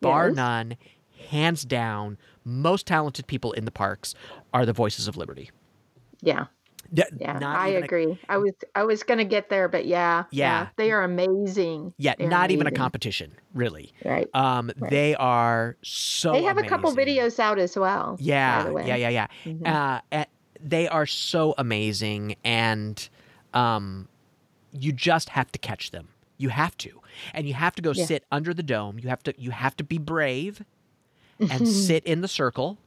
bar 0.00 0.28
Yes. 0.28 0.36
none, 0.36 0.76
hands 1.22 1.64
down, 1.64 2.18
most 2.44 2.86
talented 2.86 3.26
people 3.26 3.52
in 3.52 3.64
the 3.64 3.70
parks 3.70 4.14
are 4.52 4.66
the 4.66 4.72
Voices 4.72 5.08
of 5.08 5.16
Liberty. 5.16 5.50
Yeah. 6.20 6.46
D- 6.92 7.02
Yeah. 7.18 7.38
I 7.42 7.68
agree. 7.68 8.18
I 8.28 8.36
was 8.36 8.52
I 8.74 8.82
was 8.84 9.02
gonna 9.02 9.24
get 9.24 9.48
there, 9.48 9.66
but 9.68 9.86
yeah. 9.86 10.24
Yeah. 10.30 10.68
They 10.76 10.90
are 10.92 11.02
amazing. 11.02 11.94
yeah, 11.96 12.14
They're 12.18 12.28
not 12.28 12.50
even 12.50 12.66
a 12.66 12.70
competition, 12.70 13.32
really. 13.54 13.94
Right. 14.04 14.28
Um, 14.34 14.70
Right. 14.78 14.90
They 14.90 15.14
are 15.14 15.76
so. 15.82 16.32
they 16.32 16.42
have 16.42 16.58
a 16.58 16.64
couple 16.64 16.94
videos 16.94 17.38
out 17.38 17.58
as 17.58 17.76
well. 17.78 18.16
Yeah, 18.20 18.68
yeah, 18.84 18.96
yeah, 18.96 19.08
yeah. 19.08 19.26
Mhm. 19.44 19.66
Uh, 19.66 20.00
eh, 20.12 20.24
they 20.60 20.86
are 20.88 21.06
so 21.06 21.54
amazing, 21.56 22.36
and 22.44 23.08
um, 23.54 24.06
you 24.72 24.92
just 24.92 25.30
have 25.30 25.50
to 25.52 25.58
catch 25.58 25.92
them. 25.92 26.08
You 26.38 26.50
have 26.50 26.76
to, 26.78 27.00
and 27.34 27.46
you 27.48 27.54
have 27.54 27.74
to 27.76 27.82
go 27.82 27.92
Yeah. 27.92 28.04
sit 28.04 28.24
under 28.30 28.52
the 28.52 28.62
dome. 28.62 28.98
You 28.98 29.08
have 29.08 29.22
to, 29.24 29.34
you 29.40 29.50
have 29.50 29.76
to 29.76 29.84
be 29.84 29.98
brave, 29.98 30.62
and 31.50 31.66
sit 31.68 32.04
in 32.04 32.20
the 32.20 32.28
circle, 32.28 32.78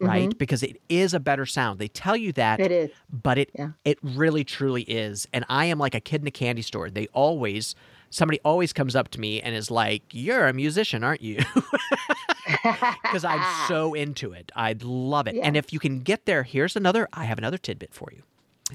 right? 0.00 0.36
Because 0.38 0.62
it 0.62 0.80
is 0.88 1.14
a 1.14 1.20
better 1.20 1.46
sound. 1.46 1.78
They 1.78 1.88
tell 1.88 2.16
you 2.16 2.32
that, 2.32 2.58
Mm-hmm. 2.58 2.64
It 2.66 2.72
is. 2.72 2.90
but 3.10 3.38
it 3.38 3.50
Yeah. 3.54 3.70
it 3.84 3.98
really 4.02 4.44
truly 4.44 4.82
is. 4.82 5.26
And 5.32 5.44
I 5.48 5.66
am 5.66 5.78
like 5.78 5.94
a 5.94 6.00
kid 6.00 6.20
in 6.22 6.26
a 6.26 6.30
candy 6.30 6.62
store. 6.62 6.90
They 6.90 7.06
always 7.12 7.74
somebody 8.10 8.38
always 8.44 8.72
comes 8.72 8.94
up 8.94 9.08
to 9.08 9.20
me 9.20 9.40
and 9.40 9.54
is 9.56 9.70
like, 9.70 10.02
"You're 10.12 10.46
a 10.46 10.52
musician, 10.52 11.02
aren't 11.02 11.20
you?" 11.22 11.38
because 13.02 13.24
I'm 13.24 13.42
so 13.68 13.94
into 14.04 14.32
it. 14.32 14.52
I 14.54 14.76
love 14.82 15.26
it. 15.26 15.36
And 15.42 15.56
if 15.56 15.72
you 15.72 15.78
can 15.78 16.00
get 16.00 16.26
there, 16.26 16.42
here's 16.42 16.76
another. 16.76 17.08
I 17.12 17.24
have 17.24 17.38
another 17.38 17.58
tidbit 17.58 17.94
for 17.94 18.10
you. 18.12 18.22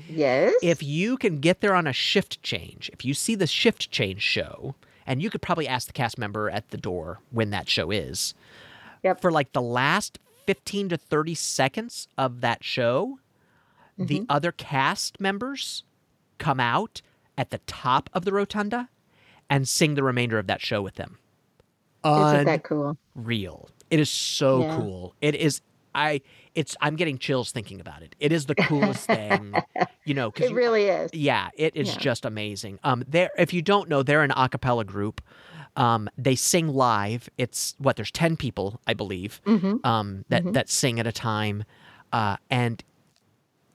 yes. 0.10 0.54
If 0.62 0.84
you 0.84 1.18
can 1.18 1.40
get 1.40 1.62
there 1.62 1.74
on 1.76 1.88
a 1.88 1.94
shift 1.94 2.42
change, 2.44 2.90
if 2.94 3.04
you 3.06 3.14
see 3.14 3.36
the 3.36 3.48
shift 3.48 3.92
change 3.92 4.22
show, 4.22 4.76
and 5.08 5.22
you 5.22 5.30
could 5.30 5.42
probably 5.42 5.68
ask 5.68 5.88
the 5.88 5.94
cast 5.94 6.18
member 6.18 6.50
at 6.50 6.70
the 6.70 6.78
door 6.78 7.20
when 7.32 7.50
that 7.52 7.68
show 7.70 7.92
is. 7.92 8.34
Yep. 9.04 9.22
For 9.22 9.32
like 9.32 9.54
the 9.54 9.62
last 9.62 10.20
15 10.46 10.90
to 10.90 10.98
30 10.98 11.36
seconds 11.36 12.08
of 12.18 12.42
that 12.42 12.64
show, 12.64 13.20
the 13.98 14.20
Mm-hmm. 14.22 14.26
other 14.30 14.52
cast 14.52 15.20
members 15.20 15.84
come 16.38 16.60
out 16.60 17.02
at 17.38 17.50
the 17.50 17.60
top 17.68 18.10
of 18.14 18.26
the 18.26 18.32
rotunda 18.32 18.90
and 19.50 19.68
sing 19.68 19.96
the 19.96 20.04
remainder 20.04 20.38
of 20.40 20.48
that 20.48 20.62
show 20.62 20.82
with 20.82 20.96
them. 20.96 21.18
Isn't 22.06 22.46
that 22.46 22.64
cool? 22.64 22.98
Real. 23.16 23.70
It 23.90 24.00
is 24.00 24.10
so 24.10 24.62
Yeah. 24.62 24.76
cool. 24.76 25.16
It 25.22 25.36
is 25.36 25.62
I 25.96 26.22
it's 26.56 26.78
I'm 26.82 26.96
getting 26.96 27.18
chills 27.18 27.52
thinking 27.52 27.82
about 27.82 28.04
it. 28.04 28.16
It 28.20 28.32
is 28.32 28.46
the 28.46 28.56
coolest 28.56 29.06
thing. 29.08 29.56
You 30.06 30.14
know, 30.14 30.32
cuz 30.32 30.50
It 30.50 30.54
really 30.54 30.86
is. 30.86 31.12
yeah, 31.14 31.50
it 31.56 31.76
is 31.76 31.90
Yeah. 31.90 31.98
just 31.98 32.26
amazing. 32.26 32.80
Um, 32.84 33.04
there, 33.08 33.32
if 33.38 33.54
you 33.54 33.62
don't 33.62 33.90
know, 33.90 34.04
they're 34.04 34.24
an 34.24 34.32
a 34.32 34.48
cappella 34.48 34.86
group. 34.86 35.20
Um, 35.80 36.10
they 36.18 36.36
sing 36.36 36.68
live. 36.68 37.30
It's 37.38 37.74
what 37.80 37.96
there's 37.96 38.12
ten 38.12 38.36
people, 38.38 38.80
I 38.86 38.94
believe, 38.94 39.42
hmm 39.46 39.78
um, 39.84 40.26
that 40.30 40.44
Mhm. 40.44 40.54
that 40.54 40.70
sing 40.70 41.00
at 41.00 41.08
a 41.08 41.12
time, 41.12 41.64
uh, 42.14 42.36
and 42.52 42.84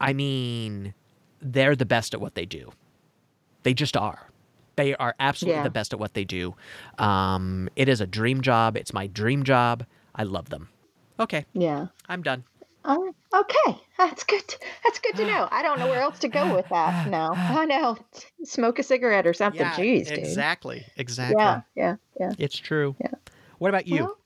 I 0.00 0.12
mean, 0.12 0.94
they're 1.40 1.74
the 1.76 1.86
best 1.86 2.14
at 2.14 2.20
what 2.20 2.34
they 2.34 2.44
do. 2.46 2.72
They 3.62 3.72
just 3.74 3.96
are. 3.96 4.28
They 4.76 4.94
are 4.96 5.14
absolutely 5.18 5.58
Yeah. 5.60 5.62
the 5.64 5.70
best 5.70 5.92
at 5.94 5.98
what 5.98 6.14
they 6.14 6.24
do. 6.24 6.54
Um, 6.98 7.68
it 7.76 7.88
is 7.88 8.00
a 8.00 8.06
dream 8.06 8.40
job. 8.42 8.76
It's 8.76 8.92
my 8.92 9.06
dream 9.06 9.42
job. 9.44 9.86
I 10.14 10.24
love 10.24 10.50
them. 10.50 10.68
Okay, 11.18 11.46
Yeah. 11.54 11.86
I'm 12.08 12.22
done. 12.22 12.44
Oh, 12.84 13.14
okay. 13.34 13.80
That's 13.96 14.24
good. 14.24 14.54
That's 14.82 14.98
good 14.98 15.16
to 15.16 15.26
know. 15.26 15.48
I 15.50 15.62
don't 15.62 15.78
know 15.78 15.88
where 15.88 16.02
else 16.02 16.18
to 16.20 16.28
go 16.28 16.54
with 16.56 16.68
that 16.68 17.08
now. 17.08 17.32
I 17.36 17.64
know. 17.64 17.98
Smoke 18.44 18.78
a 18.78 18.82
cigarette 18.82 19.26
or 19.26 19.34
something. 19.34 19.60
Yeah, 19.60 19.74
Jeez, 19.74 20.08
dude. 20.08 20.18
exactly, 20.18 20.84
exactly. 20.96 21.36
Yeah, 21.38 21.62
yeah, 21.74 21.96
yeah. 22.20 22.32
It's 22.38 22.56
true. 22.56 22.94
Yeah. 23.00 23.14
What 23.58 23.68
about 23.68 23.86
you? 23.86 24.04
Well, 24.04 24.18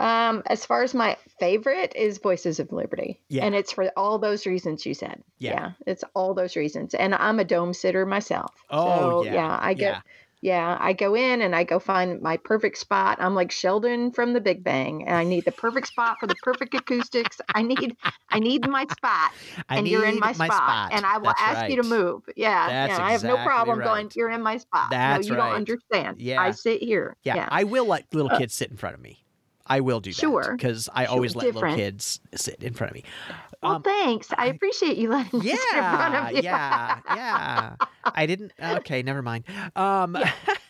um, 0.00 0.42
as 0.46 0.64
far 0.64 0.82
as 0.82 0.94
my 0.94 1.18
favorite 1.38 1.92
is 1.94 2.18
Voices 2.18 2.58
of 2.58 2.72
Liberty. 2.72 3.20
Yeah. 3.28 3.44
And 3.44 3.54
it's 3.54 3.72
for 3.72 3.92
all 3.98 4.18
those 4.18 4.46
reasons 4.46 4.86
you 4.86 4.94
said. 4.94 5.22
Yeah. 5.38 5.72
it's 5.86 6.02
all 6.14 6.32
those 6.32 6.56
reasons. 6.56 6.94
And 6.94 7.14
I'm 7.14 7.38
a 7.38 7.44
dome 7.44 7.74
sitter 7.74 8.06
myself. 8.06 8.54
Oh, 8.70 9.24
so, 9.24 9.30
yeah, 9.30 9.58
I 9.60 9.74
go 9.74 9.84
yeah. 9.84 10.00
Yeah, 10.42 10.78
I 10.80 10.94
go 10.94 11.14
in 11.14 11.42
and 11.42 11.54
I 11.54 11.64
go 11.64 11.78
find 11.78 12.20
my 12.22 12.38
perfect 12.38 12.78
spot. 12.78 13.18
I'm 13.20 13.34
like 13.34 13.52
Sheldon 13.52 14.10
from 14.10 14.32
the 14.32 14.40
Big 14.40 14.64
Bang. 14.64 15.06
And 15.06 15.14
I 15.14 15.22
need 15.22 15.44
the 15.44 15.52
perfect 15.52 15.88
spot 15.88 16.16
for 16.18 16.26
the 16.26 16.34
perfect 16.42 16.74
acoustics. 16.74 17.40
I 17.54 17.62
need 17.62 17.96
I 18.30 18.38
need 18.38 18.66
my 18.66 18.84
spot. 18.84 19.32
I 19.68 19.76
and 19.76 19.86
you're 19.86 20.04
in 20.04 20.14
need 20.14 20.20
my 20.20 20.32
spot, 20.32 20.92
and 20.92 21.04
I 21.04 21.18
will 21.18 21.26
That's 21.26 21.42
ask 21.42 21.70
you 21.70 21.82
to 21.82 21.88
move. 21.88 22.22
Yeah, 22.36 22.68
That's 22.68 22.98
yeah. 22.98 23.04
I 23.04 23.12
have 23.12 23.24
no 23.24 23.36
problem 23.36 23.80
going. 23.80 24.10
You're 24.14 24.30
in 24.30 24.42
my 24.42 24.56
spot. 24.56 24.88
That's 24.90 25.26
no, 25.26 25.34
you 25.34 25.40
right. 25.40 25.48
don't 25.48 25.56
understand. 25.56 26.20
Yeah. 26.20 26.40
I 26.40 26.52
sit 26.52 26.82
here. 26.82 27.16
Yeah, 27.22 27.36
Yeah, 27.36 27.48
I 27.50 27.64
will 27.64 27.86
let 27.86 28.06
little 28.14 28.30
Uh, 28.30 28.38
kids 28.38 28.54
sit 28.54 28.70
in 28.70 28.76
front 28.76 28.94
of 28.94 29.02
me. 29.02 29.24
I 29.70 29.80
will 29.80 30.00
do 30.00 30.10
that. 30.10 30.20
Sure. 30.20 30.54
Because 30.56 30.88
I 30.92 31.04
Sure, 31.04 31.14
always 31.14 31.34
let 31.36 31.54
little 31.54 31.74
kids 31.74 32.20
sit 32.34 32.62
in 32.62 32.74
front 32.74 32.90
of 32.90 32.94
me. 32.94 33.04
Well, 33.62 33.76
Um, 33.76 33.82
thanks. 33.82 34.28
I, 34.36 34.44
I- 34.44 34.46
appreciate 34.46 34.96
you 34.98 35.08
letting 35.10 35.38
me 35.40 35.46
sit 35.46 35.52
in 35.54 35.58
front 35.78 36.14
yeah, 36.14 36.28
of 36.28 36.32
you. 36.36 36.42
yeah, 36.42 36.98
yeah. 37.14 37.76
I 38.04 38.26
didn't. 38.26 38.52
Okay, 38.62 39.02
never 39.02 39.22
mind. 39.22 39.44
Um, 39.76 40.18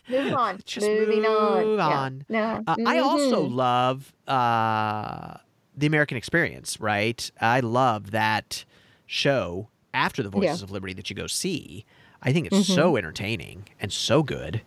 Move 0.09 0.35
on. 0.37 0.61
Just 0.65 0.87
Moving 0.87 1.25
on. 1.25 1.65
move 1.65 1.79
Yeah. 1.79 1.87
on. 1.89 2.25
No. 2.29 2.63
uh, 2.67 2.77
I 2.87 2.99
also 2.99 3.47
Mhm. 3.49 3.55
love 3.55 4.13
uh, 4.29 5.35
the 5.77 5.87
American 5.87 6.17
Experience. 6.17 6.79
Right, 6.81 7.31
I 7.41 7.61
love 7.61 8.11
that 8.11 8.65
show 9.07 9.69
after 9.95 10.23
the 10.23 10.31
Yeah. 10.31 10.49
Voices 10.51 10.63
of 10.63 10.71
Liberty 10.71 10.93
that 10.95 11.09
you 11.11 11.17
go 11.17 11.27
see. 11.27 11.85
I 12.23 12.33
think 12.33 12.49
it's 12.53 12.67
so 12.67 12.97
entertaining 12.97 13.65
and 13.81 13.91
so 13.93 14.23
good. 14.23 14.61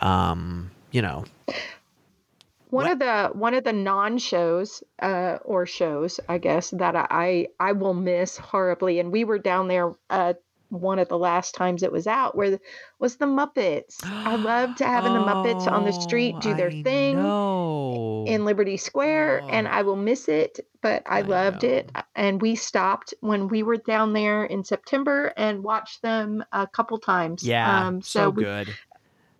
Um, 0.00 0.70
you 0.92 1.02
know, 1.02 1.24
one 2.72 2.84
what- 2.86 2.92
of 2.92 2.98
the 2.98 3.38
one 3.38 3.54
of 3.54 3.64
the 3.64 3.72
non 3.72 4.18
shows 4.18 4.82
uh, 5.00 5.38
or 5.44 5.66
shows, 5.66 6.18
I 6.28 6.38
guess 6.38 6.70
that 6.70 6.96
I 6.96 7.48
I 7.60 7.72
will 7.72 7.94
miss 7.94 8.36
horribly. 8.36 8.98
And 8.98 9.12
we 9.12 9.24
were 9.24 9.38
down 9.38 9.68
there. 9.68 9.92
Uh, 10.10 10.32
one 10.70 10.98
of 10.98 11.06
the 11.10 11.18
last 11.18 11.54
times 11.54 11.82
it 11.82 11.92
was 11.92 12.06
out, 12.06 12.34
where 12.34 12.52
the, 12.52 12.60
was 12.98 13.16
the 13.16 13.26
Muppets. 13.26 14.00
I 14.04 14.36
loved 14.36 14.78
having 14.94 15.12
the 15.12 15.18
Muppets 15.18 15.70
on 15.70 15.84
the 15.84 15.92
street 15.92 16.34
do 16.40 16.54
their 16.54 16.70
Oh, 16.72 16.78
I 16.78 16.82
thing. 16.82 17.16
know. 17.22 18.24
in 18.26 18.46
Liberty 18.46 18.78
Square, 18.78 19.42
and 19.50 19.66
Oh. 19.66 19.70
I 19.70 19.82
will 19.82 19.96
miss 19.96 20.28
it, 20.30 20.60
but 20.80 21.02
I, 21.04 21.18
I 21.18 21.20
loved 21.20 21.64
it. 21.64 21.92
And 22.16 22.40
we 22.40 22.54
stopped 22.54 23.12
when 23.20 23.48
we 23.48 23.62
were 23.62 23.76
down 23.76 24.14
there 24.14 24.46
in 24.46 24.64
September 24.64 25.34
and 25.36 25.62
watched 25.62 26.00
them 26.00 26.42
a 26.52 26.66
couple 26.66 26.96
times. 26.96 27.44
Yeah, 27.44 27.88
um, 27.88 28.00
so, 28.00 28.30
we- 28.30 28.42
good, 28.44 28.74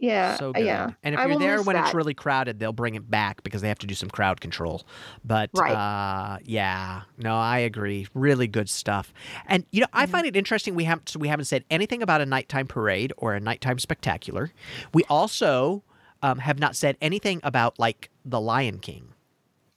Yeah, 0.03 0.37
so 0.37 0.53
good. 0.53 0.65
yeah. 0.65 0.91
And 1.05 1.15
if 1.15 1.21
I 1.21 1.27
you're 1.27 1.39
there 1.39 1.63
when 1.63 1.77
it's 1.77 1.95
really 1.95 2.13
crowded, 2.13 2.59
they'll 2.59 2.73
bring 2.73 2.97
it 2.97 3.09
back 3.09 3.45
because 3.45 3.63
they 3.63 3.69
have 3.69 3.79
to 3.79 3.87
do 3.87 3.95
some 3.95 4.11
crowd 4.11 4.41
control. 4.41 4.83
But 5.25 5.49
Right. 5.55 5.73
uh, 5.73 6.39
yeah, 6.45 7.03
no, 7.19 7.37
I 7.37 7.59
agree. 7.61 8.09
Really 8.13 8.49
good 8.49 8.69
stuff. 8.69 9.15
And 9.47 9.65
you 9.71 9.81
know, 9.81 9.87
I 9.93 10.07
Mhm. 10.07 10.11
find 10.11 10.27
it 10.27 10.35
interesting. 10.37 10.75
We 10.75 10.85
haven't 10.85 11.17
we 11.17 11.29
haven't 11.29 11.45
said 11.45 11.65
anything 11.71 12.03
about 12.03 12.21
a 12.21 12.27
nighttime 12.27 12.67
parade 12.67 13.13
or 13.17 13.35
a 13.35 13.41
nighttime 13.41 13.79
spectacular. 13.79 14.51
We 14.93 15.05
also 15.05 15.85
um, 16.21 16.39
have 16.39 16.59
not 16.59 16.75
said 16.77 16.97
anything 17.01 17.41
about 17.45 17.79
like 17.79 18.11
the 18.25 18.41
Lion 18.41 18.79
King. 18.81 19.09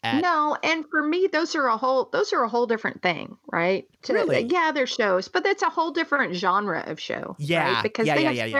at- 0.03 0.21
No, 0.21 0.55
and 0.63 0.85
for 0.91 1.01
me, 1.01 1.27
those 1.31 1.55
are 1.55 1.65
a 1.67 1.77
whole 1.77 2.09
those 2.11 2.33
are 2.33 2.43
a 2.43 2.47
whole 2.49 2.65
different 2.67 3.01
thing, 3.01 3.37
right? 3.51 3.87
To- 4.03 4.13
Really? 4.13 4.43
Yeah, 4.43 4.71
they're 4.71 4.85
shows, 4.87 5.27
but 5.27 5.43
that's 5.43 5.63
a 5.63 5.69
whole 5.69 5.89
different 5.91 6.35
genre 6.35 6.83
of 6.87 6.99
show. 6.99 7.35
Yeah, 7.39 7.73
right? 7.75 7.83
because 7.83 8.05
yeah, 8.07 8.15
they 8.15 8.21
yeah, 8.21 8.27
have 8.29 8.35
yeah, 8.37 8.45
yeah. 8.45 8.55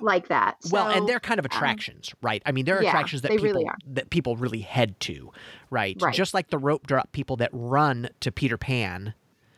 Like 0.00 0.28
that. 0.28 0.56
Well, 0.70 0.88
and 0.88 1.08
they're 1.08 1.20
kind 1.20 1.38
of 1.38 1.44
attractions, 1.44 2.14
right? 2.22 2.42
I 2.46 2.52
mean, 2.52 2.64
they're 2.64 2.82
yeah, 2.82 2.90
attractions 2.90 3.22
that 3.22 3.30
people 3.30 3.44
really 3.46 3.66
that 3.86 4.10
people 4.10 4.36
really 4.36 4.60
head 4.60 4.98
to, 5.00 5.32
right? 5.70 5.96
Right. 6.00 6.14
Just 6.14 6.34
like 6.34 6.50
the 6.50 6.58
rope 6.58 6.86
drop 6.86 7.12
people 7.12 7.36
that 7.36 7.50
run 7.52 8.08
to 8.20 8.30
Peter 8.32 8.56
Pan, 8.56 9.14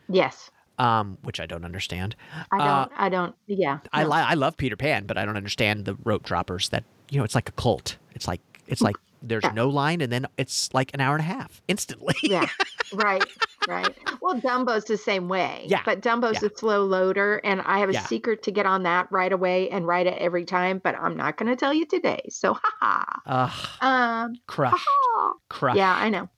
yes, 0.07 0.51
um, 0.77 1.17
which 1.23 1.39
I 1.39 1.45
don't 1.45 1.65
understand. 1.65 2.15
I 2.51 2.57
don't, 2.57 2.67
Uh, 2.67 2.87
I 2.95 3.09
don't, 3.09 3.35
yeah, 3.47 3.79
I 3.93 4.03
no. 4.03 4.09
li- 4.09 4.15
I 4.15 4.33
love 4.35 4.57
Peter 4.57 4.75
Pan, 4.75 5.05
but 5.05 5.17
I 5.17 5.25
don't 5.25 5.37
understand 5.37 5.85
the 5.85 5.95
rope 6.03 6.23
droppers. 6.23 6.69
That 6.69 6.83
you 7.09 7.17
know, 7.17 7.23
it's 7.23 7.35
like 7.35 7.49
a 7.49 7.53
cult. 7.53 7.97
It's 8.15 8.27
like 8.27 8.41
it's 8.67 8.81
like 8.81 8.95
there's 9.21 9.43
Yeah. 9.43 9.51
no 9.53 9.69
line, 9.69 10.01
and 10.01 10.11
then 10.11 10.27
it's 10.37 10.73
like 10.73 10.91
an 10.93 11.01
hour 11.01 11.15
and 11.15 11.21
a 11.21 11.27
half 11.27 11.61
instantly. 11.67 12.15
yeah, 12.23 12.47
right, 12.93 13.23
right. 13.67 13.95
Well, 14.21 14.39
Dumbo's 14.39 14.85
the 14.85 14.97
same 14.97 15.27
way. 15.27 15.65
Yeah, 15.67 15.81
But 15.85 16.01
Dumbo's 16.01 16.41
yeah. 16.41 16.49
a 16.53 16.57
slow 16.57 16.85
loader, 16.85 17.41
and 17.43 17.61
I 17.61 17.79
have 17.79 17.89
a 17.89 17.93
Yeah. 17.93 18.05
secret 18.05 18.43
to 18.43 18.51
get 18.51 18.65
on 18.65 18.83
that 18.83 19.11
right 19.11 19.31
away 19.31 19.69
and 19.69 19.85
write 19.87 20.07
it 20.07 20.17
every 20.19 20.45
time. 20.45 20.79
But 20.83 20.95
I'm 20.95 21.15
not 21.17 21.37
going 21.37 21.49
to 21.49 21.55
tell 21.55 21.73
you 21.73 21.85
today. 21.85 22.21
So, 22.29 22.57
haha. 22.81 23.19
Ugh, 23.25 23.67
Um, 23.81 24.33
crushed, 24.47 24.77
haha. 24.79 25.33
crushed. 25.49 25.77
Yeah, 25.77 25.93
I 25.93 26.09
know, 26.09 26.29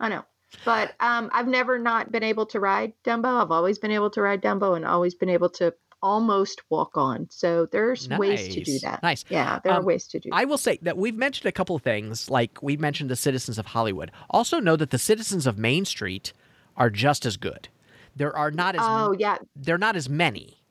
I 0.00 0.08
know. 0.08 0.24
But 0.64 0.94
um, 1.00 1.28
I've 1.32 1.48
never 1.48 1.78
not 1.78 2.10
been 2.10 2.22
able 2.22 2.46
to 2.46 2.60
ride 2.60 2.92
Dumbo. 3.04 3.42
I've 3.42 3.50
always 3.50 3.78
been 3.78 3.90
able 3.90 4.10
to 4.10 4.22
ride 4.22 4.40
Dumbo, 4.42 4.74
and 4.76 4.84
always 4.86 5.14
been 5.14 5.28
able 5.28 5.50
to 5.50 5.74
almost 6.06 6.62
walk 6.70 6.96
on. 6.96 7.26
So 7.30 7.66
there's 7.72 8.08
ways 8.08 8.48
to 8.54 8.62
do 8.62 8.78
that. 8.80 9.02
Nice. 9.02 9.24
Yeah, 9.28 9.58
there 9.64 9.72
are 9.72 9.80
Um, 9.80 9.84
ways 9.84 10.06
to 10.08 10.20
do. 10.20 10.30
that. 10.30 10.36
I 10.36 10.44
will 10.44 10.58
say 10.58 10.78
that 10.82 10.96
we've 10.96 11.16
mentioned 11.16 11.46
a 11.48 11.52
couple 11.52 11.74
of 11.76 11.82
things, 11.82 12.30
like 12.30 12.52
we've 12.62 12.80
mentioned 12.80 13.10
the 13.10 13.16
citizens 13.16 13.58
of 13.58 13.66
Hollywood. 13.66 14.10
Also, 14.30 14.60
know 14.60 14.76
that 14.76 14.90
the 14.90 14.98
citizens 14.98 15.46
of 15.46 15.58
Main 15.58 15.84
Street 15.84 16.32
are 16.76 16.90
just 16.90 17.26
as 17.26 17.36
good. 17.36 17.68
There 18.14 18.34
are 18.36 18.50
not 18.50 18.74
as 18.76 18.80
oh 18.84 19.14
yeah, 19.18 19.36
they're 19.56 19.76
not 19.88 19.96
as 19.96 20.08
many, 20.08 20.62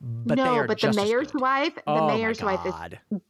but 0.00 0.36
they 0.36 0.44
no, 0.44 0.54
are 0.56 0.66
but 0.66 0.80
the 0.80 0.92
mayor's 0.92 1.32
wife, 1.32 1.74
the 1.76 1.82
oh 1.86 2.06
mayor's 2.08 2.42
wife 2.42 2.60
is 2.66 2.74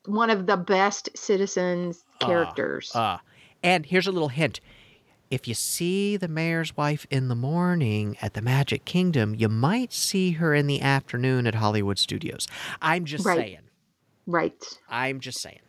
one 0.07 0.31
of 0.31 0.47
the 0.47 0.57
best 0.57 1.11
citizens 1.17 2.05
Uh, 2.21 2.27
characters. 2.27 2.91
Uh, 2.95 3.19
and 3.63 3.87
here's 3.87 4.07
a 4.07 4.13
little 4.13 4.29
hint. 4.31 4.61
If 5.31 5.49
you 5.49 5.55
see 5.55 6.17
the 6.17 6.29
mayor's 6.29 6.77
wife 6.77 7.07
in 7.11 7.29
the 7.29 7.35
morning 7.35 8.17
at 8.23 8.35
the 8.35 8.43
Magic 8.43 8.85
Kingdom, 8.85 9.35
you 9.35 9.49
might 9.49 9.93
see 9.93 10.33
her 10.33 10.55
in 10.55 10.67
the 10.69 10.81
afternoon 10.81 11.47
at 11.49 11.57
Hollywood 11.57 11.99
Studios. 11.99 12.47
I'm 12.81 13.05
just 13.05 13.25
Right. 13.27 13.39
saying. 13.39 13.59
right. 14.27 14.65
I'm 14.89 15.19
just 15.21 15.41
saying. 15.41 15.61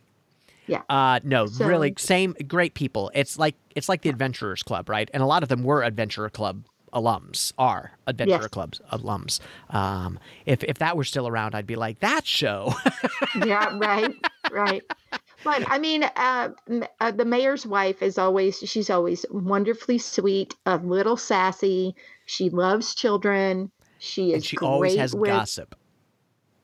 Yeah. 0.66 0.82
Uh 0.88 1.18
no, 1.24 1.46
So- 1.46 1.66
really 1.66 1.94
same 1.98 2.34
great 2.46 2.74
people. 2.74 3.10
It's 3.14 3.38
like 3.38 3.56
it's 3.74 3.88
like 3.88 4.02
the 4.02 4.10
Adventurers 4.10 4.62
Club, 4.62 4.88
right? 4.88 5.10
And 5.14 5.22
a 5.22 5.26
lot 5.26 5.42
of 5.42 5.48
them 5.48 5.62
were 5.64 5.82
Adventurer 5.82 6.30
Club 6.30 6.64
alums, 6.92 7.52
are 7.58 7.92
Adventurer 8.06 8.42
Yes. 8.42 8.48
Clubs 8.48 8.80
alums. 8.92 9.40
Um 9.70 10.18
if 10.46 10.62
if 10.64 10.78
that 10.78 10.96
were 10.96 11.04
still 11.04 11.26
around, 11.26 11.54
I'd 11.54 11.66
be 11.66 11.76
like, 11.76 12.00
that 12.00 12.26
show. 12.26 12.74
yeah, 13.44 13.76
right, 13.78 14.14
right. 14.52 14.82
But 15.44 15.70
I 15.70 15.78
mean, 15.78 16.02
uh, 16.04 16.50
uh, 17.00 17.10
the 17.12 17.24
mayor's 17.24 17.66
wife 17.66 18.02
is 18.02 18.18
always, 18.18 18.58
she's 18.58 18.90
always 18.90 19.24
wonderfully 19.30 19.98
sweet, 19.98 20.54
a 20.66 20.76
little 20.78 21.16
sassy. 21.16 21.94
She 22.26 22.50
loves 22.50 22.94
children. 22.94 23.70
She 23.98 24.30
is 24.30 24.34
and 24.34 24.44
she 24.44 24.56
always 24.58 24.94
has 24.96 25.14
with, 25.14 25.28
gossip. 25.30 25.74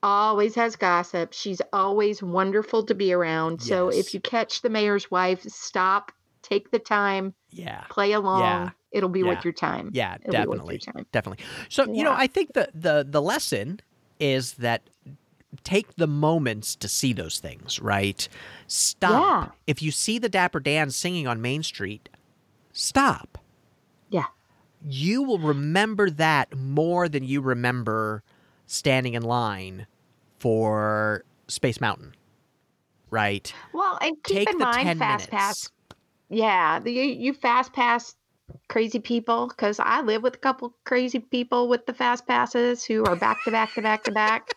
always 0.02 0.54
has 0.54 0.76
gossip. 0.76 1.32
She's 1.32 1.62
always 1.72 2.22
wonderful 2.22 2.84
to 2.86 2.94
be 2.94 3.12
around. 3.12 3.62
So 3.62 3.88
if 3.88 4.12
you 4.14 4.20
catch 4.20 4.62
the 4.62 4.70
mayor's 4.70 5.10
wife, 5.10 5.42
stop 5.42 6.12
take 6.42 6.70
the 6.70 6.78
time, 6.78 7.34
Yeah. 7.50 7.84
play 7.90 8.12
along. 8.12 8.40
Yeah. 8.40 8.70
It'll 8.92 9.08
be 9.08 9.20
Yeah. 9.20 9.26
worth 9.26 9.44
your 9.44 9.52
time. 9.54 9.90
Yeah, 9.92 10.16
It'll 10.20 10.32
definitely. 10.32 10.78
time. 10.78 11.06
Definitely. 11.10 11.44
So, 11.68 11.90
you 11.92 12.04
know, 12.04 12.12
I 12.12 12.26
think 12.26 12.52
the 12.52 12.68
the 12.74 13.04
the 13.08 13.22
lesson 13.22 13.80
is 14.20 14.54
that 14.54 14.82
take 15.62 15.96
the 15.96 16.06
moments 16.06 16.74
to 16.76 16.88
see 16.88 17.12
those 17.12 17.38
things, 17.38 17.80
right? 17.80 18.28
Stop. 18.66 19.46
Yeah. 19.46 19.52
If 19.66 19.82
you 19.82 19.90
see 19.90 20.18
the 20.18 20.28
Dapper 20.28 20.60
Dans 20.60 20.94
singing 20.96 21.26
on 21.26 21.40
Main 21.40 21.62
Street, 21.62 22.08
stop. 22.72 23.38
Yeah. 24.08 24.26
You 24.86 25.22
will 25.22 25.38
remember 25.38 26.10
that 26.10 26.56
more 26.56 27.08
than 27.08 27.24
you 27.24 27.40
remember 27.40 28.22
standing 28.66 29.14
in 29.14 29.22
line 29.22 29.86
for 30.38 31.24
Space 31.48 31.80
Mountain. 31.80 32.14
Right? 33.10 33.54
Well, 33.72 33.96
and 34.00 34.16
keep 34.24 34.38
Take 34.38 34.50
in 34.50 34.58
the 34.58 34.64
mind 34.64 34.86
10 34.86 34.98
fast 34.98 35.30
minutes. 35.30 35.30
pass. 35.30 35.70
Yeah, 36.30 36.84
you 36.84 37.32
fast 37.32 37.72
pass 37.72 38.16
crazy 38.68 38.98
people 38.98 39.48
because 39.48 39.78
I 39.78 40.00
live 40.02 40.22
with 40.22 40.34
a 40.34 40.38
couple 40.38 40.74
crazy 40.84 41.18
people 41.18 41.68
with 41.68 41.86
the 41.86 41.94
fast 41.94 42.26
passes 42.26 42.84
who 42.84 43.04
are 43.04 43.16
back 43.16 43.44
to 43.44 43.50
back 43.50 43.74
to 43.74 43.82
back 43.82 44.04
to 44.04 44.12
back. 44.12 44.54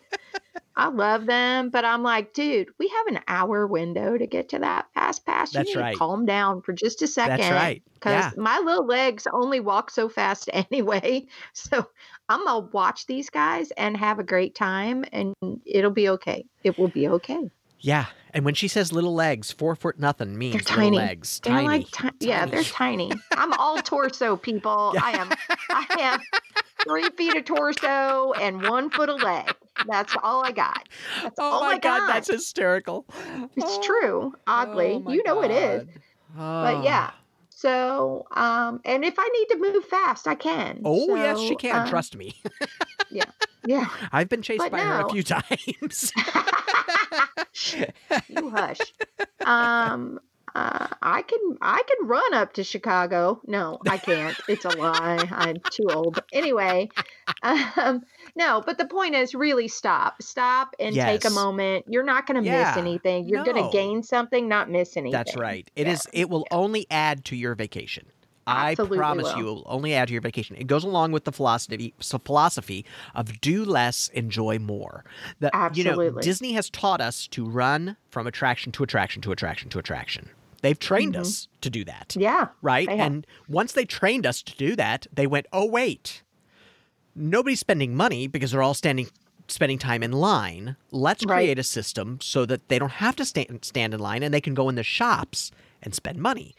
I 0.76 0.88
love 0.88 1.26
them, 1.26 1.70
but 1.70 1.84
I'm 1.84 2.04
like, 2.04 2.32
dude, 2.32 2.68
we 2.78 2.86
have 2.88 3.06
an 3.08 3.20
hour 3.26 3.66
window 3.66 4.16
to 4.16 4.26
get 4.28 4.50
to 4.50 4.60
that 4.60 4.86
fast 4.94 5.26
pass. 5.26 5.52
You 5.52 5.58
That's 5.58 5.74
need 5.74 5.80
right. 5.82 5.92
to 5.92 5.98
calm 5.98 6.24
down 6.24 6.62
for 6.62 6.72
just 6.72 7.02
a 7.02 7.08
second. 7.08 7.38
That's 7.38 7.50
right. 7.50 7.82
Because 7.94 8.32
Yeah. 8.36 8.42
my 8.42 8.60
little 8.60 8.86
legs 8.86 9.26
only 9.32 9.58
walk 9.58 9.90
so 9.90 10.08
fast 10.08 10.48
anyway. 10.70 11.26
So 11.52 11.84
I'm 12.28 12.44
gonna 12.44 12.68
watch 12.72 13.06
these 13.06 13.28
guys 13.28 13.72
and 13.72 13.96
have 13.96 14.20
a 14.20 14.24
great 14.24 14.54
time, 14.54 15.04
and 15.12 15.34
it'll 15.66 15.90
be 15.90 16.10
okay. 16.10 16.44
It 16.62 16.78
will 16.78 16.88
be 16.88 17.08
okay. 17.08 17.50
Yeah. 17.80 18.06
And 18.34 18.44
when 18.44 18.54
she 18.54 18.68
says 18.68 18.92
little 18.92 19.14
legs, 19.14 19.50
four 19.52 19.74
foot 19.74 19.98
nothing 19.98 20.36
means 20.36 20.64
They're 20.64 20.76
little 20.76 20.92
legs. 20.98 21.40
They're 21.42 21.54
tiny. 21.54 21.66
like, 21.66 21.90
ti- 21.90 22.26
yeah, 22.26 22.44
they're 22.46 22.62
Tiny. 22.62 23.08
tiny. 23.08 23.20
I'm 23.32 23.52
all 23.54 23.78
torso, 23.78 24.36
people. 24.36 24.94
I 25.02 25.12
am, 25.12 25.30
I 25.70 25.86
have 26.00 26.20
three 26.84 27.08
feet 27.16 27.36
of 27.36 27.44
torso 27.46 28.32
and 28.34 28.62
one 28.68 28.90
foot 28.90 29.08
of 29.08 29.22
leg. 29.22 29.50
That's 29.86 30.14
all 30.22 30.44
I 30.44 30.52
got. 30.52 30.88
That's 31.22 31.36
Oh 31.38 31.44
all 31.44 31.60
my 31.62 31.68
I 31.74 31.78
god, 31.78 31.98
got. 32.00 32.06
that's 32.08 32.30
hysterical. 32.30 33.06
it's 33.56 33.64
Oh, 33.78 33.82
true. 33.82 34.34
Oddly, 34.46 35.02
oh 35.06 35.10
you 35.12 35.22
know 35.24 35.42
it 35.42 35.50
is. 35.50 35.84
God. 36.36 36.76
But 36.76 36.84
yeah. 36.84 37.10
Oh. 37.12 37.17
So, 37.58 38.28
um, 38.30 38.80
and 38.84 39.04
if 39.04 39.16
I 39.18 39.28
need 39.30 39.46
to 39.46 39.58
move 39.58 39.84
fast, 39.86 40.28
I 40.28 40.36
can. 40.36 40.80
Oh 40.84 41.16
yes, 41.16 41.40
she 41.40 41.56
can. 41.56 41.82
um, 41.82 41.88
Trust 41.88 42.16
me. 42.16 42.36
Yeah. 43.10 43.24
Yeah. 43.64 43.88
I've 44.12 44.28
been 44.28 44.40
chased 44.40 44.60
But 44.60 44.70
by 44.70 44.78
her 44.78 45.00
a 45.00 45.10
few 45.10 45.22
times. 45.24 46.12
you 48.28 48.50
hush. 48.50 48.94
Um, 49.44 50.20
uh, 50.54 50.86
I 51.02 51.22
can 51.22 51.58
I 51.60 51.82
can 51.86 52.06
run 52.06 52.34
up 52.34 52.54
to 52.54 52.64
Chicago. 52.64 53.40
No, 53.46 53.78
I 53.86 53.98
can't. 53.98 54.36
It's 54.48 54.64
a 54.64 54.70
lie. 54.70 55.28
I'm 55.30 55.56
too 55.70 55.90
old. 55.90 56.22
Anyway, 56.32 56.88
um, 57.42 58.04
no. 58.38 58.62
But 58.64 58.78
the 58.78 58.86
point 58.86 59.14
is, 59.14 59.34
really 59.34 59.68
stop, 59.68 60.22
stop, 60.22 60.74
and 60.78 60.94
take 60.94 61.24
a 61.24 61.30
moment. 61.30 61.84
You're 61.88 62.04
not 62.04 62.26
going 62.26 62.42
to 62.42 62.48
Yeah. 62.48 62.68
miss 62.68 62.76
anything. 62.78 63.28
You're 63.28 63.44
going 63.44 63.62
to 63.62 63.68
gain 63.70 64.02
something, 64.02 64.48
not 64.48 64.70
miss 64.70 64.96
anything. 64.96 65.12
That's 65.12 65.36
right. 65.36 65.70
It 65.76 65.86
Yeah. 65.86 65.92
is. 65.92 66.06
It 66.12 66.30
will 66.30 66.46
only 66.50 66.86
add 66.90 67.24
to 67.26 67.36
your 67.36 67.54
vacation. 67.54 68.06
I 68.50 68.74
promise 68.76 69.24
will. 69.34 69.36
you, 69.36 69.48
it 69.48 69.52
will 69.52 69.66
only 69.66 69.94
add 69.94 70.08
to 70.08 70.12
your 70.14 70.22
vacation. 70.22 70.56
It 70.56 70.66
goes 70.66 70.82
along 70.82 71.12
with 71.12 71.24
the 71.24 71.32
philosophy 71.32 71.92
so 72.00 72.18
philosophy 72.18 72.86
of 73.14 73.40
do 73.42 73.62
less, 73.64 74.08
enjoy 74.14 74.58
more. 74.58 75.04
The, 75.40 75.50
You 75.74 75.84
know, 75.84 76.10
Disney 76.12 76.52
has 76.54 76.70
taught 76.70 77.02
us 77.02 77.26
to 77.28 77.44
run 77.44 77.98
from 78.10 78.26
attraction 78.26 78.72
to 78.72 78.82
attraction 78.82 79.20
to 79.22 79.32
attraction 79.32 79.68
to 79.68 79.78
attraction. 79.78 80.30
They've 80.62 80.78
trained 80.78 81.14
us 81.14 81.46
to 81.60 81.68
do 81.70 81.84
that. 81.84 82.08
Mm-hmm. 82.08 82.20
Yeah. 82.22 82.46
right? 82.62 82.88
And 82.88 83.26
once 83.48 83.72
they 83.72 83.84
trained 83.84 84.24
us 84.26 84.42
to 84.42 84.56
do 84.56 84.74
that, 84.76 85.06
they 85.12 85.26
went, 85.26 85.46
"Oh 85.52 85.66
wait, 85.66 86.22
nobody's 87.18 87.60
spending 87.60 87.94
money 87.94 88.26
because 88.26 88.52
they're 88.52 88.62
all 88.62 88.74
standing 88.74 89.08
spending 89.48 89.78
time 89.78 90.02
in 90.02 90.12
line. 90.12 90.76
Let's 90.90 91.24
Right. 91.24 91.36
create 91.44 91.58
a 91.58 91.62
system 91.62 92.18
so 92.20 92.44
that 92.46 92.68
they 92.68 92.78
don't 92.78 92.92
have 92.92 93.16
to 93.16 93.24
stand 93.24 93.64
stand 93.64 93.94
in 93.94 94.00
line 94.00 94.22
and 94.22 94.32
they 94.32 94.40
can 94.42 94.54
go 94.54 94.68
in 94.68 94.74
the 94.74 94.82
shops 94.82 95.50
and 95.82 95.94
spend 95.94 96.18
money, 96.18 96.54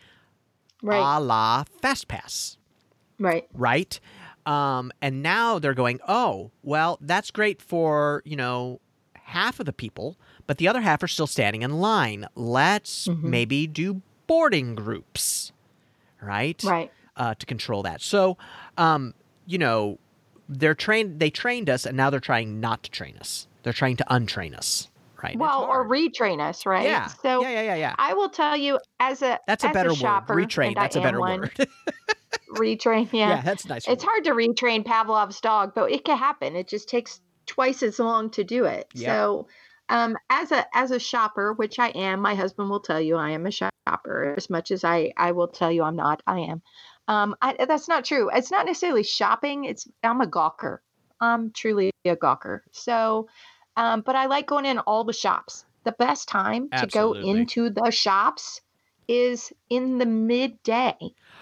Right. 0.82 0.98
a 0.98 1.20
la 1.20 1.64
Fast 1.82 2.08
Pass. 2.08 2.58
right. 3.20 3.46
right? 3.54 4.00
Um, 4.46 4.92
and 5.02 5.22
now 5.22 5.60
they're 5.60 5.74
going, 5.76 6.00
oh, 6.08 6.52
well, 6.64 6.98
that's 7.02 7.30
great 7.32 7.62
for 7.62 8.22
you 8.26 8.36
know 8.36 8.80
half 9.14 9.60
of 9.60 9.66
the 9.68 9.74
people, 9.74 10.18
but 10.48 10.58
the 10.58 10.68
other 10.68 10.82
half 10.82 11.04
are 11.04 11.08
still 11.08 11.28
standing 11.28 11.62
in 11.62 11.80
line. 11.80 12.26
Let's 12.34 13.08
Mhm. 13.08 13.24
maybe 13.24 13.68
do 13.68 14.02
boarding 14.26 14.74
groups, 14.76 15.52
right? 16.22 16.64
Right. 16.64 16.92
uh, 17.16 17.36
to 17.36 17.46
control 17.46 17.84
that. 17.84 18.02
So, 18.02 18.38
um, 18.78 19.14
you 19.46 19.58
know, 19.58 20.00
they're 20.50 20.76
trained. 20.76 21.20
They 21.20 21.30
trained 21.30 21.70
us, 21.70 21.86
and 21.86 21.96
now 21.96 22.10
they're 22.10 22.20
trying 22.20 22.60
not 22.60 22.84
to 22.84 22.92
train 22.92 23.16
us. 23.20 23.48
They're 23.64 23.74
trying 23.74 23.98
to 23.98 24.06
untrain 24.10 24.56
us, 24.58 24.90
right? 25.22 25.38
Well, 25.38 25.64
or 25.64 25.88
retrain 25.88 26.40
us, 26.42 26.66
right? 26.66 26.86
yeah, 26.86 27.08
So 27.08 27.42
yeah, 27.44 27.50
yeah, 27.52 27.62
yeah, 27.62 27.76
yeah. 27.76 27.96
I 27.98 28.14
will 28.14 28.30
tell 28.30 28.58
you, 28.58 28.80
as 29.00 29.22
a 29.22 29.40
That's 29.48 29.64
a 29.64 29.68
as 29.68 29.74
better 29.74 29.94
shopper, 29.94 30.34
word. 30.36 30.50
Retrain. 30.50 30.76
That's 30.76 30.96
a 30.96 31.02
better 31.02 31.20
one, 31.20 31.42
word. 31.42 31.52
Retrain. 32.56 33.08
yeah. 33.14 33.30
Yeah. 33.30 33.42
that's 33.42 33.66
nice. 33.68 33.88
It's 33.88 34.04
word. 34.04 34.10
hard 34.10 34.24
to 34.26 34.32
retrain 34.32 34.86
Pavlov's 34.86 35.40
dog, 35.40 35.74
but 35.76 35.92
it 35.92 36.04
can 36.06 36.18
happen. 36.18 36.56
It 36.56 36.68
just 36.68 36.90
takes 36.90 37.22
twice 37.46 37.84
as 37.84 38.00
long 38.00 38.30
to 38.32 38.44
do 38.44 38.66
it. 38.66 38.88
Yep. 38.94 39.06
So, 39.08 39.48
um, 39.90 40.18
as 40.30 40.52
a 40.52 40.66
as 40.76 40.92
a 40.92 41.00
shopper, 41.00 41.54
which 41.54 41.80
I 41.80 41.90
am, 41.90 42.22
my 42.22 42.36
husband 42.36 42.70
will 42.70 42.80
tell 42.80 43.02
you 43.02 43.16
I 43.18 43.32
am 43.32 43.46
a 43.46 43.52
shopper. 43.52 44.36
As 44.38 44.50
much 44.50 44.72
as 44.72 44.84
I 44.84 45.12
I 45.18 45.32
will 45.32 45.48
tell 45.48 45.72
you 45.72 45.84
I'm 45.84 45.96
not, 45.96 46.22
I 46.28 46.40
am. 46.40 46.62
Um, 47.10 47.36
I, 47.42 47.56
that's 47.68 47.88
not 47.90 48.06
true. 48.06 48.30
It's 48.34 48.52
not 48.52 48.66
necessarily 48.66 49.04
shopping. 49.04 49.66
It's 49.66 49.88
I'm 50.04 50.22
a 50.22 50.28
gawker. 50.28 50.78
I'm 51.20 51.52
truly 51.52 51.92
a 52.06 52.16
gawker. 52.16 52.62
So, 52.72 53.28
um, 53.76 54.02
but 54.02 54.16
I 54.16 54.28
like 54.28 54.46
going 54.48 54.66
in 54.66 54.80
all 54.80 55.04
the 55.04 55.12
shops. 55.14 55.66
The 55.84 55.92
best 55.94 56.30
time 56.30 56.70
to 56.78 56.88
go 56.88 57.14
into 57.14 57.70
the 57.72 57.90
shops 57.92 58.62
is 59.08 59.52
in 59.70 59.98
the 59.98 60.06
midday, 60.06 60.94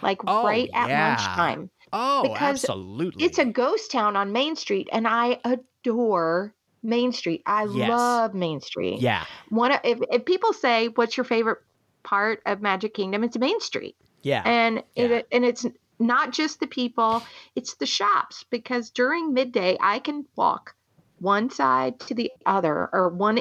like 0.02 0.22
Oh, 0.26 0.44
right 0.46 0.70
at 0.74 0.88
yeah. 0.90 1.10
lunchtime 1.10 1.70
Oh, 1.94 2.24
because 2.24 2.64
absolutely. 2.64 3.24
it's 3.26 3.38
a 3.40 3.46
ghost 3.46 3.92
town 3.92 4.16
on 4.16 4.32
Main 4.32 4.56
Street, 4.56 4.88
and 4.92 5.08
I 5.08 5.40
adore 5.44 6.54
Main 6.84 7.12
Street. 7.12 7.44
I 7.46 7.66
Yes. 7.66 7.90
love 7.90 8.34
Main 8.34 8.62
Street. 8.62 9.00
yeah, 9.02 9.26
One, 9.50 9.72
of- 9.74 9.82
if, 9.84 10.00
if 10.12 10.26
people 10.26 10.54
say, 10.54 10.88
"What's 10.90 11.18
your 11.18 11.24
favorite 11.26 11.60
part 12.04 12.42
of 12.46 12.62
Magic 12.62 12.94
Kingdom?" 12.94 13.24
It's 13.24 13.38
Main 13.38 13.60
Street, 13.60 13.96
yeah, 14.22 14.42
and 14.46 14.84
Yeah. 14.96 15.06
it 15.06 15.28
and 15.32 15.46
it's 15.46 15.66
not 16.00 16.32
just 16.32 16.60
the 16.60 16.68
people; 16.68 17.24
it's 17.56 17.76
the 17.76 17.86
shops. 17.86 18.46
Because 18.50 18.90
during 18.90 19.34
midday, 19.34 19.78
I 19.82 20.00
can 20.00 20.26
walk 20.36 20.76
one 21.20 21.50
side 21.50 22.00
to 22.02 22.14
the 22.14 22.32
other, 22.46 22.90
or 22.94 23.10
one 23.10 23.38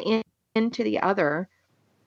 end 0.55 0.72
to 0.74 0.85
the 0.85 1.01
other, 1.01 1.49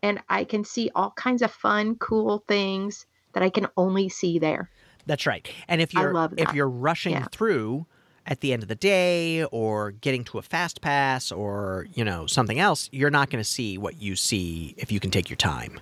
and 0.01 0.21
I 0.29 0.43
can 0.43 0.63
see 0.63 0.89
all 0.95 1.11
kinds 1.11 1.41
of 1.41 1.51
fun, 1.51 1.95
cool 1.95 2.43
things 2.47 3.05
that 3.33 3.43
I 3.43 3.49
can 3.49 3.67
only 3.77 4.09
see 4.09 4.39
there. 4.39 4.71
that's 5.05 5.25
right. 5.25 5.47
And 5.67 5.81
if 5.81 5.93
you're 5.93 6.13
love 6.13 6.33
if 6.37 6.53
you're 6.53 6.69
rushing 6.69 7.13
Yeah. 7.13 7.25
through 7.31 7.85
at 8.29 8.41
the 8.41 8.53
end 8.53 8.61
of 8.61 8.69
the 8.69 8.75
day 8.75 9.43
or 9.45 9.91
getting 9.91 10.23
to 10.23 10.37
a 10.37 10.41
fast 10.41 10.81
pass 10.81 11.31
or 11.31 11.87
you 11.93 12.05
know 12.05 12.27
something 12.27 12.59
else, 12.59 12.87
you're 12.93 13.09
not 13.09 13.29
going 13.29 13.43
to 13.43 13.49
see 13.49 13.77
what 13.77 14.01
you 14.01 14.15
see 14.15 14.75
if 14.77 14.91
you 14.91 14.99
can 14.99 15.11
take 15.11 15.29
your 15.29 15.37
time. 15.37 15.79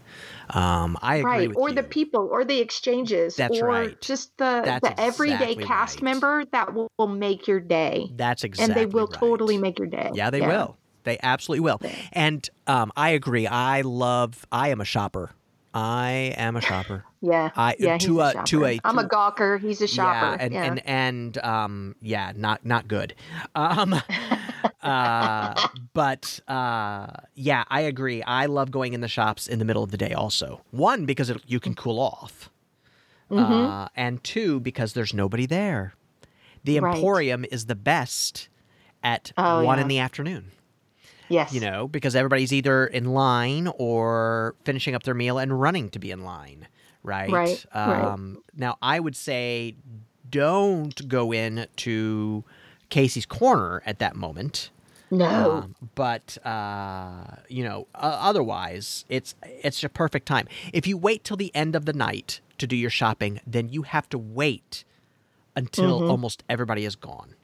Um, 0.50 0.98
I 1.02 1.18
agree 1.18 1.48
right 1.48 1.56
or 1.58 1.70
you. 1.70 1.76
the 1.76 1.84
people 1.84 2.30
or 2.32 2.46
the 2.46 2.60
exchanges 2.60 3.36
That's 3.36 3.60
or 3.60 3.68
right. 3.68 4.02
just 4.02 4.36
the 4.38 4.62
That's 4.64 4.88
the 4.88 5.00
everyday 5.00 5.52
exactly 5.52 5.66
cast 5.66 5.96
right. 5.98 6.04
member 6.04 6.46
that 6.54 6.74
will, 6.74 6.88
will 6.98 7.08
make 7.08 7.48
your 7.48 7.60
day 7.60 8.10
That's 8.16 8.46
exactly 8.46 8.82
and 8.82 8.82
they 8.82 8.92
will 8.92 9.08
right. 9.08 9.20
totally 9.20 9.58
make 9.58 9.78
your 9.78 9.90
day 9.90 10.10
Yeah, 10.14 10.30
they 10.30 10.42
will. 10.42 10.78
They 11.04 11.18
absolutely 11.22 11.62
will. 11.62 11.82
And 12.12 12.50
um, 12.66 12.92
I 12.98 13.10
agree. 13.10 13.48
I 13.48 13.82
love. 13.82 14.46
I 14.52 14.70
am 14.70 14.82
a 14.82 14.86
shopper. 14.86 15.32
I 15.80 16.34
am 16.38 16.56
a 16.56 16.62
shopper. 16.62 17.04
yeah 17.22 17.52
I 17.56 17.76
yeah 17.78 17.98
to 18.00 18.18
he's 18.20 18.36
a 18.36 18.40
a 18.40 18.44
to 18.46 18.66
a 18.66 18.80
i'm 18.84 18.98
a 18.98 19.04
gawker 19.08 19.60
he's 19.60 19.80
a 19.82 19.88
shopper 19.88 20.32
Yeah, 20.36 20.38
and 20.44 20.54
yeah. 20.54 20.64
and 20.64 20.82
and 20.88 21.38
um, 21.40 21.96
yeah, 22.02 22.32
not 22.36 22.66
not 22.66 22.88
good. 22.88 23.14
Um, 23.54 23.94
uh, 24.82 25.68
but 25.94 26.40
uh, 26.48 27.08
yeah, 27.36 27.64
I 27.70 27.82
agree. 27.82 28.24
I 28.24 28.46
love 28.48 28.72
going 28.72 28.94
in 28.94 29.02
the 29.02 29.08
shops 29.08 29.48
in 29.48 29.60
the 29.60 29.66
middle 29.66 29.84
of 29.84 29.92
the 29.92 29.98
day. 29.98 30.14
Also, 30.14 30.62
one 30.72 31.06
because 31.06 31.30
it, 31.30 31.42
you 31.48 31.60
can 31.60 31.76
cool 31.76 32.00
off, 32.00 32.50
Mhm. 33.30 33.86
uh, 33.86 33.90
and 33.96 34.24
two 34.24 34.60
because 34.60 34.94
there's 34.94 35.14
nobody 35.14 35.46
there. 35.46 35.94
The 36.64 36.80
Right. 36.80 36.96
Emporium 36.96 37.46
is 37.52 37.66
the 37.68 37.76
best 37.76 38.50
at 39.04 39.32
Oh, 39.38 39.64
one 39.64 39.78
yeah. 39.78 39.82
in 39.84 39.88
the 39.88 40.00
afternoon. 40.00 40.52
Yes 41.30 41.54
you 41.54 41.60
know, 41.60 41.88
because 41.88 42.16
everybody's 42.16 42.54
either 42.54 42.86
in 42.88 43.06
line 43.14 43.68
or 43.78 44.56
finishing 44.64 44.96
up 44.96 45.04
their 45.04 45.14
meal 45.14 45.38
and 45.38 45.60
running 45.60 45.90
to 45.90 46.00
be 46.00 46.12
in 46.12 46.24
line, 46.24 46.68
right? 47.04 47.32
Right, 47.32 47.66
right. 47.76 48.04
Um, 48.06 48.42
Now, 48.56 48.78
I 48.82 49.00
would 49.00 49.16
say 49.16 49.76
don't 50.30 51.08
go 51.08 51.32
in 51.34 51.68
to 51.78 52.44
Casey's 52.90 53.26
Corner 53.26 53.82
at 53.86 54.00
that 54.00 54.16
moment. 54.16 54.72
no 55.10 55.26
Um, 55.64 55.76
but 55.96 56.38
uh, 56.46 57.38
you 57.48 57.64
know, 57.64 57.88
uh, 57.96 58.18
otherwise, 58.20 59.06
it's 59.08 59.36
it's 59.44 59.84
a 59.84 59.90
perfect 59.90 60.26
time. 60.26 60.48
If 60.74 60.86
you 60.86 60.98
wait 60.98 61.24
till 61.24 61.38
the 61.38 61.54
end 61.56 61.76
of 61.76 61.86
the 61.86 61.94
night, 61.94 62.42
to 62.58 62.68
do 62.68 62.76
your 62.76 62.90
shopping, 62.90 63.40
then 63.48 63.70
you 63.70 63.84
have 63.84 64.10
to 64.10 64.18
wait 64.18 64.84
until 65.56 66.02
Mhm. 66.02 66.10
almost 66.10 66.44
everybody 66.50 66.84
is 66.86 66.96
gone. 66.96 67.36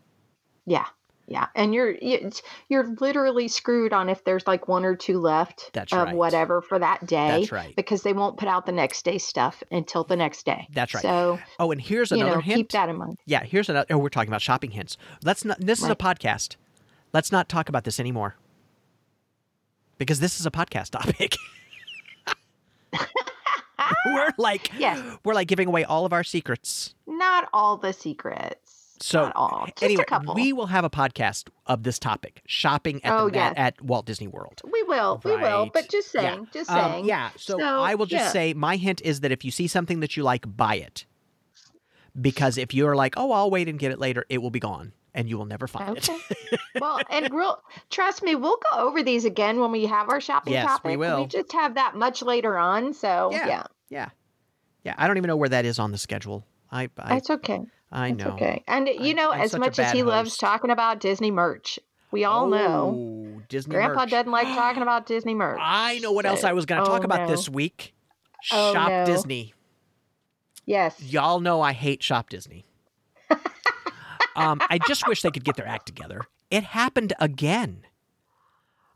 Yeah. 0.65 0.87
Yeah. 1.27 1.47
And 1.55 1.73
you're 1.73 1.91
you- 2.01 2.31
you're 2.69 2.93
literally 2.99 3.47
screwed 3.47 3.93
on 3.93 4.09
if 4.09 4.23
there's 4.25 4.45
like 4.45 4.67
one 4.67 4.83
or 4.83 4.95
two 4.95 5.19
left 5.19 5.69
That's 5.73 5.93
of 5.93 6.07
right. 6.07 6.15
whatever 6.15 6.61
for 6.61 6.77
that 6.79 7.05
day. 7.07 7.39
That's 7.41 7.51
right. 7.51 7.75
Because 7.75 8.03
they 8.03 8.11
won't 8.13 8.37
put 8.37 8.47
out 8.49 8.65
the 8.65 8.71
next 8.73 9.05
day 9.05 9.17
stuff 9.17 9.63
until 9.71 10.03
the 10.03 10.15
next 10.17 10.45
day. 10.45 10.67
That's 10.73 10.93
right. 10.93 11.01
So, 11.01 11.39
Oh, 11.59 11.71
and 11.71 11.79
here's 11.81 12.11
you 12.11 12.17
another 12.17 12.35
know, 12.35 12.41
hint. 12.41 12.57
keep 12.57 12.71
that 12.73 12.89
in 12.89 12.97
mind. 12.97 13.17
Yeah, 13.25 13.43
here's 13.43 13.69
another. 13.69 13.85
Oh, 13.89 13.97
we're 13.97 14.09
talking 14.09 14.29
about 14.29 14.41
shopping 14.41 14.71
hints. 14.71 14.97
Let's 15.23 15.45
not. 15.45 15.59
This 15.59 15.81
is 15.81 15.89
a 15.89 15.95
podcast. 15.95 16.57
Let's 17.13 17.31
not 17.31 17.47
talk 17.47 17.69
about 17.69 17.83
this 17.85 17.99
anymore 17.99 18.35
because 19.97 20.19
this 20.19 20.39
is 20.39 20.45
a 20.45 20.51
podcast 20.51 20.89
topic. 20.89 21.37
we're 24.07 24.33
like, 24.37 24.71
Yes. 24.77 25.01
we're 25.23 25.33
like 25.33 25.47
giving 25.47 25.67
away 25.67 25.83
all 25.83 26.05
of 26.05 26.13
our 26.13 26.23
secrets. 26.23 26.93
Not 27.07 27.49
all 27.53 27.77
the 27.77 27.93
secrets. 27.93 28.62
So 29.05 29.23
Not 29.23 29.35
all. 29.35 29.65
Just 29.67 29.83
anyway, 29.83 30.03
a 30.03 30.05
couple. 30.05 30.33
we 30.33 30.53
will 30.53 30.67
have 30.67 30.85
a 30.85 30.89
podcast 30.89 31.49
of 31.65 31.83
this 31.83 31.99
topic: 31.99 32.41
shopping 32.47 33.03
at 33.03 33.11
Oh, 33.13 33.29
the, 33.29 33.37
at, 33.37 33.49
yes. 33.49 33.53
at 33.57 33.81
Walt 33.81 34.05
Disney 34.05 34.27
World. 34.27 34.61
We 34.63 34.81
will. 34.83 35.19
We 35.25 35.35
will. 35.35 35.69
But 35.73 35.89
just 35.89 36.13
Yeah. 36.13 36.21
saying. 36.21 36.47
Just 36.53 36.71
Um, 36.71 36.91
saying. 36.91 37.05
yeah. 37.05 37.31
So, 37.35 37.57
So, 37.59 37.81
I 37.81 37.95
will 37.95 38.05
just 38.05 38.23
yeah. 38.27 38.31
say 38.31 38.53
my 38.53 38.77
hint 38.77 39.01
is 39.01 39.19
that 39.19 39.33
if 39.33 39.43
you 39.43 39.51
see 39.51 39.67
something 39.67 39.99
that 39.99 40.15
you 40.15 40.23
like, 40.23 40.45
buy 40.55 40.75
it. 40.75 41.05
Because 42.19 42.57
if 42.57 42.73
you're 42.73 42.95
like, 42.95 43.15
oh, 43.17 43.33
I'll 43.33 43.49
wait 43.51 43.67
and 43.67 43.77
get 43.77 43.91
it 43.91 43.99
later, 43.99 44.25
it 44.29 44.37
will 44.41 44.51
be 44.51 44.61
gone 44.61 44.93
and 45.13 45.27
you 45.27 45.37
will 45.37 45.45
never 45.47 45.67
find 45.67 45.97
Okay. 45.97 46.17
it. 46.51 46.59
well, 46.79 47.01
and 47.09 47.29
real, 47.33 47.61
trust 47.89 48.23
me, 48.23 48.35
we'll 48.35 48.57
go 48.71 48.79
over 48.79 49.03
these 49.03 49.25
again 49.25 49.59
when 49.59 49.71
we 49.73 49.85
have 49.85 50.07
our 50.09 50.21
shopping 50.21 50.53
Yes, 50.53 50.79
we 50.85 50.95
will. 50.95 51.21
We 51.23 51.27
just 51.27 51.51
have 51.51 51.75
that 51.75 51.95
much 51.95 52.21
later 52.21 52.57
on, 52.57 52.93
so 52.93 53.31
Yeah. 53.33 53.47
yeah, 53.47 53.63
yeah. 53.89 54.09
Yeah. 54.85 54.95
I 54.97 55.07
don't 55.07 55.17
even 55.17 55.27
know 55.27 55.35
where 55.37 55.49
that 55.49 55.65
is 55.65 55.77
on 55.77 55.91
the 55.91 55.97
schedule. 55.97 56.45
I 56.71 56.83
I, 56.97 57.09
that's 57.15 57.29
okay. 57.29 57.59
I 57.93 58.09
It's 58.09 58.17
know. 58.17 58.31
okay. 58.31 58.63
And 58.67 58.87
you 58.87 58.95
I'm- 59.09 59.15
know, 59.15 59.31
I'm 59.31 59.41
as 59.41 59.55
much 59.55 59.77
as 59.79 59.91
he 59.91 60.03
loves 60.03 60.35
talking 60.37 60.71
about 60.71 60.99
Disney 60.99 61.29
merch, 61.31 61.77
we 62.11 62.23
all 62.25 62.47
know 62.47 62.95
Oh, 63.37 63.41
Disney 63.49 63.75
Grandpa 63.75 64.01
merch. 64.01 64.09
doesn't 64.09 64.31
like 64.31 64.47
talking 64.47 64.81
about 64.81 65.05
Disney 65.05 65.35
merch. 65.35 65.59
I 65.61 65.99
know 65.99 66.11
what 66.11 66.25
else 66.25 66.43
I 66.43 66.53
was 66.53 66.65
going 66.65 66.83
to 66.83 66.89
talk 66.89 67.01
oh, 67.01 67.05
about 67.05 67.21
no. 67.21 67.27
this 67.27 67.47
week. 67.47 67.93
Oh, 68.51 68.73
Shop 68.73 68.89
no. 68.89 69.05
Disney. 69.05 69.53
Yes. 70.65 71.01
Y'all 71.01 71.39
know 71.39 71.61
I 71.61 71.73
hate 71.73 72.01
Shop 72.01 72.29
Disney. 72.29 72.65
um, 74.35 74.59
I 74.69 74.79
just 74.87 75.07
wish 75.07 75.21
they 75.21 75.31
could 75.31 75.43
get 75.43 75.55
their 75.55 75.67
act 75.67 75.85
together. 75.85 76.21
It 76.49 76.63
happened 76.63 77.13
again. 77.19 77.83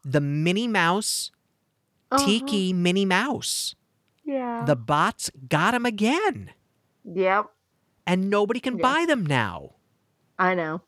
The 0.04 0.22
Minnie 0.22 0.68
Mouse, 0.68 1.32
Uh-huh. 2.12 2.26
Tiki 2.26 2.74
Minnie 2.74 3.06
Mouse. 3.06 3.76
Yeah. 4.24 4.64
The 4.66 4.76
bots 4.76 5.30
got 5.48 5.74
him 5.74 5.86
again, 5.86 6.52
Yep. 7.06 7.46
And 8.08 8.30
nobody 8.30 8.60
can 8.60 8.78
Yeah. 8.78 8.82
buy 8.82 9.06
them 9.06 9.26
now. 9.26 9.76
I 10.40 10.56
know. 10.56 10.82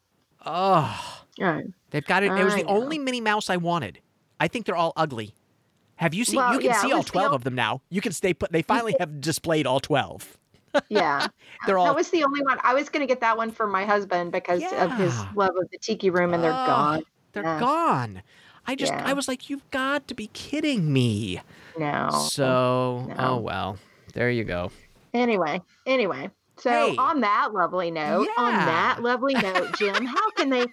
Oh, 0.45 1.23
Yeah. 1.37 1.61
they've 1.91 2.05
got 2.05 2.23
it. 2.23 2.31
It 2.31 2.43
was 2.43 2.53
I 2.53 2.61
the 2.61 2.63
know. 2.63 2.81
only 2.81 2.97
Minnie 2.97 3.21
Mouse 3.21 3.49
I 3.49 3.57
wanted. 3.57 3.99
I 4.39 4.47
think 4.47 4.65
they're 4.65 4.75
all 4.75 4.93
ugly. 4.95 5.35
Have 5.97 6.13
you 6.13 6.23
seen? 6.23 6.37
Well, 6.37 6.53
you 6.53 6.59
can 6.59 6.67
yeah, 6.67 6.81
see 6.81 6.93
all 6.93 7.03
twelve 7.03 7.31
the 7.31 7.35
of 7.35 7.43
them 7.43 7.55
now. 7.55 7.81
You 7.89 7.99
can 7.99 8.13
stay 8.13 8.33
put. 8.33 8.51
They 8.53 8.61
finally 8.73 8.95
have 8.99 9.19
displayed 9.21 9.67
all 9.67 9.79
twelve. 9.79 10.37
Yeah. 10.87 11.27
They're 11.65 11.77
all 11.79 11.87
that 11.87 11.95
was 11.95 12.09
the 12.11 12.23
only 12.23 12.41
one. 12.43 12.59
I 12.63 12.75
was 12.75 12.89
going 12.89 13.01
to 13.01 13.07
get 13.07 13.21
that 13.21 13.35
one 13.35 13.49
for 13.51 13.65
my 13.65 13.85
husband 13.85 14.31
because 14.31 14.61
of 14.77 14.91
his 14.93 15.17
love 15.35 15.57
of 15.57 15.69
the 15.71 15.79
tiki 15.79 16.11
room, 16.11 16.31
and 16.33 16.43
they're 16.43 16.53
Oh, 16.53 16.65
gone. 16.67 17.03
They're 17.33 17.43
Yeah. 17.43 17.59
gone. 17.59 18.21
I 18.67 18.75
just, 18.75 18.93
Yeah. 18.93 19.01
I 19.03 19.13
was 19.13 19.27
like, 19.27 19.49
you've 19.49 19.67
got 19.71 20.07
to 20.09 20.13
be 20.13 20.27
kidding 20.27 20.93
me. 20.93 21.41
No. 21.79 22.09
So, 22.29 23.05
no. 23.09 23.15
oh 23.17 23.37
well, 23.37 23.77
there 24.13 24.29
you 24.29 24.43
go. 24.43 24.71
Anyway, 25.11 25.59
anyway. 25.87 26.29
So 26.61 26.69
Hey. 26.69 26.95
on 26.97 27.21
that 27.21 27.53
lovely 27.53 27.91
note, 27.91 28.27
on 28.37 28.53
that 28.65 29.01
lovely 29.01 29.35
note, 29.35 29.71
Jim, 29.77 30.05
how 30.05 30.29
can 30.31 30.49
they 30.49 30.59
how 30.59 30.65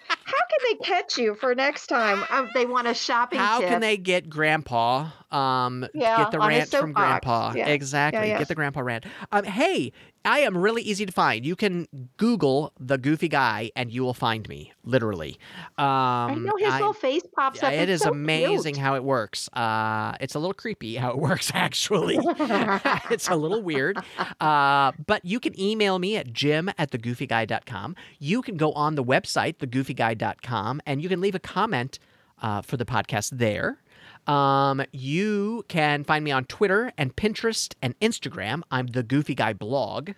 can 0.50 0.58
they 0.70 0.74
catch 0.84 1.18
you 1.18 1.34
for 1.34 1.54
next 1.54 1.86
time? 1.86 2.24
Um, 2.30 2.48
they 2.54 2.66
want 2.66 2.86
a 2.88 2.94
shopping 3.06 3.38
How 3.38 3.60
tip. 3.60 3.68
can 3.68 3.80
they 3.80 3.96
get 3.96 4.28
Grandpa? 4.28 5.08
Um, 5.30 5.86
Yeah, 5.94 6.18
get 6.18 6.30
the 6.30 6.38
rant 6.38 6.70
from 6.70 6.90
soapbox. 6.90 6.94
Grandpa. 7.24 7.52
Yeah. 7.56 7.66
Exactly. 7.68 8.28
yeah. 8.28 8.38
Get 8.38 8.48
the 8.48 8.54
Grandpa 8.54 8.80
rant. 8.80 9.04
Um, 9.32 9.44
hey, 9.44 9.92
I 10.24 10.40
am 10.40 10.56
really 10.56 10.82
easy 10.82 11.06
to 11.06 11.12
find. 11.12 11.46
You 11.46 11.54
can 11.54 11.86
Google 12.16 12.72
the 12.80 12.98
Goofy 12.98 13.28
Guy, 13.28 13.70
and 13.76 13.92
you 13.92 14.02
will 14.02 14.14
find 14.14 14.48
me. 14.48 14.72
Literally. 14.84 15.38
Um, 15.78 15.84
I 15.86 16.34
know 16.34 16.56
his 16.58 16.68
I- 16.72 16.78
little 16.78 16.92
face 16.92 17.22
pops 17.36 17.62
up. 17.62 17.72
it 17.72 17.88
It's 17.88 18.00
is 18.00 18.02
so 18.02 18.10
amazing 18.10 18.74
cute. 18.74 18.82
how 18.84 18.94
it 18.96 19.04
works. 19.04 19.48
Uh, 19.52 20.14
it's 20.20 20.34
a 20.34 20.38
little 20.38 20.54
creepy 20.54 20.96
how 20.96 21.10
it 21.10 21.18
works, 21.28 21.50
actually. 21.54 22.18
it's 23.10 23.28
a 23.28 23.36
little 23.36 23.62
weird. 23.62 23.98
Uh, 24.40 24.92
but 25.06 25.24
you 25.24 25.38
can 25.40 25.58
email 25.60 25.98
me 25.98 26.16
at 26.16 26.32
jim 26.32 26.70
at 26.78 26.90
thegoofyguy.com. 26.90 27.94
You 28.18 28.42
can 28.42 28.56
go 28.56 28.72
on 28.72 28.94
the 28.96 29.04
website, 29.04 29.56
thegoofyguy.com, 29.58 30.80
and 30.86 31.02
you 31.02 31.08
can 31.08 31.20
leave 31.20 31.34
a 31.34 31.40
comment 31.40 31.98
uh, 32.42 32.62
for 32.62 32.76
the 32.76 32.84
podcast 32.84 33.30
there. 33.38 33.78
Um, 34.26 34.82
you 34.92 35.64
can 35.68 36.04
find 36.04 36.24
me 36.24 36.30
on 36.32 36.44
Twitter 36.46 36.92
and 36.98 37.14
Pinterest 37.14 37.74
and 37.80 37.98
Instagram. 38.00 38.62
I'm 38.70 38.88
the 38.88 39.02
Goofy 39.02 39.34
Guy 39.34 39.52
blog 39.52 40.10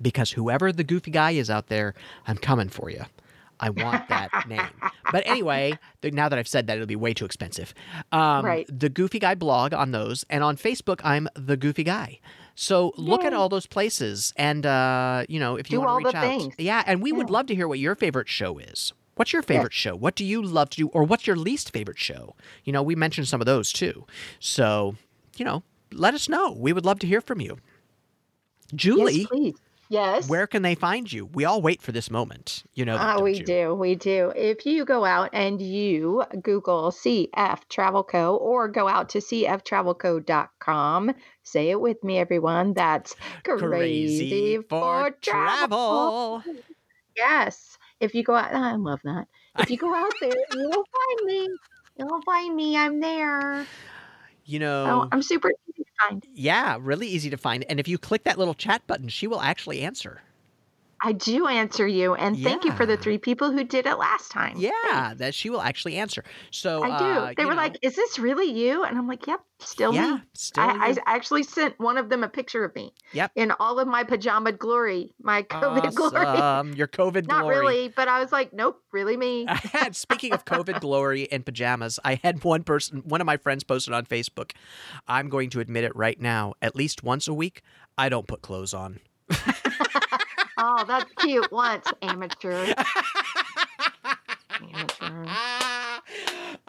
because 0.00 0.32
whoever 0.32 0.72
the 0.72 0.84
Goofy 0.84 1.10
Guy 1.10 1.32
is 1.32 1.50
out 1.50 1.66
there, 1.68 1.94
I'm 2.26 2.38
coming 2.38 2.68
for 2.68 2.90
you. 2.90 3.04
I 3.60 3.70
want 3.70 4.08
that 4.08 4.30
name. 4.48 4.60
But 5.10 5.26
anyway, 5.26 5.76
the, 6.00 6.12
now 6.12 6.28
that 6.28 6.38
I've 6.38 6.46
said 6.46 6.68
that, 6.68 6.76
it'll 6.76 6.86
be 6.86 6.94
way 6.94 7.12
too 7.12 7.24
expensive. 7.24 7.74
Um, 8.12 8.44
Right. 8.44 8.66
The 8.68 8.88
Goofy 8.88 9.18
Guy 9.18 9.34
blog 9.34 9.74
on 9.74 9.90
those, 9.90 10.24
and 10.30 10.44
on 10.44 10.56
Facebook, 10.56 11.00
I'm 11.02 11.28
the 11.34 11.56
Goofy 11.56 11.82
Guy. 11.82 12.20
So 12.54 12.92
look 12.96 13.24
at 13.24 13.32
all 13.32 13.48
those 13.48 13.66
places, 13.66 14.32
and 14.36 14.64
uh, 14.66 15.24
you 15.28 15.38
know 15.40 15.56
if 15.56 15.70
you 15.70 15.78
Do 15.78 15.84
want 15.84 16.02
to 16.02 16.06
reach 16.08 16.14
out, 16.16 16.22
things. 16.22 16.54
yeah. 16.58 16.82
And 16.86 17.00
we 17.02 17.12
would 17.12 17.30
love 17.30 17.46
to 17.46 17.54
hear 17.54 17.66
what 17.68 17.78
your 17.80 17.94
favorite 17.94 18.28
show 18.28 18.58
is. 18.58 18.92
What's 19.18 19.32
your 19.32 19.42
favorite 19.42 19.72
show? 19.72 19.96
What 19.96 20.14
do 20.14 20.24
you 20.24 20.40
love 20.42 20.70
to 20.70 20.76
do, 20.76 20.88
or 20.88 21.02
what's 21.04 21.26
your 21.26 21.36
least 21.36 21.72
favorite 21.72 21.98
show? 21.98 22.36
You 22.64 22.72
know, 22.72 22.82
we 22.82 22.94
mentioned 22.94 23.26
some 23.28 23.40
of 23.40 23.46
those 23.46 23.72
too. 23.72 24.06
So 24.38 24.94
you 25.36 25.44
know, 25.44 25.62
let 25.92 26.14
us 26.14 26.28
know. 26.28 26.52
We 26.52 26.72
would 26.72 26.84
love 26.84 26.98
to 27.00 27.06
hear 27.06 27.20
from 27.20 27.40
you. 27.40 27.58
Julie, 28.74 29.26
Yes. 29.32 29.54
Yes. 29.90 30.28
where 30.28 30.46
can 30.46 30.60
they 30.62 30.74
find 30.74 31.10
you? 31.10 31.24
We 31.24 31.46
all 31.46 31.62
wait 31.62 31.80
for 31.80 31.92
this 31.92 32.10
moment. 32.10 32.62
You 32.74 32.84
know, 32.84 32.98
that, 32.98 33.06
ah, 33.06 33.14
don't 33.14 33.24
we 33.24 33.38
you? 33.38 33.44
do. 33.44 33.74
We 33.74 33.94
do. 33.94 34.30
If 34.36 34.66
you 34.66 34.84
go 34.84 35.06
out 35.06 35.30
and 35.32 35.62
you 35.62 36.24
Google 36.42 36.90
CF 36.90 37.66
Travel 37.70 38.04
Co. 38.04 38.36
or 38.36 38.68
go 38.68 38.86
out 38.86 39.08
to 39.10 39.18
cftravelco.com, 39.18 41.14
say 41.42 41.70
it 41.70 41.80
with 41.80 42.04
me, 42.04 42.18
everyone. 42.18 42.74
That's 42.74 43.16
crazy, 43.44 44.58
for 44.68 45.12
travel. 45.22 46.42
Yes. 47.16 47.77
If 48.00 48.14
you 48.14 48.22
go 48.22 48.34
out, 48.34 48.54
I 48.54 48.76
love 48.76 49.00
that. 49.04 49.26
If 49.58 49.70
you 49.70 49.76
go 49.76 49.94
out 49.94 50.12
there, 50.20 50.30
you'll 50.54 50.72
find 50.72 51.26
me. 51.26 51.48
You'll 51.98 52.22
find 52.22 52.54
me. 52.54 52.76
I'm 52.76 53.00
there. 53.00 53.66
You 54.44 54.58
So 54.60 54.60
know, 54.60 55.08
I'm 55.10 55.22
super 55.22 55.50
easy 55.50 55.84
to 55.84 55.90
find. 56.00 56.26
yeah, 56.32 56.78
really 56.80 57.08
easy 57.08 57.28
to 57.30 57.36
find. 57.36 57.64
And 57.68 57.80
if 57.80 57.88
you 57.88 57.98
click 57.98 58.24
that 58.24 58.38
little 58.38 58.54
chat 58.54 58.86
button, 58.86 59.08
she 59.08 59.26
will 59.26 59.40
actually 59.40 59.80
answer. 59.82 60.22
I 61.02 61.12
do 61.12 61.46
answer 61.46 61.86
you, 61.86 62.14
and 62.14 62.38
thank 62.42 62.64
you 62.64 62.72
for 62.72 62.84
the 62.84 62.96
three 62.96 63.18
people 63.18 63.52
who 63.52 63.62
did 63.62 63.86
it 63.86 63.98
last 63.98 64.30
time. 64.30 64.54
Yeah, 64.56 65.14
that 65.16 65.34
she 65.34 65.48
will 65.48 65.60
actually 65.60 65.96
answer. 65.96 66.24
So 66.50 66.82
I 66.82 66.98
do. 66.98 67.04
uh, 67.04 67.32
they 67.36 67.44
were 67.44 67.52
know, 67.52 67.56
like, 67.56 67.78
"Is 67.82 67.94
this 67.94 68.18
really 68.18 68.50
you?" 68.50 68.82
And 68.82 68.98
I'm 68.98 69.06
like, 69.06 69.26
"Yep, 69.26 69.40
still 69.60 69.94
yeah, 69.94 70.16
me." 70.16 70.22
still 70.34 70.64
I, 70.64 70.90
I 70.90 70.96
actually 71.06 71.44
sent 71.44 71.78
one 71.78 71.98
of 71.98 72.08
them 72.08 72.24
a 72.24 72.28
picture 72.28 72.64
of 72.64 72.74
me. 72.74 72.92
Yep. 73.12 73.32
In 73.36 73.52
all 73.60 73.78
of 73.78 73.86
my 73.86 74.02
pajama 74.02 74.52
glory, 74.52 75.14
my 75.20 75.44
COVID 75.44 75.94
glory. 75.94 76.26
Awesome. 76.26 76.74
Your 76.74 76.88
COVID 76.88 77.26
Not 77.28 77.42
glory. 77.42 77.58
really, 77.58 77.88
but 77.88 78.08
I 78.08 78.20
was 78.20 78.32
like, 78.32 78.52
"Nope, 78.52 78.82
really 78.90 79.16
me." 79.16 79.46
I 79.46 79.54
had 79.54 79.94
speaking 79.94 80.32
of 80.32 80.44
COVID 80.44 80.80
glory 80.80 81.30
and 81.30 81.44
pajamas, 81.44 82.00
I 82.04 82.16
had 82.16 82.42
one 82.42 82.64
person, 82.64 83.02
one 83.04 83.20
of 83.20 83.26
my 83.26 83.36
friends 83.36 83.62
posted 83.62 83.94
on 83.94 84.04
Facebook. 84.04 84.50
I'm 85.06 85.28
going 85.28 85.50
to 85.50 85.60
admit 85.60 85.84
it 85.84 85.94
right 85.94 86.20
now. 86.20 86.54
At 86.60 86.74
least 86.74 87.04
once 87.04 87.28
a 87.28 87.34
week, 87.34 87.62
I 87.96 88.08
don't 88.08 88.26
put 88.26 88.42
clothes 88.42 88.74
on. 88.74 88.98
oh, 90.58 90.84
that's 90.86 91.10
cute. 91.18 91.50
Once 91.50 91.86
amateur. 92.02 92.74
Amateur. 94.60 95.26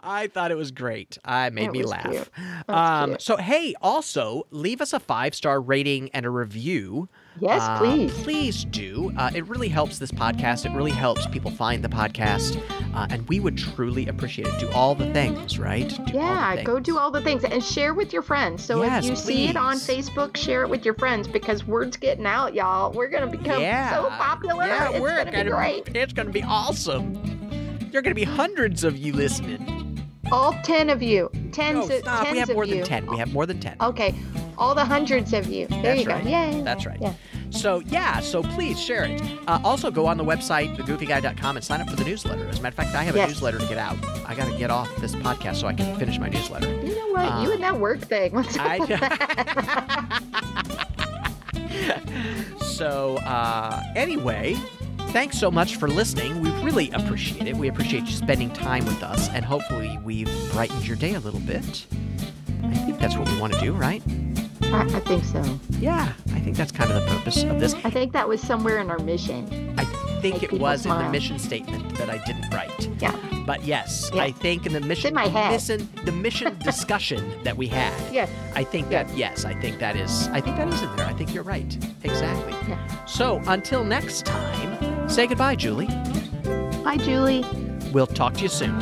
I 0.02 0.28
thought 0.28 0.50
it 0.50 0.56
was 0.56 0.70
great. 0.70 1.18
I 1.24 1.50
made 1.50 1.66
It 1.66 1.72
me 1.72 1.82
laugh. 1.82 2.30
Um, 2.68 3.16
so 3.18 3.36
hey, 3.36 3.74
also 3.82 4.46
leave 4.50 4.80
us 4.80 4.92
a 4.92 5.00
five 5.00 5.34
star 5.34 5.60
rating 5.60 6.10
and 6.10 6.24
a 6.24 6.30
review. 6.30 7.08
Yes, 7.38 7.62
Uh, 7.62 7.78
please. 7.78 8.12
Please 8.22 8.64
do. 8.64 9.12
Uh, 9.16 9.30
it 9.34 9.46
really 9.46 9.68
helps 9.68 9.98
this 9.98 10.10
podcast. 10.10 10.66
It 10.66 10.72
really 10.76 10.90
helps 10.90 11.26
people 11.26 11.50
find 11.50 11.82
the 11.82 11.88
podcast, 11.88 12.60
uh, 12.94 13.06
and 13.08 13.26
we 13.28 13.40
would 13.40 13.56
truly 13.56 14.08
appreciate 14.08 14.48
it. 14.48 14.58
Do 14.58 14.68
all 14.72 14.94
the 14.94 15.10
things, 15.12 15.58
right? 15.58 15.88
Do 15.88 15.96
all 15.96 16.04
the 16.06 16.12
Yeah, 16.14 16.62
go 16.64 16.80
do 16.80 16.98
all 16.98 17.10
the 17.10 17.20
things 17.22 17.44
and 17.44 17.62
share 17.64 17.94
with 17.94 18.12
your 18.12 18.22
friends. 18.22 18.64
So 18.64 18.82
Yes, 18.82 19.04
if 19.04 19.10
you 19.10 19.16
see 19.16 19.46
it 19.46 19.56
on. 19.56 19.76
Facebook, 19.76 20.36
share 20.36 20.62
it 20.62 20.68
with 20.68 20.84
your 20.84 20.94
friends 20.94 21.28
because 21.28 21.66
word's 21.66 21.96
getting 21.96 22.26
out, 22.26 22.54
y'all. 22.54 22.92
We're 22.92 23.08
gonna 23.08 23.26
become 23.28 23.60
yeah. 23.62 23.90
so 23.94 24.08
popular. 24.10 24.66
Yeah, 24.66 24.90
it's 24.90 25.00
we're 25.00 25.24
gonna, 25.24 25.44
be 25.44 25.50
great. 25.50 25.96
It's 25.96 26.12
gonna 26.12 26.30
be 26.30 26.42
awesome. 26.42 27.14
There 27.90 28.00
are 28.00 28.02
gonna 28.02 28.14
be 28.14 28.24
hundreds 28.24 28.84
of 28.84 28.96
you 28.98 29.12
listening. 29.12 30.02
All 30.32 30.52
ten 30.62 30.90
of 30.90 31.02
you, 31.02 31.30
tens, 31.52 31.88
No, 31.88 31.98
stop. 32.00 32.22
tens 32.24 32.32
We 32.32 32.38
have 32.38 32.52
more 32.52 32.64
you. 32.64 32.74
than 32.76 32.84
ten. 32.84 33.06
We 33.06 33.16
have 33.18 33.32
more 33.32 33.46
than 33.46 33.58
ten. 33.60 33.76
Okay, 33.80 34.14
all 34.60 34.74
the 34.74 34.84
hundreds 34.84 35.32
of 35.32 35.46
you. 35.48 35.66
There 35.66 35.82
That's 35.82 36.02
you 36.02 36.08
right. 36.08 36.22
go. 36.22 36.30
Yay. 36.30 36.60
That's 36.62 36.84
right. 36.86 36.98
Yeah. 37.00 37.14
So, 37.48 37.80
yeah, 37.86 38.20
so 38.20 38.42
please 38.42 38.78
share 38.78 39.04
it. 39.04 39.20
Uh, 39.48 39.58
also, 39.64 39.90
go 39.90 40.06
on 40.06 40.18
the 40.18 40.24
website, 40.24 40.76
thegoofyguy.com, 40.76 41.56
and 41.56 41.64
sign 41.64 41.80
up 41.80 41.88
for 41.90 41.96
the 41.96 42.04
newsletter. 42.04 42.46
As 42.46 42.58
a 42.60 42.62
matter 42.62 42.74
of 42.80 42.84
fact, 42.84 42.94
I 42.94 43.02
have 43.02 43.16
a 43.16 43.26
newsletter 43.26 43.58
to 43.58 43.66
get 43.66 43.78
out. 43.78 43.96
I 44.26 44.34
got 44.34 44.52
to 44.52 44.56
get 44.56 44.70
off 44.70 44.94
this 44.96 45.16
podcast 45.16 45.56
so 45.56 45.66
I 45.66 45.72
can 45.72 45.98
finish 45.98 46.18
my 46.18 46.28
newsletter. 46.28 46.68
You 46.68 46.94
know 46.94 47.08
what? 47.08 47.32
Uh, 47.32 47.42
you 47.42 47.52
and 47.52 47.62
that 47.62 47.80
work 47.80 48.00
thing. 48.00 48.32
What's 48.32 48.48
with 48.48 48.56
that? 48.56 50.22
so, 52.60 53.16
uh, 53.18 53.82
anyway, 53.96 54.54
thanks 55.08 55.38
so 55.38 55.50
much 55.50 55.76
for 55.76 55.88
listening. 55.88 56.40
We 56.40 56.50
really 56.62 56.90
appreciate 56.90 57.48
it. 57.48 57.56
We 57.56 57.68
appreciate 57.68 58.04
you 58.04 58.12
spending 58.12 58.50
time 58.52 58.84
with 58.84 59.02
us, 59.02 59.28
and 59.30 59.44
hopefully, 59.44 59.98
we've 60.04 60.30
brightened 60.52 60.86
your 60.86 60.96
day 60.96 61.14
a 61.14 61.20
little 61.20 61.40
bit. 61.40 61.86
I 62.62 62.74
think 62.74 63.00
that's 63.00 63.16
what 63.16 63.28
we 63.28 63.40
want 63.40 63.54
to 63.54 63.60
do, 63.60 63.72
right? 63.72 64.02
I, 64.62 64.82
I 64.82 65.00
think 65.00 65.24
so. 65.24 65.42
Yeah, 65.78 66.12
I 66.32 66.40
think 66.40 66.56
that's 66.56 66.72
kind 66.72 66.90
of 66.90 67.02
the 67.02 67.10
purpose 67.10 67.42
of 67.42 67.58
this. 67.60 67.74
I 67.84 67.90
think 67.90 68.12
that 68.12 68.28
was 68.28 68.40
somewhere 68.40 68.78
in 68.78 68.90
our 68.90 68.98
mission. 68.98 69.74
I 69.78 69.84
think 70.20 70.42
Make 70.42 70.42
it 70.42 70.52
was 70.52 70.84
in 70.84 70.90
the 70.90 71.08
mission 71.08 71.38
statement 71.38 71.96
that 71.96 72.10
I 72.10 72.18
didn't 72.26 72.52
write. 72.52 72.88
Yeah. 73.00 73.16
But 73.46 73.64
yes, 73.64 74.10
Yeah. 74.12 74.24
I 74.24 74.32
think 74.32 74.66
in 74.66 74.74
the 74.74 74.80
mission, 74.80 75.08
in 75.08 75.14
my 75.14 75.28
head. 75.28 75.50
mission 75.52 75.88
the 76.04 76.12
mission 76.12 76.58
discussion 76.62 77.42
that 77.42 77.56
we 77.56 77.66
had, 77.68 77.94
Yes. 78.12 78.30
I 78.54 78.62
think 78.64 78.90
that 78.90 79.08
yes, 79.16 79.44
I 79.46 79.54
think 79.60 79.78
that 79.78 79.96
is 79.96 80.28
I 80.28 80.40
think 80.42 80.56
that 80.58 80.68
is 80.68 80.82
in 80.82 80.94
there. 80.96 81.06
I 81.06 81.14
think 81.14 81.32
you're 81.34 81.42
right. 81.42 81.74
Exactly. 82.04 82.52
Yeah. 82.68 83.04
So 83.06 83.40
until 83.46 83.82
next 83.82 84.26
time, 84.26 85.08
say 85.08 85.26
goodbye, 85.26 85.56
Julie. 85.56 85.86
Bye, 86.84 86.98
Julie. 86.98 87.44
We'll 87.92 88.06
talk 88.06 88.34
to 88.34 88.42
you 88.42 88.48
soon. 88.48 88.78